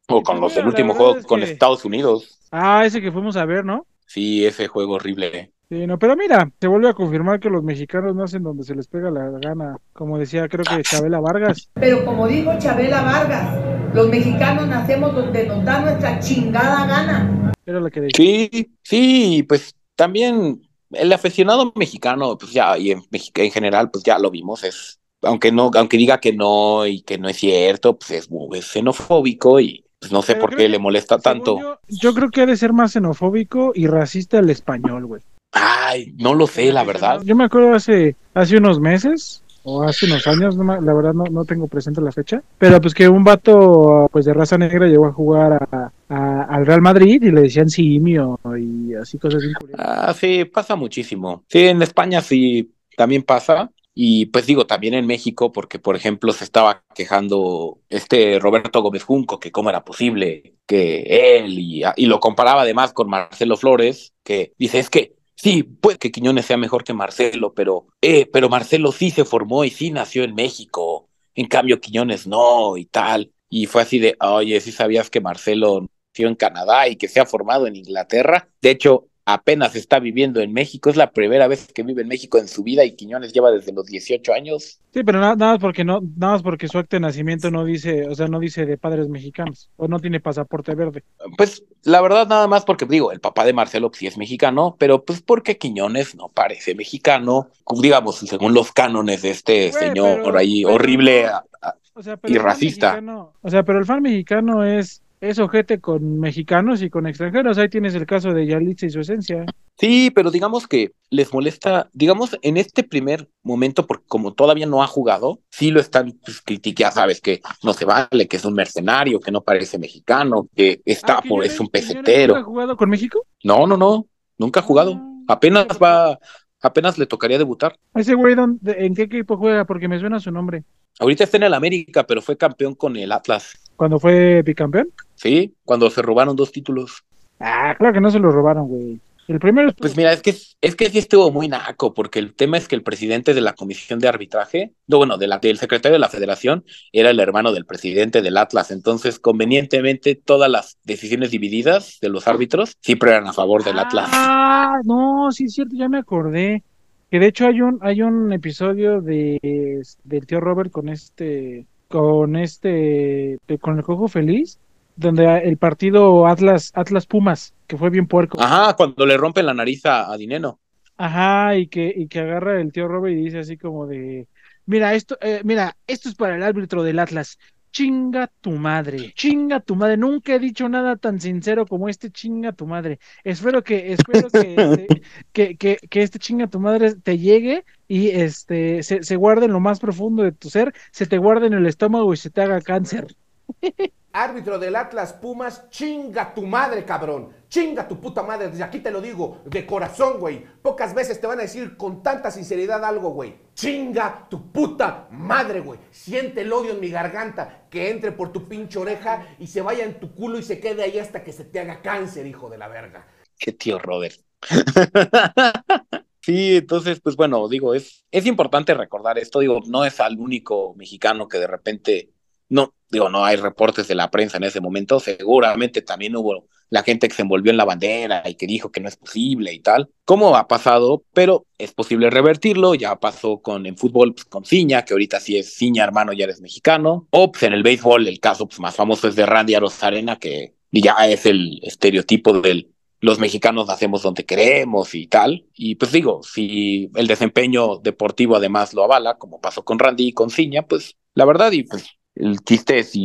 O 0.07 0.23
con 0.23 0.41
los 0.41 0.53
del 0.53 0.67
último 0.67 0.93
juego 0.93 1.17
es 1.17 1.25
con. 1.25 1.41
Estados 1.41 1.85
Unidos. 1.85 2.39
Ah, 2.51 2.85
ese 2.85 3.01
que 3.01 3.11
fuimos 3.11 3.37
a 3.37 3.45
ver, 3.45 3.65
¿no? 3.65 3.85
Sí, 4.05 4.45
ese 4.45 4.67
juego 4.67 4.95
horrible. 4.95 5.51
Sí, 5.71 5.87
no, 5.87 5.97
pero 5.97 6.17
mira, 6.17 6.51
se 6.59 6.67
vuelve 6.67 6.89
a 6.89 6.93
confirmar 6.93 7.39
que 7.39 7.49
los 7.49 7.63
mexicanos 7.63 8.13
nacen 8.13 8.43
donde 8.43 8.65
se 8.65 8.75
les 8.75 8.87
pega 8.87 9.09
la 9.09 9.29
gana, 9.39 9.77
como 9.93 10.17
decía 10.17 10.49
creo 10.49 10.65
que 10.65 10.83
Chabela 10.83 11.21
Vargas. 11.21 11.69
Pero 11.75 12.03
como 12.03 12.27
dijo 12.27 12.51
Chabela 12.59 13.01
Vargas, 13.03 13.95
los 13.95 14.09
mexicanos 14.09 14.67
nacemos 14.67 15.15
donde 15.15 15.47
nos 15.47 15.63
da 15.63 15.79
nuestra 15.79 16.19
chingada 16.19 16.85
gana. 16.85 17.53
Era 17.65 17.79
la 17.79 17.89
que 17.89 18.01
decía. 18.01 18.17
Sí, 18.17 18.69
sí, 18.83 19.45
pues 19.47 19.73
también 19.95 20.61
el 20.89 21.13
aficionado 21.13 21.71
mexicano, 21.77 22.37
pues 22.37 22.51
ya, 22.51 22.77
y 22.77 22.91
en, 22.91 23.03
en 23.09 23.51
general, 23.51 23.91
pues 23.91 24.03
ya 24.03 24.19
lo 24.19 24.29
vimos, 24.29 24.65
es 24.65 24.99
aunque 25.21 25.53
no, 25.53 25.71
aunque 25.73 25.95
diga 25.95 26.19
que 26.19 26.33
no 26.33 26.85
y 26.85 26.99
que 26.99 27.17
no 27.17 27.29
es 27.29 27.37
cierto, 27.37 27.97
pues 27.97 28.11
es, 28.11 28.29
es 28.55 28.65
xenofóbico 28.65 29.61
y 29.61 29.85
pues 29.99 30.11
no 30.11 30.21
sé 30.21 30.33
Pero 30.33 30.41
por 30.41 30.49
qué 30.49 30.63
que, 30.63 30.69
le 30.69 30.79
molesta 30.79 31.17
tanto. 31.17 31.57
Yo, 31.57 31.79
yo 31.87 32.13
creo 32.13 32.29
que 32.29 32.41
ha 32.41 32.45
de 32.45 32.57
ser 32.57 32.73
más 32.73 32.91
xenofóbico 32.91 33.71
y 33.73 33.87
racista 33.87 34.37
el 34.37 34.49
español, 34.49 35.05
güey. 35.05 35.21
Ay, 35.51 36.13
no 36.17 36.33
lo 36.33 36.47
sé, 36.47 36.71
la 36.71 36.83
verdad. 36.83 37.21
Yo 37.23 37.35
me 37.35 37.43
acuerdo 37.45 37.73
hace, 37.73 38.15
hace 38.33 38.57
unos 38.57 38.79
meses 38.79 39.43
o 39.63 39.83
hace 39.83 40.05
unos 40.07 40.25
años, 40.25 40.55
no 40.57 40.63
la 40.81 40.93
verdad 40.93 41.13
no, 41.13 41.25
no 41.25 41.45
tengo 41.45 41.67
presente 41.67 42.01
la 42.01 42.11
fecha, 42.11 42.41
pero 42.57 42.81
pues 42.81 42.93
que 42.95 43.07
un 43.07 43.23
vato 43.23 44.07
pues 44.11 44.25
de 44.25 44.33
raza 44.33 44.57
negra 44.57 44.87
llegó 44.87 45.05
a 45.05 45.13
jugar 45.13 45.53
a- 45.53 45.91
a- 46.09 46.43
al 46.43 46.65
Real 46.65 46.81
Madrid 46.81 47.21
y 47.21 47.31
le 47.31 47.41
decían 47.41 47.69
simio 47.69 48.39
y 48.57 48.93
así 48.95 49.17
cosas 49.19 49.41
bien 49.41 49.53
curiosas. 49.59 49.85
Ah, 49.87 50.13
sí, 50.13 50.45
pasa 50.45 50.75
muchísimo. 50.75 51.43
Sí, 51.47 51.67
en 51.67 51.81
España 51.81 52.21
sí 52.21 52.71
también 52.97 53.23
pasa. 53.23 53.69
Y 53.93 54.27
pues 54.27 54.47
digo, 54.47 54.65
también 54.65 54.93
en 54.93 55.05
México, 55.05 55.51
porque 55.51 55.77
por 55.77 55.97
ejemplo 55.97 56.31
se 56.31 56.45
estaba 56.45 56.81
quejando 56.95 57.79
este 57.89 58.39
Roberto 58.39 58.81
Gómez 58.81 59.03
Junco, 59.03 59.37
que 59.37 59.51
cómo 59.51 59.69
era 59.69 59.83
posible 59.83 60.53
que 60.65 61.37
él, 61.37 61.59
y, 61.59 61.83
y 61.97 62.05
lo 62.05 62.21
comparaba 62.21 62.61
además 62.61 62.93
con 62.93 63.09
Marcelo 63.09 63.57
Flores, 63.57 64.13
que 64.23 64.53
dice, 64.57 64.79
es 64.79 64.89
que 64.89 65.13
sí, 65.41 65.63
puede 65.63 65.97
que 65.97 66.11
Quiñones 66.11 66.45
sea 66.45 66.57
mejor 66.57 66.83
que 66.83 66.93
Marcelo, 66.93 67.53
pero, 67.53 67.87
eh, 68.01 68.27
pero 68.31 68.49
Marcelo 68.49 68.91
sí 68.91 69.09
se 69.11 69.25
formó 69.25 69.63
y 69.63 69.71
sí 69.71 69.89
nació 69.89 70.23
en 70.23 70.35
México, 70.35 71.09
en 71.35 71.47
cambio 71.47 71.81
Quiñones 71.81 72.27
no, 72.27 72.77
y 72.77 72.85
tal. 72.85 73.31
Y 73.49 73.65
fue 73.65 73.81
así 73.81 73.99
de, 73.99 74.15
oye, 74.19 74.61
sí 74.61 74.71
sabías 74.71 75.09
que 75.09 75.19
Marcelo 75.19 75.87
nació 76.13 76.27
en 76.27 76.35
Canadá 76.35 76.87
y 76.87 76.95
que 76.95 77.07
se 77.07 77.19
ha 77.19 77.25
formado 77.25 77.67
en 77.67 77.75
Inglaterra. 77.75 78.49
De 78.61 78.69
hecho, 78.69 79.07
apenas 79.25 79.75
está 79.75 79.99
viviendo 79.99 80.41
en 80.41 80.51
México. 80.53 80.89
Es 80.89 80.95
la 80.95 81.11
primera 81.11 81.47
vez 81.47 81.71
que 81.73 81.83
vive 81.83 82.01
en 82.01 82.07
México 82.07 82.37
en 82.37 82.47
su 82.47 82.63
vida 82.63 82.83
y 82.83 82.95
Quiñones 82.95 83.33
lleva 83.33 83.51
desde 83.51 83.71
los 83.71 83.85
18 83.85 84.33
años. 84.33 84.79
Sí, 84.93 85.03
pero 85.03 85.19
nada, 85.19 85.35
nada 85.35 85.51
más 85.53 85.61
porque 85.61 85.83
no, 85.85 86.01
nada 86.17 86.33
más 86.33 86.43
porque 86.43 86.67
su 86.67 86.77
acta 86.77 86.97
de 86.97 87.01
nacimiento 87.01 87.49
no 87.51 87.63
dice, 87.63 88.07
o 88.07 88.15
sea, 88.15 88.27
no 88.27 88.39
dice 88.39 88.65
de 88.65 88.77
padres 88.77 89.07
mexicanos, 89.07 89.69
o 89.77 89.87
no 89.87 89.99
tiene 89.99 90.19
pasaporte 90.19 90.75
verde. 90.75 91.03
Pues 91.37 91.63
la 91.83 92.01
verdad 92.01 92.27
nada 92.27 92.47
más 92.47 92.65
porque 92.65 92.85
digo, 92.85 93.11
el 93.11 93.19
papá 93.21 93.45
de 93.45 93.53
Marcelo 93.53 93.89
sí 93.93 94.07
es 94.07 94.17
mexicano, 94.17 94.75
pero 94.77 95.03
pues 95.05 95.21
porque 95.21 95.57
Quiñones 95.57 96.15
no 96.15 96.27
parece 96.29 96.75
mexicano, 96.75 97.47
digamos, 97.81 98.17
según 98.17 98.53
los 98.53 98.71
cánones 98.71 99.21
de 99.21 99.29
este 99.31 99.71
señor 99.71 100.21
pero- 100.23 100.37
ahí 100.37 100.63
pero 100.63 100.75
horrible 100.75 101.23
no. 101.23 101.29
a- 101.29 101.45
a- 101.61 101.75
O 101.93 102.03
sea, 102.03 102.17
pero 102.17 102.33
y 102.33 102.37
racista. 102.37 102.93
mexicano- 102.93 103.33
o 103.41 103.49
sea, 103.49 103.63
pero 103.63 103.79
el 103.79 103.85
fan 103.85 104.01
mexicano 104.01 104.65
es, 104.65 105.01
es 105.21 105.39
ojete 105.39 105.79
con 105.79 106.19
mexicanos 106.19 106.81
y 106.81 106.89
con 106.89 107.05
extranjeros. 107.07 107.57
Ahí 107.57 107.69
tienes 107.69 107.93
el 107.95 108.05
caso 108.07 108.33
de 108.33 108.47
Yalitza 108.47 108.87
y 108.87 108.89
su 108.89 108.99
esencia. 109.01 109.45
Sí, 109.79 110.11
pero 110.13 110.31
digamos 110.31 110.67
que 110.67 110.91
les 111.09 111.31
molesta, 111.33 111.89
digamos, 111.93 112.37
en 112.41 112.57
este 112.57 112.83
primer 112.83 113.29
momento, 113.43 113.85
porque 113.87 114.03
como 114.07 114.33
todavía 114.33 114.65
no 114.65 114.83
ha 114.83 114.87
jugado, 114.87 115.39
sí 115.49 115.71
lo 115.71 115.79
están 115.79 116.11
pues, 116.25 116.41
criticando, 116.41 116.89
ya 116.89 116.91
sabes 116.91 117.21
que 117.21 117.41
no 117.63 117.73
se 117.73 117.85
vale, 117.85 118.27
que 118.27 118.37
es 118.37 118.45
un 118.45 118.53
mercenario, 118.55 119.19
que 119.19 119.31
no 119.31 119.41
parece 119.41 119.77
mexicano, 119.77 120.47
que 120.55 120.81
está 120.85 121.19
Ah, 121.19 121.23
por, 121.27 121.45
es 121.45 121.59
un 121.59 121.67
pesetero. 121.69 122.33
nunca 122.33 122.41
ha 122.41 122.45
jugado 122.45 122.75
con 122.77 122.89
México? 122.89 123.25
No, 123.43 123.65
no, 123.67 123.77
no, 123.77 124.07
nunca 124.37 124.59
ha 124.59 124.63
jugado. 124.63 124.93
Ah, 124.97 125.07
Apenas 125.33 125.67
va, 125.81 126.17
apenas 126.61 126.97
le 126.97 127.05
tocaría 127.05 127.37
debutar. 127.37 127.75
Ese 127.95 128.15
güey, 128.15 128.33
¿dónde- 128.35 128.85
¿en 128.85 128.95
qué 128.95 129.03
equipo 129.03 129.37
juega? 129.37 129.65
Porque 129.65 129.87
me 129.87 129.99
suena 129.99 130.19
su 130.19 130.31
nombre. 130.31 130.63
Ahorita 130.99 131.23
está 131.23 131.37
en 131.37 131.43
el 131.43 131.53
América, 131.53 132.05
pero 132.05 132.21
fue 132.21 132.35
campeón 132.37 132.75
con 132.75 132.95
el 132.97 133.11
Atlas. 133.11 133.53
Cuando 133.77 133.99
fue 133.99 134.41
bicampeón. 134.43 134.89
Sí, 135.21 135.53
cuando 135.65 135.87
se 135.91 136.01
robaron 136.01 136.35
dos 136.35 136.51
títulos. 136.51 137.03
Ah, 137.39 137.75
claro 137.77 137.93
que 137.93 138.01
no 138.01 138.09
se 138.09 138.17
lo 138.17 138.31
robaron, 138.31 138.67
güey. 138.67 138.99
El 139.27 139.39
primero 139.39 139.69
es 139.69 139.75
Pues 139.75 139.95
mira, 139.95 140.11
es 140.11 140.23
que 140.23 140.31
es 140.31 140.75
que 140.75 140.89
sí 140.89 140.97
estuvo 140.97 141.29
muy 141.29 141.47
naco, 141.47 141.93
porque 141.93 142.17
el 142.17 142.33
tema 142.33 142.57
es 142.57 142.67
que 142.67 142.75
el 142.75 142.81
presidente 142.81 143.35
de 143.35 143.41
la 143.41 143.53
comisión 143.53 143.99
de 143.99 144.07
arbitraje, 144.07 144.73
no, 144.87 144.97
bueno, 144.97 145.19
de 145.19 145.27
la, 145.27 145.37
del 145.37 145.59
secretario 145.59 145.93
de 145.93 145.99
la 145.99 146.09
federación, 146.09 146.65
era 146.91 147.11
el 147.11 147.19
hermano 147.19 147.53
del 147.53 147.65
presidente 147.65 148.23
del 148.23 148.35
Atlas. 148.35 148.71
Entonces, 148.71 149.19
convenientemente, 149.19 150.15
todas 150.15 150.49
las 150.49 150.79
decisiones 150.85 151.29
divididas 151.29 151.99
de 152.01 152.09
los 152.09 152.27
árbitros 152.27 152.75
siempre 152.81 153.11
eran 153.11 153.27
a 153.27 153.33
favor 153.33 153.63
del 153.63 153.77
Atlas. 153.77 154.09
Ah, 154.11 154.79
no, 154.85 155.31
sí 155.31 155.43
es 155.45 155.53
cierto, 155.53 155.75
ya 155.75 155.87
me 155.87 155.99
acordé. 155.99 156.63
Que 157.11 157.19
de 157.19 157.27
hecho 157.27 157.45
hay 157.45 157.61
un, 157.61 157.77
hay 157.81 158.01
un 158.01 158.33
episodio 158.33 159.01
de 159.01 159.83
del 160.03 160.25
tío 160.25 160.39
Robert 160.39 160.71
con 160.71 160.89
este, 160.89 161.67
con 161.89 162.35
este, 162.35 163.37
con 163.59 163.77
el 163.77 163.83
cojo 163.83 164.07
feliz, 164.07 164.57
donde 164.95 165.39
el 165.39 165.57
partido 165.57 166.27
Atlas, 166.27 166.71
Atlas 166.73 167.05
Pumas, 167.05 167.53
que 167.67 167.77
fue 167.77 167.89
bien 167.89 168.07
puerco. 168.07 168.37
Ajá, 168.37 168.75
cuando 168.75 169.05
le 169.05 169.15
rompen 169.17 169.45
la 169.45 169.53
nariz 169.53 169.85
a, 169.85 170.11
a 170.11 170.17
Dineno. 170.17 170.59
Ajá, 170.97 171.57
y 171.57 171.67
que, 171.67 171.91
y 171.95 172.07
que 172.07 172.19
agarra 172.19 172.61
el 172.61 172.71
tío 172.71 172.87
Robert 172.87 173.15
y 173.17 173.23
dice 173.23 173.39
así 173.39 173.57
como 173.57 173.87
de, 173.87 174.27
mira, 174.65 174.93
esto, 174.93 175.17
eh, 175.21 175.41
mira, 175.43 175.75
esto 175.87 176.09
es 176.09 176.15
para 176.15 176.35
el 176.35 176.43
árbitro 176.43 176.83
del 176.83 176.99
Atlas. 176.99 177.39
Chinga 177.71 178.27
tu 178.41 178.51
madre, 178.51 179.13
chinga 179.15 179.61
tu 179.61 179.75
madre. 179.77 179.95
Nunca 179.97 180.35
he 180.35 180.39
dicho 180.39 180.67
nada 180.67 180.97
tan 180.97 181.19
sincero 181.21 181.65
como 181.65 181.87
este 181.87 182.11
chinga 182.11 182.51
tu 182.51 182.67
madre. 182.67 182.99
Espero 183.23 183.63
que, 183.63 183.93
espero 183.93 184.29
que, 184.29 184.67
te- 184.73 185.01
que, 185.31 185.55
que, 185.57 185.77
que 185.89 186.01
este 186.03 186.19
chinga 186.19 186.47
tu 186.47 186.59
madre 186.59 186.95
te 186.95 187.17
llegue 187.17 187.63
y 187.87 188.09
este 188.09 188.83
se, 188.83 189.03
se 189.03 189.15
guarde 189.15 189.45
en 189.45 189.53
lo 189.53 189.61
más 189.61 189.79
profundo 189.79 190.21
de 190.23 190.33
tu 190.33 190.49
ser, 190.49 190.73
se 190.91 191.05
te 191.07 191.17
guarde 191.17 191.47
en 191.47 191.53
el 191.53 191.65
estómago 191.65 192.13
y 192.13 192.17
se 192.17 192.29
te 192.29 192.41
haga 192.41 192.61
cáncer. 192.61 193.07
Árbitro 194.13 194.59
del 194.59 194.75
Atlas 194.75 195.13
Pumas, 195.13 195.69
chinga 195.69 196.33
tu 196.33 196.43
madre, 196.43 196.85
cabrón. 196.85 197.33
Chinga 197.49 197.87
tu 197.87 197.99
puta 197.99 198.23
madre. 198.23 198.49
Desde 198.49 198.63
aquí 198.63 198.79
te 198.79 198.91
lo 198.91 199.01
digo, 199.01 199.41
de 199.45 199.65
corazón, 199.65 200.19
güey. 200.19 200.43
Pocas 200.61 200.93
veces 200.93 201.19
te 201.19 201.27
van 201.27 201.39
a 201.39 201.43
decir 201.43 201.77
con 201.77 202.01
tanta 202.03 202.31
sinceridad 202.31 202.83
algo, 202.83 203.09
güey. 203.11 203.35
Chinga 203.53 204.27
tu 204.29 204.51
puta 204.51 205.07
madre, 205.11 205.59
güey. 205.59 205.79
Siente 205.91 206.41
el 206.41 206.53
odio 206.53 206.71
en 206.71 206.79
mi 206.79 206.89
garganta. 206.89 207.67
Que 207.69 207.89
entre 207.89 208.11
por 208.11 208.31
tu 208.31 208.47
pinche 208.47 208.79
oreja 208.79 209.27
y 209.39 209.47
se 209.47 209.61
vaya 209.61 209.83
en 209.83 209.99
tu 209.99 210.13
culo 210.13 210.39
y 210.39 210.43
se 210.43 210.59
quede 210.59 210.83
ahí 210.83 210.99
hasta 210.99 211.23
que 211.23 211.33
se 211.33 211.45
te 211.45 211.59
haga 211.59 211.81
cáncer, 211.81 212.25
hijo 212.25 212.49
de 212.49 212.57
la 212.57 212.67
verga. 212.67 213.07
Qué 213.37 213.51
tío 213.51 213.79
Robert. 213.79 214.19
Sí, 216.21 216.57
entonces, 216.57 216.99
pues 217.01 217.15
bueno, 217.15 217.47
digo, 217.49 217.73
es, 217.73 218.05
es 218.11 218.27
importante 218.27 218.75
recordar 218.75 219.17
esto, 219.17 219.39
digo, 219.39 219.59
no 219.65 219.85
es 219.85 219.99
al 219.99 220.19
único 220.19 220.75
mexicano 220.75 221.27
que 221.27 221.39
de 221.39 221.47
repente, 221.47 222.11
no, 222.47 222.75
digo, 222.91 223.09
no 223.09 223.25
hay 223.25 223.37
reportes 223.37 223.87
de 223.87 223.95
la 223.95 224.11
prensa 224.11 224.37
en 224.37 224.43
ese 224.43 224.61
momento, 224.61 224.99
seguramente 224.99 225.81
también 225.81 226.15
hubo 226.15 226.47
la 226.69 226.83
gente 226.83 227.07
que 227.07 227.15
se 227.15 227.21
envolvió 227.21 227.51
en 227.51 227.57
la 227.57 227.65
bandera 227.65 228.23
y 228.27 228.35
que 228.35 228.47
dijo 228.47 228.71
que 228.71 228.79
no 228.79 228.87
es 228.87 228.95
posible 228.95 229.53
y 229.53 229.59
tal, 229.59 229.89
como 230.05 230.35
ha 230.35 230.47
pasado, 230.47 231.03
pero 231.13 231.45
es 231.57 231.73
posible 231.73 232.09
revertirlo, 232.09 232.75
ya 232.75 232.95
pasó 232.97 233.41
con 233.41 233.65
en 233.65 233.77
fútbol 233.77 234.13
pues, 234.13 234.25
con 234.25 234.45
Ciña, 234.45 234.83
que 234.83 234.93
ahorita 234.93 235.19
sí 235.19 235.37
es 235.37 235.55
Ciña 235.55 235.83
hermano, 235.83 236.13
ya 236.13 236.25
eres 236.25 236.41
mexicano, 236.41 237.07
o 237.11 237.31
en 237.41 237.53
el 237.53 237.63
béisbol 237.63 238.07
el 238.07 238.19
caso 238.19 238.47
pues, 238.47 238.59
más 238.59 238.75
famoso 238.75 239.07
es 239.07 239.15
de 239.15 239.25
Randy 239.25 239.55
Arozarena, 239.55 240.17
que 240.17 240.53
ya 240.71 240.95
es 241.09 241.25
el 241.25 241.59
estereotipo 241.63 242.39
del 242.39 242.71
los 243.01 243.17
mexicanos 243.17 243.67
nacemos 243.67 244.03
donde 244.03 244.25
queremos 244.25 244.93
y 244.93 245.07
tal. 245.07 245.47
Y 245.55 245.75
pues 245.75 245.91
digo, 245.91 246.21
si 246.21 246.89
el 246.95 247.07
desempeño 247.07 247.77
deportivo 247.77 248.35
además 248.35 248.75
lo 248.75 248.83
avala, 248.83 249.17
como 249.17 249.41
pasó 249.41 249.65
con 249.65 249.79
Randy 249.79 250.09
y 250.09 250.13
con 250.13 250.29
Ciña, 250.29 250.61
pues 250.67 250.95
la 251.15 251.25
verdad, 251.25 251.51
y 251.51 251.63
pues 251.63 251.83
el 252.21 252.39
chiste 252.41 252.79
es 252.79 252.91
si 252.91 253.03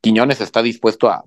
Quiñones 0.00 0.40
está 0.40 0.62
dispuesto 0.62 1.08
a, 1.08 1.24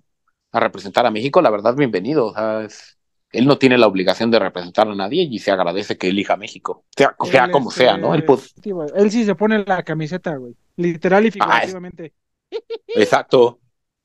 a 0.52 0.60
representar 0.60 1.06
a 1.06 1.12
México, 1.12 1.42
la 1.42 1.50
verdad, 1.50 1.76
bienvenido. 1.76 2.28
O 2.28 2.34
sea, 2.34 2.64
es- 2.64 2.98
él 3.32 3.46
no 3.46 3.58
tiene 3.60 3.78
la 3.78 3.86
obligación 3.88 4.32
de 4.32 4.40
representar 4.40 4.88
a 4.88 4.96
nadie 4.96 5.24
y 5.30 5.38
se 5.40 5.52
agradece 5.52 5.98
que 5.98 6.10
elija 6.10 6.34
a 6.34 6.38
México, 6.38 6.84
sea, 6.98 7.16
sea 7.24 7.46
Él, 7.46 7.52
como 7.52 7.70
este, 7.70 7.84
sea, 7.84 7.98
¿no? 7.98 8.16
Él 8.16 8.24
pues, 8.24 8.54
sí, 8.64 8.72
güey, 8.72 8.90
él 8.96 9.12
sí 9.12 9.24
se 9.24 9.36
pone 9.36 9.64
la 9.66 9.84
camiseta, 9.84 10.36
güey. 10.36 10.56
Literal 10.78 11.24
y 11.24 11.28
Ah, 11.28 11.30
es- 11.30 11.34
figurativamente. 11.34 12.14
exacto, 12.88 13.60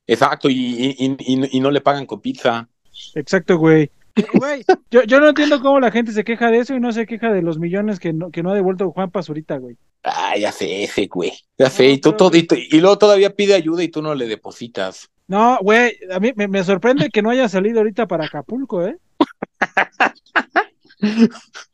exacto, 0.06 0.50
y, 0.50 0.54
y, 0.54 1.16
y- 1.18 1.48
y 1.56 1.60
no 1.60 1.70
le 1.70 1.80
pagan 1.80 2.04
con 2.06 2.20
pizza. 2.20 2.68
Exacto, 3.14 3.56
güey. 3.56 3.90
Güey, 4.34 4.64
yo, 4.90 5.02
yo 5.02 5.18
no 5.20 5.28
entiendo 5.30 5.60
cómo 5.60 5.80
la 5.80 5.90
gente 5.90 6.12
se 6.12 6.22
queja 6.24 6.50
de 6.50 6.58
eso 6.58 6.74
y 6.74 6.80
no 6.80 6.92
se 6.92 7.04
queja 7.06 7.32
de 7.32 7.42
los 7.42 7.58
millones 7.58 7.98
que 7.98 8.12
no, 8.12 8.30
que 8.30 8.42
no 8.42 8.50
ha 8.50 8.54
devuelto 8.54 8.90
Juan 8.92 9.10
Pazurita, 9.10 9.56
güey. 9.58 9.76
Ah, 10.04 10.36
ya 10.38 10.52
sé 10.52 10.84
ese, 10.84 11.06
güey. 11.06 11.32
Ya 11.58 11.68
sé, 11.70 11.88
y, 11.90 11.98
tú, 11.98 12.12
todo, 12.12 12.36
y, 12.36 12.46
y 12.70 12.80
luego 12.80 12.96
todavía 12.98 13.34
pide 13.34 13.54
ayuda 13.54 13.82
y 13.82 13.88
tú 13.88 14.02
no 14.02 14.14
le 14.14 14.26
depositas. 14.26 15.10
No, 15.26 15.58
güey, 15.62 15.96
a 16.12 16.20
mí 16.20 16.32
me, 16.36 16.46
me 16.46 16.62
sorprende 16.62 17.08
que 17.10 17.22
no 17.22 17.30
haya 17.30 17.48
salido 17.48 17.78
ahorita 17.78 18.06
para 18.06 18.26
Acapulco, 18.26 18.86
¿eh? 18.86 18.96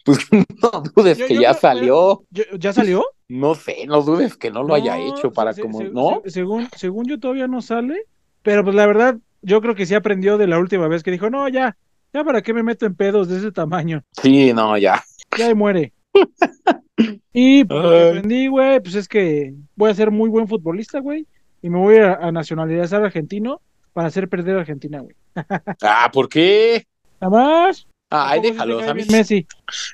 Pues 0.05 0.19
no 0.33 0.83
dudes 0.95 1.19
Yo- 1.19 1.27
que 1.27 1.35
yo 1.37 1.41
ya 1.43 1.51
creo- 1.51 1.61
salió. 1.61 2.23
¿Ya 2.59 2.73
salió? 2.73 3.05
No 3.29 3.55
sé, 3.55 3.87
no 3.87 4.03
dudes 4.03 4.37
que 4.37 4.51
no 4.51 4.63
lo 4.65 4.75
haya 4.75 4.97
No, 4.97 5.17
hecho 5.17 5.31
para 5.33 5.53
se- 5.53 5.63
como, 5.63 5.79
se- 5.79 5.91
¿no? 5.91 6.21
se- 6.25 6.31
según, 6.31 6.69
según 6.77 7.07
yo 7.07 7.21
todavía 7.21 7.47
no 7.47 7.61
sale, 7.63 8.07
pero 8.43 8.65
pues 8.65 8.75
la 8.75 8.87
verdad, 8.87 9.17
yo 9.43 9.61
creo 9.61 9.75
que 9.75 9.87
sí 9.87 9.95
aprendió 9.95 10.37
de 10.39 10.47
la 10.49 10.59
última 10.59 10.89
vez 10.89 11.03
que 11.05 11.11
dijo, 11.13 11.31
no, 11.31 11.49
ya, 11.49 11.77
ya 12.13 12.25
para 12.25 12.43
qué 12.43 12.53
me 12.55 12.63
meto 12.63 12.87
en 12.87 12.95
pedos 12.95 13.29
de 13.29 13.39
ese 13.39 13.53
tamaño, 13.53 14.03
Sí, 14.21 14.53
no, 14.53 14.77
ya. 14.79 15.03
ya 15.37 15.47
ahí 15.47 15.55
muere. 15.55 15.93
Y 17.33 17.65
pues, 17.65 17.83
lo 17.83 17.91
que 17.91 18.09
aprendí, 18.09 18.47
güey, 18.49 18.81
pues 18.81 18.95
es 18.95 19.09
que 19.09 19.55
voy 19.77 19.91
a 19.91 19.95
ser 19.95 20.11
muy 20.11 20.29
buen 20.29 20.49
futbolista, 20.49 20.99
güey, 21.01 21.27
y 21.63 21.71
me 21.71 21.79
voy 21.79 21.97
a, 21.97 22.15
a 22.15 22.33
nacionalizar 22.33 23.03
argentino 23.03 23.61
para 23.93 24.09
hacer 24.09 24.29
perder 24.29 24.57
a 24.57 24.61
Argentina, 24.61 25.01
güey. 25.01 25.15
Ah, 25.83 26.11
¿por 26.13 26.29
qué? 26.29 26.87
Nada 27.21 27.31
más, 27.67 27.87
Ay, 28.13 28.41
¿A 28.41 28.43
poco 28.43 28.43
sí 28.43 28.43
te 28.43 28.53
déjalos. 28.53 28.81
cae 28.83 28.91
A 28.91 28.95
mí 28.95 29.03
Messi. 29.09 29.47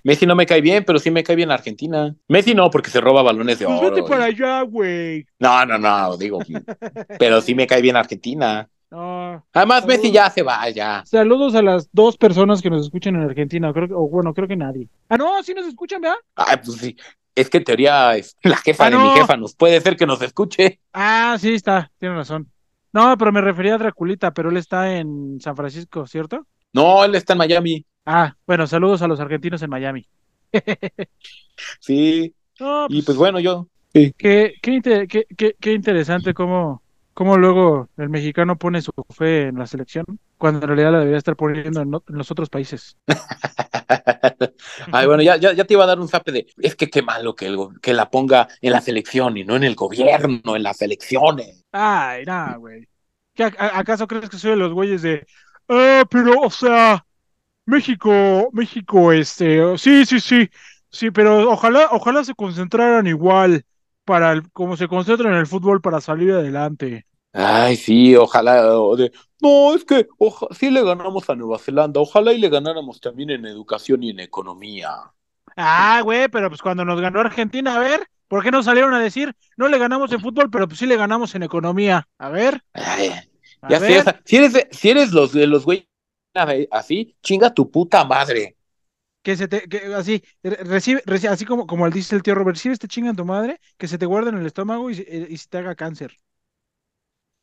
Messi 0.03 0.27
no 0.27 0.35
me 0.35 0.47
cae 0.47 0.61
bien, 0.63 0.85
pero 0.87 0.99
sí 0.99 1.11
me 1.11 1.23
cae 1.23 1.37
bien 1.37 1.51
Argentina. 1.51 2.15
Messi 2.29 2.55
no, 2.55 2.71
porque 2.71 2.89
se 2.91 3.01
roba 3.01 3.23
balones 3.23 3.59
de 3.59 3.67
Pues 3.67 3.79
oro. 3.79 3.91
vete 3.91 4.03
para 4.09 4.25
allá, 4.25 4.63
güey. 4.63 5.27
No, 5.39 5.67
no, 5.67 5.77
no, 5.79 6.17
digo. 6.17 6.39
pero 7.19 7.43
sí 7.43 7.55
me 7.55 7.67
cae 7.67 7.83
bien 7.83 7.95
Argentina. 7.97 8.67
No. 8.91 9.45
Además, 9.53 9.81
Saludos. 9.83 9.87
Messi 10.03 10.13
ya 10.13 10.31
se 10.31 10.43
va, 10.43 10.69
ya. 10.71 11.03
Saludos 11.07 11.55
a 11.55 11.63
las 11.63 11.89
dos 11.93 12.17
personas 12.17 12.63
que 12.63 12.71
nos 12.71 12.83
escuchan 12.87 13.17
en 13.17 13.23
Argentina, 13.23 13.73
creo 13.73 13.89
que, 13.89 13.95
o 13.95 14.09
bueno, 14.09 14.33
creo 14.33 14.47
que 14.49 14.57
nadie. 14.57 14.89
Ah, 15.09 15.17
no, 15.17 15.43
sí 15.43 15.55
nos 15.55 15.67
escuchan, 15.67 16.01
¿verdad? 16.01 16.17
Ay, 16.37 16.57
pues 16.65 16.79
sí. 16.79 16.97
Es 17.35 17.51
que 17.51 17.59
en 17.59 17.65
teoría 17.65 18.17
es 18.17 18.37
la 18.43 18.57
jefa 18.57 18.87
Ah, 18.87 18.91
de 18.91 18.97
no. 18.97 19.05
mi 19.13 19.19
jefa 19.19 19.37
nos 19.37 19.55
puede 19.55 19.81
ser 19.81 19.97
que 19.97 20.07
nos 20.07 20.23
escuche. 20.23 20.81
Ah, 20.93 21.37
sí, 21.39 21.55
está, 21.55 21.91
tiene 21.99 22.15
razón. 22.15 22.51
No, 22.93 23.19
pero 23.19 23.31
me 23.33 23.41
refería 23.43 23.75
a 23.75 23.79
Draculita, 23.79 24.33
pero 24.33 24.49
él 24.51 24.57
está 24.57 24.97
en 24.97 25.39
San 25.41 25.55
Francisco, 25.57 26.07
¿cierto? 26.07 26.47
No, 26.73 27.05
él 27.05 27.15
está 27.15 27.35
en 27.35 27.39
Miami. 27.41 27.85
Ah, 28.07 28.35
bueno, 28.47 28.67
saludos 28.67 29.03
a 29.03 29.09
los 29.09 29.21
argentinos 29.21 29.61
en 29.63 29.71
Miami. 29.71 30.07
Sí. 31.81 32.35
No, 32.61 32.87
Y 32.89 33.03
pues 33.03 33.17
bueno, 33.19 33.39
yo. 33.41 33.67
Sí. 33.93 34.15
Qué, 34.17 34.55
qué- 34.63 34.81
qué- 35.09 35.57
qué 35.59 35.73
interesante 35.73 36.35
cómo, 36.35 36.83
cómo 37.17 37.39
luego 37.39 37.89
el 37.97 38.11
mexicano 38.11 38.59
pone 38.59 38.83
su 38.83 38.93
fe 39.09 39.45
en 39.49 39.59
la 39.59 39.67
selección, 39.67 40.05
cuando 40.37 40.61
en 40.61 40.69
realidad 40.69 40.93
la 40.93 40.99
debería 40.99 41.17
estar 41.17 41.35
poniendo 41.35 41.81
en, 41.81 41.91
los 42.09 42.31
otros 42.31 42.51
países. 42.51 42.99
Ay, 44.93 45.07
bueno, 45.07 45.23
ya, 45.23 45.37
ya, 45.37 45.55
ya 45.55 45.65
te 45.65 45.73
iba 45.73 45.85
a 45.85 45.87
dar 45.87 45.99
un 45.99 46.09
zape 46.09 46.31
de. 46.31 46.47
Es 46.59 46.77
que 46.77 46.91
qué 46.91 47.01
malo 47.01 47.35
que, 47.35 47.47
el, 47.47 47.57
que 47.81 47.95
la 47.95 48.11
ponga 48.11 48.49
en 48.61 48.71
la 48.71 48.83
selección 48.83 49.35
y 49.39 49.45
no 49.45 49.57
en 49.57 49.65
el 49.65 49.75
gobierno, 49.75 50.57
en 50.57 50.63
las 50.63 50.83
elecciones. 50.83 51.65
Ay, 51.73 52.27
nada, 52.27 52.57
güey. 52.57 52.87
¿Qué, 53.33 53.45
a- 53.45 53.53
a- 53.59 53.79
¿Acaso 53.79 54.07
crees 54.07 54.29
que 54.29 54.37
soy 54.37 54.51
de 54.51 54.57
los 54.59 54.75
güeyes 54.75 55.01
de, 55.01 55.27
ah, 55.71 56.05
pero, 56.11 56.39
o 56.43 56.51
sea, 56.51 57.03
México, 57.65 58.51
México, 58.53 59.11
este, 59.11 59.79
sí, 59.79 60.05
sí, 60.05 60.21
sí, 60.21 60.51
sí, 60.91 61.11
pero 61.11 61.51
ojalá, 61.51 61.89
ojalá 61.93 62.25
se 62.25 62.35
concentraran 62.35 63.07
igual 63.07 63.65
para 64.07 64.33
el, 64.33 64.51
como 64.53 64.79
se 64.79 64.89
concentran 64.89 65.35
en 65.35 65.41
el 65.41 65.49
fútbol 65.49 65.83
para 65.83 66.01
salir 66.01 66.33
adelante. 66.33 67.07
Ay, 67.33 67.77
sí, 67.77 68.17
ojalá. 68.17 68.81
o 68.81 68.97
de, 68.97 69.13
no, 69.41 69.75
es 69.75 69.85
que 69.85 70.09
oja- 70.19 70.49
sí 70.59 70.71
le 70.71 70.83
ganamos 70.83 71.29
a 71.31 71.35
Nueva 71.37 71.59
Zelanda. 71.59 72.01
Ojalá 72.01 72.33
y 72.33 72.39
le 72.39 72.49
ganáramos 72.49 73.01
también 73.01 73.31
en 73.31 73.45
educación 73.47 74.03
y 74.03 74.11
en 74.11 74.21
economía. 74.21 75.13
Ah, 75.57 76.01
güey, 76.03 76.29
pero 76.29 76.49
pues 76.51 76.61
cuando 76.63 76.85
nos 76.85 77.01
ganó 77.01 77.21
Argentina, 77.21 77.77
a 77.77 77.79
ver, 77.79 78.07
¿por 78.29 78.43
qué 78.43 78.51
no 78.51 78.63
salieron 78.63 78.93
a 78.95 79.01
decir, 79.01 79.33
no 79.57 79.69
le 79.69 79.79
ganamos 79.79 80.13
en 80.13 80.21
fútbol, 80.21 80.51
pero 80.51 80.69
pues 80.69 80.79
sí 80.79 80.87
le 80.87 80.97
ganamos 80.97 81.35
en 81.35 81.43
economía? 81.45 82.07
A 82.19 82.29
ver, 82.31 82.63
Ay, 82.73 83.11
a 83.63 83.73
ya 83.73 83.81
ver. 83.81 84.13
si 84.25 84.37
eres, 84.37 84.67
si 84.71 84.91
eres 84.91 85.13
los 85.13 85.33
de 85.33 85.47
los 85.47 85.65
güeyes 85.65 85.87
así, 86.71 87.17
chinga 87.23 87.53
tu 87.55 87.71
puta 87.71 88.05
madre. 88.05 88.57
Que 89.27 89.37
se 89.37 89.49
te, 89.49 89.59
que 89.69 89.79
así, 90.03 90.23
re- 90.45 90.63
recibe, 90.75 91.03
reci- 91.05 91.29
así 91.29 91.45
como, 91.45 91.67
como 91.67 91.91
dice 91.91 92.15
el 92.15 92.23
tío 92.23 92.37
Robert, 92.37 92.57
recibe 92.57 92.75
este 92.75 92.87
chinga 92.87 93.11
en 93.11 93.17
tu 93.17 93.25
madre, 93.25 93.59
que 93.77 93.89
se 93.89 93.99
te 93.99 94.07
guarde 94.07 94.31
en 94.31 94.37
el 94.39 94.47
estómago 94.47 94.89
y, 94.89 94.95
se- 94.95 95.03
eh, 95.03 95.27
y 95.29 95.37
se 95.37 95.49
te 95.49 95.59
haga 95.59 95.75
cáncer. 95.75 96.13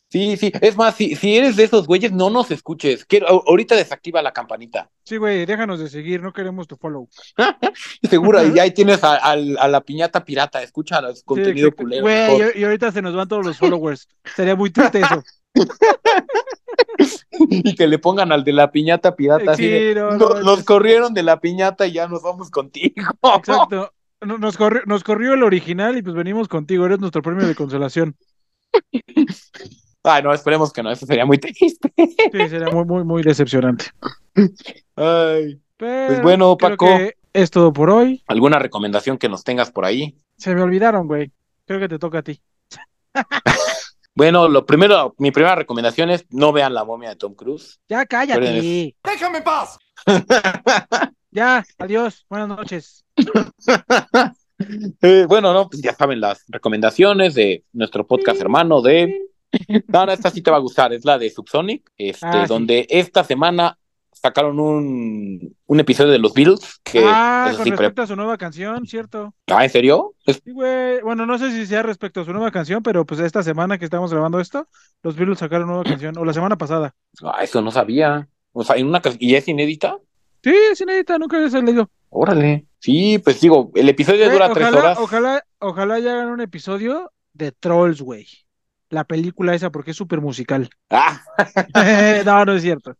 Sí, 0.09 0.37
sí. 0.37 0.51
Es 0.61 0.77
más, 0.77 0.95
si, 0.95 1.15
si 1.15 1.35
eres 1.37 1.55
de 1.57 1.63
esos 1.63 1.87
güeyes, 1.87 2.11
no 2.11 2.29
nos 2.29 2.51
escuches. 2.51 3.03
Quiero, 3.03 3.27
ahorita 3.27 3.75
desactiva 3.75 4.21
la 4.21 4.31
campanita. 4.31 4.89
Sí, 5.03 5.17
güey, 5.17 5.45
déjanos 5.45 5.79
de 5.79 5.89
seguir, 5.89 6.21
no 6.21 6.31
queremos 6.31 6.67
tu 6.67 6.77
follow. 6.77 7.09
Seguro, 8.09 8.45
y 8.47 8.59
ahí 8.59 8.71
tienes 8.71 9.03
a, 9.03 9.15
a 9.15 9.35
la 9.67 9.81
piñata 9.81 10.23
pirata. 10.23 10.61
Escucha 10.63 11.01
los 11.01 11.17
Sí, 11.19 11.25
contenido 11.25 11.67
exacto. 11.69 11.83
culero. 11.83 12.03
Güey, 12.03 12.51
y, 12.55 12.61
y 12.61 12.63
ahorita 12.63 12.91
se 12.93 13.01
nos 13.01 13.13
van 13.15 13.27
todos 13.27 13.45
los 13.45 13.57
followers. 13.57 14.07
Sería 14.35 14.55
muy 14.55 14.69
triste 14.71 15.01
eso. 15.01 15.21
y 17.49 17.75
que 17.75 17.87
le 17.87 17.99
pongan 17.99 18.31
al 18.31 18.43
de 18.43 18.53
la 18.53 18.71
piñata 18.71 19.15
pirata. 19.15 19.51
así 19.51 19.63
Sí, 19.63 19.69
de, 19.69 19.95
no, 19.95 20.11
"No, 20.11 20.17
no, 20.29 20.41
nos 20.41 20.59
es- 20.59 20.65
corrieron 20.65 21.13
de 21.13 21.23
la 21.23 21.39
piñata 21.39 21.85
y 21.87 21.93
ya 21.93 22.07
nos 22.07 22.21
vamos 22.23 22.49
contigo. 22.49 22.93
Exacto. 23.37 23.91
No- 24.21 24.37
Nos 24.37 24.55
corrió, 24.55 24.81
nos 24.85 25.03
corrió 25.03 25.33
el 25.33 25.43
original 25.43 25.97
y 25.97 26.01
pues 26.01 26.15
venimos 26.15 26.47
contigo, 26.47 26.85
eres 26.85 26.99
nuestro 26.99 27.21
premio 27.21 27.45
de 27.45 27.55
consolación. 27.55 28.15
Ay, 30.05 30.23
no, 30.23 30.33
esperemos 30.33 30.71
que 30.71 30.81
no, 30.83 30.91
eso 30.91 31.05
sería 31.05 31.25
muy 31.25 31.37
triste. 31.37 31.93
Sí, 31.97 32.49
sería 32.49 32.69
muy, 32.71 32.85
muy, 32.85 33.03
muy 33.03 33.21
decepcionante. 33.23 33.85
Ay. 34.95 35.59
Pero 35.75 36.07
Pues 36.07 36.21
bueno, 36.21 36.57
Paco. 36.57 36.87
es 37.33 37.51
todo 37.51 37.73
por 37.73 37.89
hoy. 37.89 38.23
¿Alguna 38.27 38.59
recomendación 38.59 39.17
que 39.17 39.27
nos 39.27 39.43
tengas 39.43 39.71
por 39.71 39.83
ahí? 39.85 40.15
Se 40.37 40.55
me 40.55 40.61
olvidaron, 40.61 41.07
güey. 41.07 41.31
Creo 41.65 41.79
que 41.81 41.89
te 41.89 41.99
toca 41.99 42.19
a 42.19 42.23
ti. 42.23 42.39
Bueno, 44.15 44.47
lo 44.47 44.65
primero, 44.65 45.15
mi 45.17 45.31
primera 45.31 45.55
recomendación 45.55 46.09
es 46.11 46.25
no 46.29 46.51
vean 46.51 46.73
la 46.73 46.83
momia 46.85 47.09
de 47.09 47.15
Tom 47.15 47.33
Cruise. 47.33 47.79
Ya 47.89 48.05
cállate. 48.05 48.95
¡Déjame 49.03 49.37
en 49.39 49.43
paz! 49.43 49.77
Ya, 51.35 51.65
adiós. 51.79 52.25
Buenas 52.29 52.47
noches. 52.49 53.03
Eh, 55.01 55.25
bueno, 55.27 55.51
no, 55.51 55.67
pues 55.67 55.81
ya 55.81 55.93
saben 55.93 56.21
las 56.21 56.43
recomendaciones 56.47 57.33
de 57.33 57.65
nuestro 57.73 58.05
podcast 58.07 58.39
hermano 58.39 58.81
de. 58.81 59.19
No, 59.87 60.05
no, 60.05 60.11
esta 60.11 60.29
sí 60.31 60.41
te 60.41 60.49
va 60.51 60.57
a 60.57 60.61
gustar, 60.61 60.93
es 60.93 61.03
la 61.05 61.17
de 61.19 61.29
Subsonic, 61.29 61.91
este, 61.97 62.25
Ah, 62.25 62.43
sí. 62.43 62.47
donde 62.47 62.87
esta 62.89 63.23
semana 63.23 63.77
sacaron 64.23 64.57
un, 64.59 65.55
un 65.65 65.79
episodio 65.79 66.11
de 66.11 66.17
los 66.17 66.33
Beatles, 66.33 66.79
que 66.81 67.03
ah, 67.05 67.51
con 67.55 67.65
sí, 67.65 67.69
respecto 67.71 68.01
a 68.01 68.07
su 68.07 68.15
nueva 68.15 68.37
canción, 68.37 68.87
¿cierto? 68.87 69.35
Ah, 69.47 69.63
¿en 69.65 69.69
serio? 69.69 70.15
Es- 70.25 70.41
Sí, 70.43 70.51
güey. 70.51 71.01
Bueno, 71.01 71.25
no 71.25 71.37
sé 71.37 71.51
si 71.51 71.65
sea 71.67 71.83
respecto 71.83 72.21
a 72.21 72.25
su 72.25 72.31
nueva 72.31 72.49
canción, 72.49 72.81
pero 72.81 73.05
pues 73.05 73.19
esta 73.19 73.43
semana 73.43 73.77
que 73.77 73.85
estamos 73.85 74.11
grabando 74.11 74.39
esto, 74.39 74.67
los 75.03 75.15
Beatles 75.17 75.39
sacaron 75.39 75.67
nueva 75.67 75.83
canción, 75.83 76.17
o 76.17 76.23
la 76.25 76.33
semana 76.33 76.57
pasada. 76.57 76.95
ah, 77.21 77.43
eso 77.43 77.61
no 77.61 77.69
sabía. 77.69 78.27
O 78.53 78.63
sea, 78.63 78.77
en 78.77 78.87
una 78.87 79.01
¿y 79.19 79.35
es 79.35 79.47
inédita? 79.47 79.97
Sí, 80.43 80.55
es 80.71 80.79
inédita, 80.81 81.17
nunca 81.17 81.37
había 81.37 81.49
salido. 81.49 81.89
Órale. 82.09 82.65
Sí, 82.79 83.19
pues 83.19 83.41
digo, 83.41 83.71
el 83.75 83.89
episodio 83.89 84.25
Güey, 84.25 84.31
dura 84.33 84.53
tres 84.53 84.71
horas. 84.73 84.97
ojalá, 84.99 85.43
ojalá 85.59 85.99
ya 85.99 86.13
hagan 86.13 86.29
un 86.29 86.41
episodio 86.41 87.11
de 87.33 87.51
Trolls, 87.51 88.01
güey. 88.01 88.27
La 88.93 89.03
película 89.03 89.55
esa, 89.55 89.71
porque 89.71 89.91
es 89.91 89.97
súper 89.97 90.21
musical. 90.21 90.69
Ah, 91.75 92.21
no, 92.25 92.45
no 92.45 92.53
es 92.53 92.61
cierto. 92.61 92.95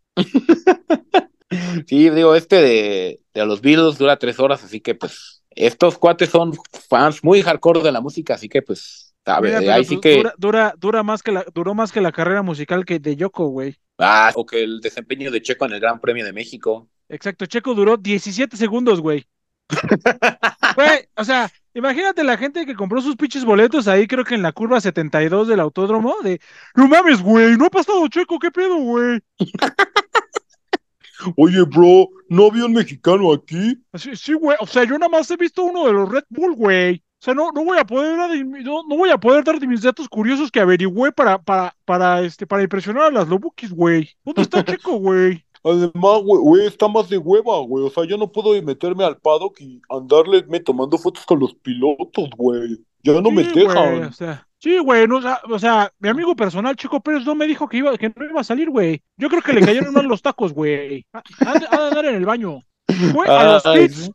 sí, 1.88 2.10
digo, 2.10 2.36
este 2.36 2.56
de, 2.62 3.22
de 3.34 3.46
los 3.46 3.62
Beatles 3.62 3.98
dura 3.98 4.18
tres 4.18 4.40
horas, 4.40 4.64
así 4.64 4.82
que 4.82 4.96
pues 4.96 5.44
estos 5.52 5.98
cuates 5.98 6.30
son 6.30 6.54
fans 6.90 7.24
muy 7.24 7.42
hardcore 7.42 7.82
de 7.82 7.92
la 7.92 8.02
música, 8.02 8.34
así 8.34 8.50
que 8.50 8.62
pues, 8.64 9.14
sabe, 9.24 9.60
Mira, 9.60 9.76
ahí 9.76 9.86
sí 9.86 10.00
que, 10.00 10.18
dura, 10.18 10.34
dura, 10.38 10.74
dura 10.78 11.04
más 11.04 11.22
que 11.22 11.32
la, 11.32 11.46
duró 11.54 11.76
más 11.76 11.92
que 11.92 12.02
la 12.02 12.12
carrera 12.12 12.42
musical 12.42 12.86
que 12.86 13.00
de 13.00 13.16
Yoko, 13.16 13.48
güey. 13.48 13.78
ah, 14.00 14.32
o 14.36 14.46
que 14.46 14.64
el 14.64 14.82
desempeño 14.82 15.30
de 15.30 15.42
Checo 15.42 15.66
en 15.66 15.74
el 15.74 15.80
Gran 15.80 16.00
Premio 16.02 16.26
de 16.26 16.34
México. 16.34 16.90
Exacto, 17.10 17.46
Checo 17.46 17.76
duró 17.76 17.98
17 17.98 18.58
segundos, 18.58 19.00
güey. 19.00 19.28
Güey, 20.76 21.08
o 21.16 21.24
sea, 21.24 21.52
imagínate 21.74 22.24
la 22.24 22.38
gente 22.38 22.66
que 22.66 22.76
compró 22.76 23.02
sus 23.02 23.16
pinches 23.16 23.46
boletos 23.46 23.88
ahí, 23.88 24.08
creo 24.08 24.24
que 24.24 24.36
en 24.36 24.42
la 24.42 24.52
curva 24.52 24.82
72 24.82 25.48
del 25.48 25.60
autódromo, 25.60 26.16
de, 26.24 26.40
no 26.76 26.88
mames, 26.88 27.22
güey, 27.22 27.58
no 27.58 27.66
ha 27.66 27.70
pasado 27.70 28.08
Checo, 28.08 28.40
¿qué 28.40 28.52
pedo, 28.52 28.76
güey? 28.78 29.20
Oye, 31.38 31.62
bro, 31.64 32.10
¿no 32.30 32.48
había 32.48 32.66
un 32.66 32.74
mexicano 32.74 33.32
aquí? 33.34 33.82
Así, 33.92 34.16
sí, 34.16 34.34
güey, 34.34 34.58
o 34.60 34.68
sea, 34.68 34.84
yo 34.84 34.98
nada 34.98 35.10
más 35.10 35.30
he 35.32 35.38
visto 35.38 35.64
uno 35.64 35.86
de 35.86 35.94
los 35.94 36.12
Red 36.12 36.26
Bull, 36.30 36.56
güey. 36.56 37.04
O 37.24 37.26
sea, 37.26 37.34
no, 37.34 37.52
no 37.54 37.64
voy 37.64 37.78
a 37.78 37.86
poder 37.86 38.18
no, 38.66 38.84
no 38.84 38.98
voy 38.98 39.10
a 39.10 39.18
poder 39.18 39.46
dar 39.46 39.58
de 39.58 39.66
mis 39.66 39.82
datos 39.82 40.10
curiosos 40.10 40.52
que 40.52 40.60
averigüé 40.60 41.14
para, 41.14 41.42
para, 41.42 41.74
para, 41.86 42.22
este, 42.22 42.46
para 42.46 42.64
impresionar 42.64 43.04
a 43.04 43.12
las 43.12 43.30
Lobukis, 43.30 43.72
güey. 43.72 44.10
¿Dónde 44.26 44.42
está 44.42 44.62
Checo, 44.66 44.98
güey? 44.98 45.43
Además, 45.64 46.22
güey, 46.24 46.42
güey, 46.42 46.66
está 46.68 46.88
más 46.88 47.10
de 47.10 47.18
hueva, 47.18 47.60
güey. 47.60 47.86
O 47.86 47.90
sea, 47.90 48.04
yo 48.06 48.18
no 48.18 48.32
puedo 48.32 48.60
meterme 48.62 49.04
al 49.06 49.18
paddock 49.18 49.60
y 49.62 49.82
andarle 49.90 50.44
me 50.48 50.60
tomando 50.60 50.98
fotos 50.98 51.26
con 51.26 51.40
los 51.40 51.54
pilotos, 51.56 52.30
güey. 52.38 52.78
Ya 53.04 53.20
no 53.22 53.32
me 53.32 53.44
Sí, 53.44 53.60
dejan. 53.60 53.96
güey, 53.98 54.04
o 54.10 54.12
sea, 54.14 54.48
sí, 54.60 54.78
güey, 54.80 55.08
no, 55.08 55.18
o 55.18 55.22
sea, 55.22 55.40
o 55.50 55.60
sea, 55.60 55.92
mi 56.00 56.10
amigo 56.10 56.36
personal, 56.36 56.76
Chico 56.76 57.00
Pérez, 57.02 57.26
no 57.26 57.36
me 57.36 57.48
dijo 57.48 57.68
que 57.68 57.78
iba, 57.78 57.98
que 57.98 58.10
no 58.10 58.26
iba 58.26 58.42
a 58.42 58.46
salir, 58.46 58.70
güey. 58.70 59.02
Yo 59.18 59.30
creo 59.30 59.42
que 59.42 59.54
le 59.54 59.62
cayeron 59.62 59.94
mal 59.94 60.06
los 60.06 60.22
tacos, 60.22 60.54
güey. 60.54 61.06
Ha 61.14 61.22
ha 61.46 61.54
de 61.60 61.66
ha 61.70 61.78
de 61.82 61.88
andar 61.88 62.06
en 62.06 62.16
el 62.16 62.26
baño. 62.26 62.60
Fue 63.12 63.28
a 63.28 63.44
los 63.54 63.66
Ay, 63.66 63.88
pits. 63.88 64.12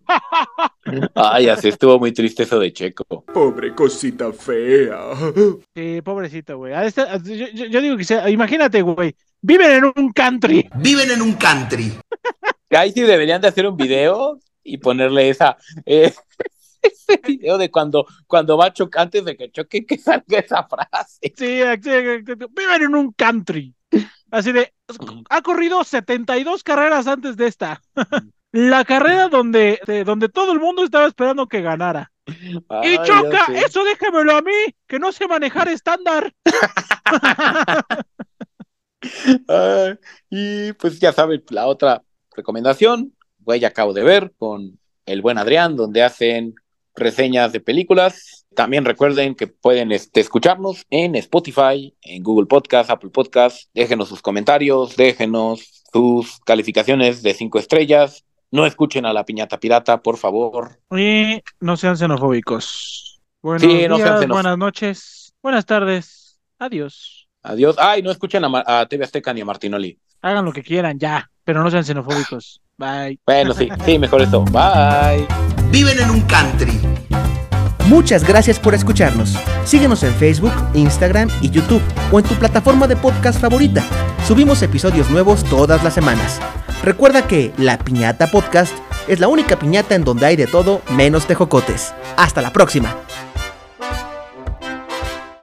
Ay, 1.15 1.47
ya 1.47 1.57
sé, 1.57 1.69
estuvo 1.71 1.99
muy 1.99 2.13
triste 2.13 2.45
eso 2.45 2.59
de 2.59 2.73
Checo. 2.73 3.05
Pobre 3.33 3.75
cosita 3.75 4.33
fea. 4.33 4.99
Sí, 5.75 6.01
pobrecito, 6.03 6.57
güey. 6.59 6.73
Yo, 6.95 7.47
yo- 7.53 7.67
yo 7.67 7.81
digo 7.81 7.97
que 7.97 8.05
sea, 8.05 8.29
imagínate, 8.31 8.83
güey. 8.83 9.15
Viven 9.41 9.71
en 9.71 9.85
un 9.97 10.13
country. 10.13 10.69
Viven 10.77 11.11
en 11.11 11.23
un 11.23 11.35
country. 11.35 11.93
Ahí 12.71 12.93
sí 12.93 13.03
deberían 13.03 13.41
de 13.41 13.49
hacer 13.49 13.67
un 13.67 13.77
video 13.77 14.39
y 14.63 14.79
ponerle 14.79 15.31
esa, 15.31 15.57
eh, 15.87 16.13
ese 16.83 17.21
video 17.25 17.57
de 17.59 17.71
cuando, 17.71 18.07
cuando 18.27 18.57
va 18.59 18.67
a 18.67 18.73
chocar, 18.73 19.03
antes 19.03 19.25
de 19.25 19.37
que 19.37 19.51
choque, 19.51 19.87
que 19.87 19.97
salga 19.99 20.39
esa 20.39 20.65
frase. 20.65 21.33
Sí, 21.37 21.61
sí, 21.83 21.91
viven 22.51 22.83
en 22.83 22.95
un 22.95 23.13
country. 23.13 23.75
Así 24.31 24.53
de, 24.53 24.75
ha 25.31 25.41
corrido 25.41 25.83
72 25.85 26.63
carreras 26.63 27.07
antes 27.07 27.37
de 27.37 27.47
esta. 27.47 27.81
La 28.53 28.85
carrera 28.85 29.29
donde, 29.29 29.79
de- 29.87 30.05
donde 30.05 30.29
todo 30.29 30.53
el 30.53 30.61
mundo 30.61 30.85
estaba 30.85 31.07
esperando 31.07 31.47
que 31.47 31.61
ganara. 31.61 32.11
Ay, 32.69 32.95
y 32.95 32.97
choca, 33.05 33.47
eso 33.65 33.85
déjemelo 33.85 34.37
a 34.37 34.43
mí, 34.43 34.53
que 34.87 34.99
no 34.99 35.13
sé 35.13 35.27
manejar 35.27 35.69
estándar. 35.69 36.33
Y 40.31 40.73
pues 40.75 40.99
ya 41.01 41.13
saben, 41.13 41.43
la 41.51 41.67
otra 41.67 42.03
recomendación, 42.35 43.15
Güey 43.39 43.65
Acabo 43.65 43.93
de 43.93 44.03
Ver 44.03 44.33
con 44.39 44.79
el 45.07 45.23
buen 45.23 45.39
Adrián, 45.39 45.77
donde 45.77 46.03
hacen 46.03 46.55
reseñas 46.95 47.53
de 47.53 47.61
películas. 47.61 48.45
También 48.55 48.85
recuerden 48.85 49.35
que 49.35 49.47
pueden 49.47 49.93
este, 49.93 50.21
escucharnos 50.21 50.85
en 50.91 51.15
Spotify, 51.15 51.95
en 52.03 52.23
Google 52.23 52.47
Podcast, 52.47 52.91
Apple 52.91 53.11
Podcast. 53.11 53.69
Déjenos 53.73 54.09
sus 54.09 54.21
comentarios, 54.21 54.97
déjenos 54.97 55.85
sus 55.93 56.41
calificaciones 56.41 57.23
de 57.23 57.35
cinco 57.35 57.59
estrellas. 57.59 58.25
No 58.51 58.65
escuchen 58.65 59.05
a 59.07 59.13
la 59.13 59.25
piñata 59.25 59.59
pirata, 59.61 60.01
por 60.03 60.17
favor. 60.17 60.79
Y 60.91 61.43
no 61.61 61.77
sean 61.77 61.97
xenofóbicos. 61.97 63.21
Buenos 63.43 63.63
Sí, 63.63 63.87
no 63.89 63.97
sean 63.97 64.09
días, 64.09 64.21
xenof- 64.23 64.33
buenas 64.33 64.59
noches, 64.59 65.35
buenas 65.43 65.65
tardes. 65.67 66.39
Adiós. 66.59 67.29
Adiós. 67.43 67.77
Ay, 67.79 68.03
no 68.03 68.11
escuchen 68.11 68.45
a, 68.45 68.65
a 68.81 68.87
TV 68.87 69.05
Azteca 69.05 69.33
ni 69.33 69.43
a 69.43 69.45
Martinoli. 69.45 69.99
Hagan 70.23 70.45
lo 70.45 70.53
que 70.53 70.63
quieran, 70.63 70.99
ya, 70.99 71.31
pero 71.45 71.63
no 71.63 71.71
sean 71.71 71.85
xenofóbicos. 71.85 72.61
Bye. 72.77 73.21
Bueno, 73.27 73.53
sí, 73.55 73.69
sí, 73.85 73.99
mejor 73.99 74.23
eso. 74.23 74.45
Bye. 74.47 75.27
Viven 75.71 75.99
en 76.01 76.11
un 76.11 76.21
country. 76.23 76.81
Muchas 77.89 78.23
gracias 78.23 78.59
por 78.59 78.75
escucharnos. 78.75 79.35
Síguenos 79.65 80.03
en 80.03 80.13
Facebook, 80.13 80.53
Instagram 80.75 81.31
y 81.41 81.49
YouTube 81.49 81.81
o 82.13 82.19
en 82.19 82.27
tu 82.27 82.35
plataforma 82.35 82.87
de 82.87 82.97
podcast 82.97 83.41
favorita. 83.41 83.83
Subimos 84.27 84.61
episodios 84.61 85.09
nuevos 85.09 85.43
todas 85.45 85.83
las 85.83 85.95
semanas. 85.95 86.39
Recuerda 86.85 87.27
que 87.27 87.55
La 87.57 87.79
Piñata 87.79 88.27
Podcast 88.27 88.75
es 89.09 89.21
la 89.21 89.29
única 89.29 89.59
piñata 89.59 89.95
en 89.95 90.05
donde 90.05 90.27
hay 90.27 90.37
de 90.37 90.47
todo 90.47 90.83
menos 90.91 91.27
tejocotes. 91.27 91.95
Hasta 92.19 92.43
la 92.43 92.53
próxima. 92.53 92.95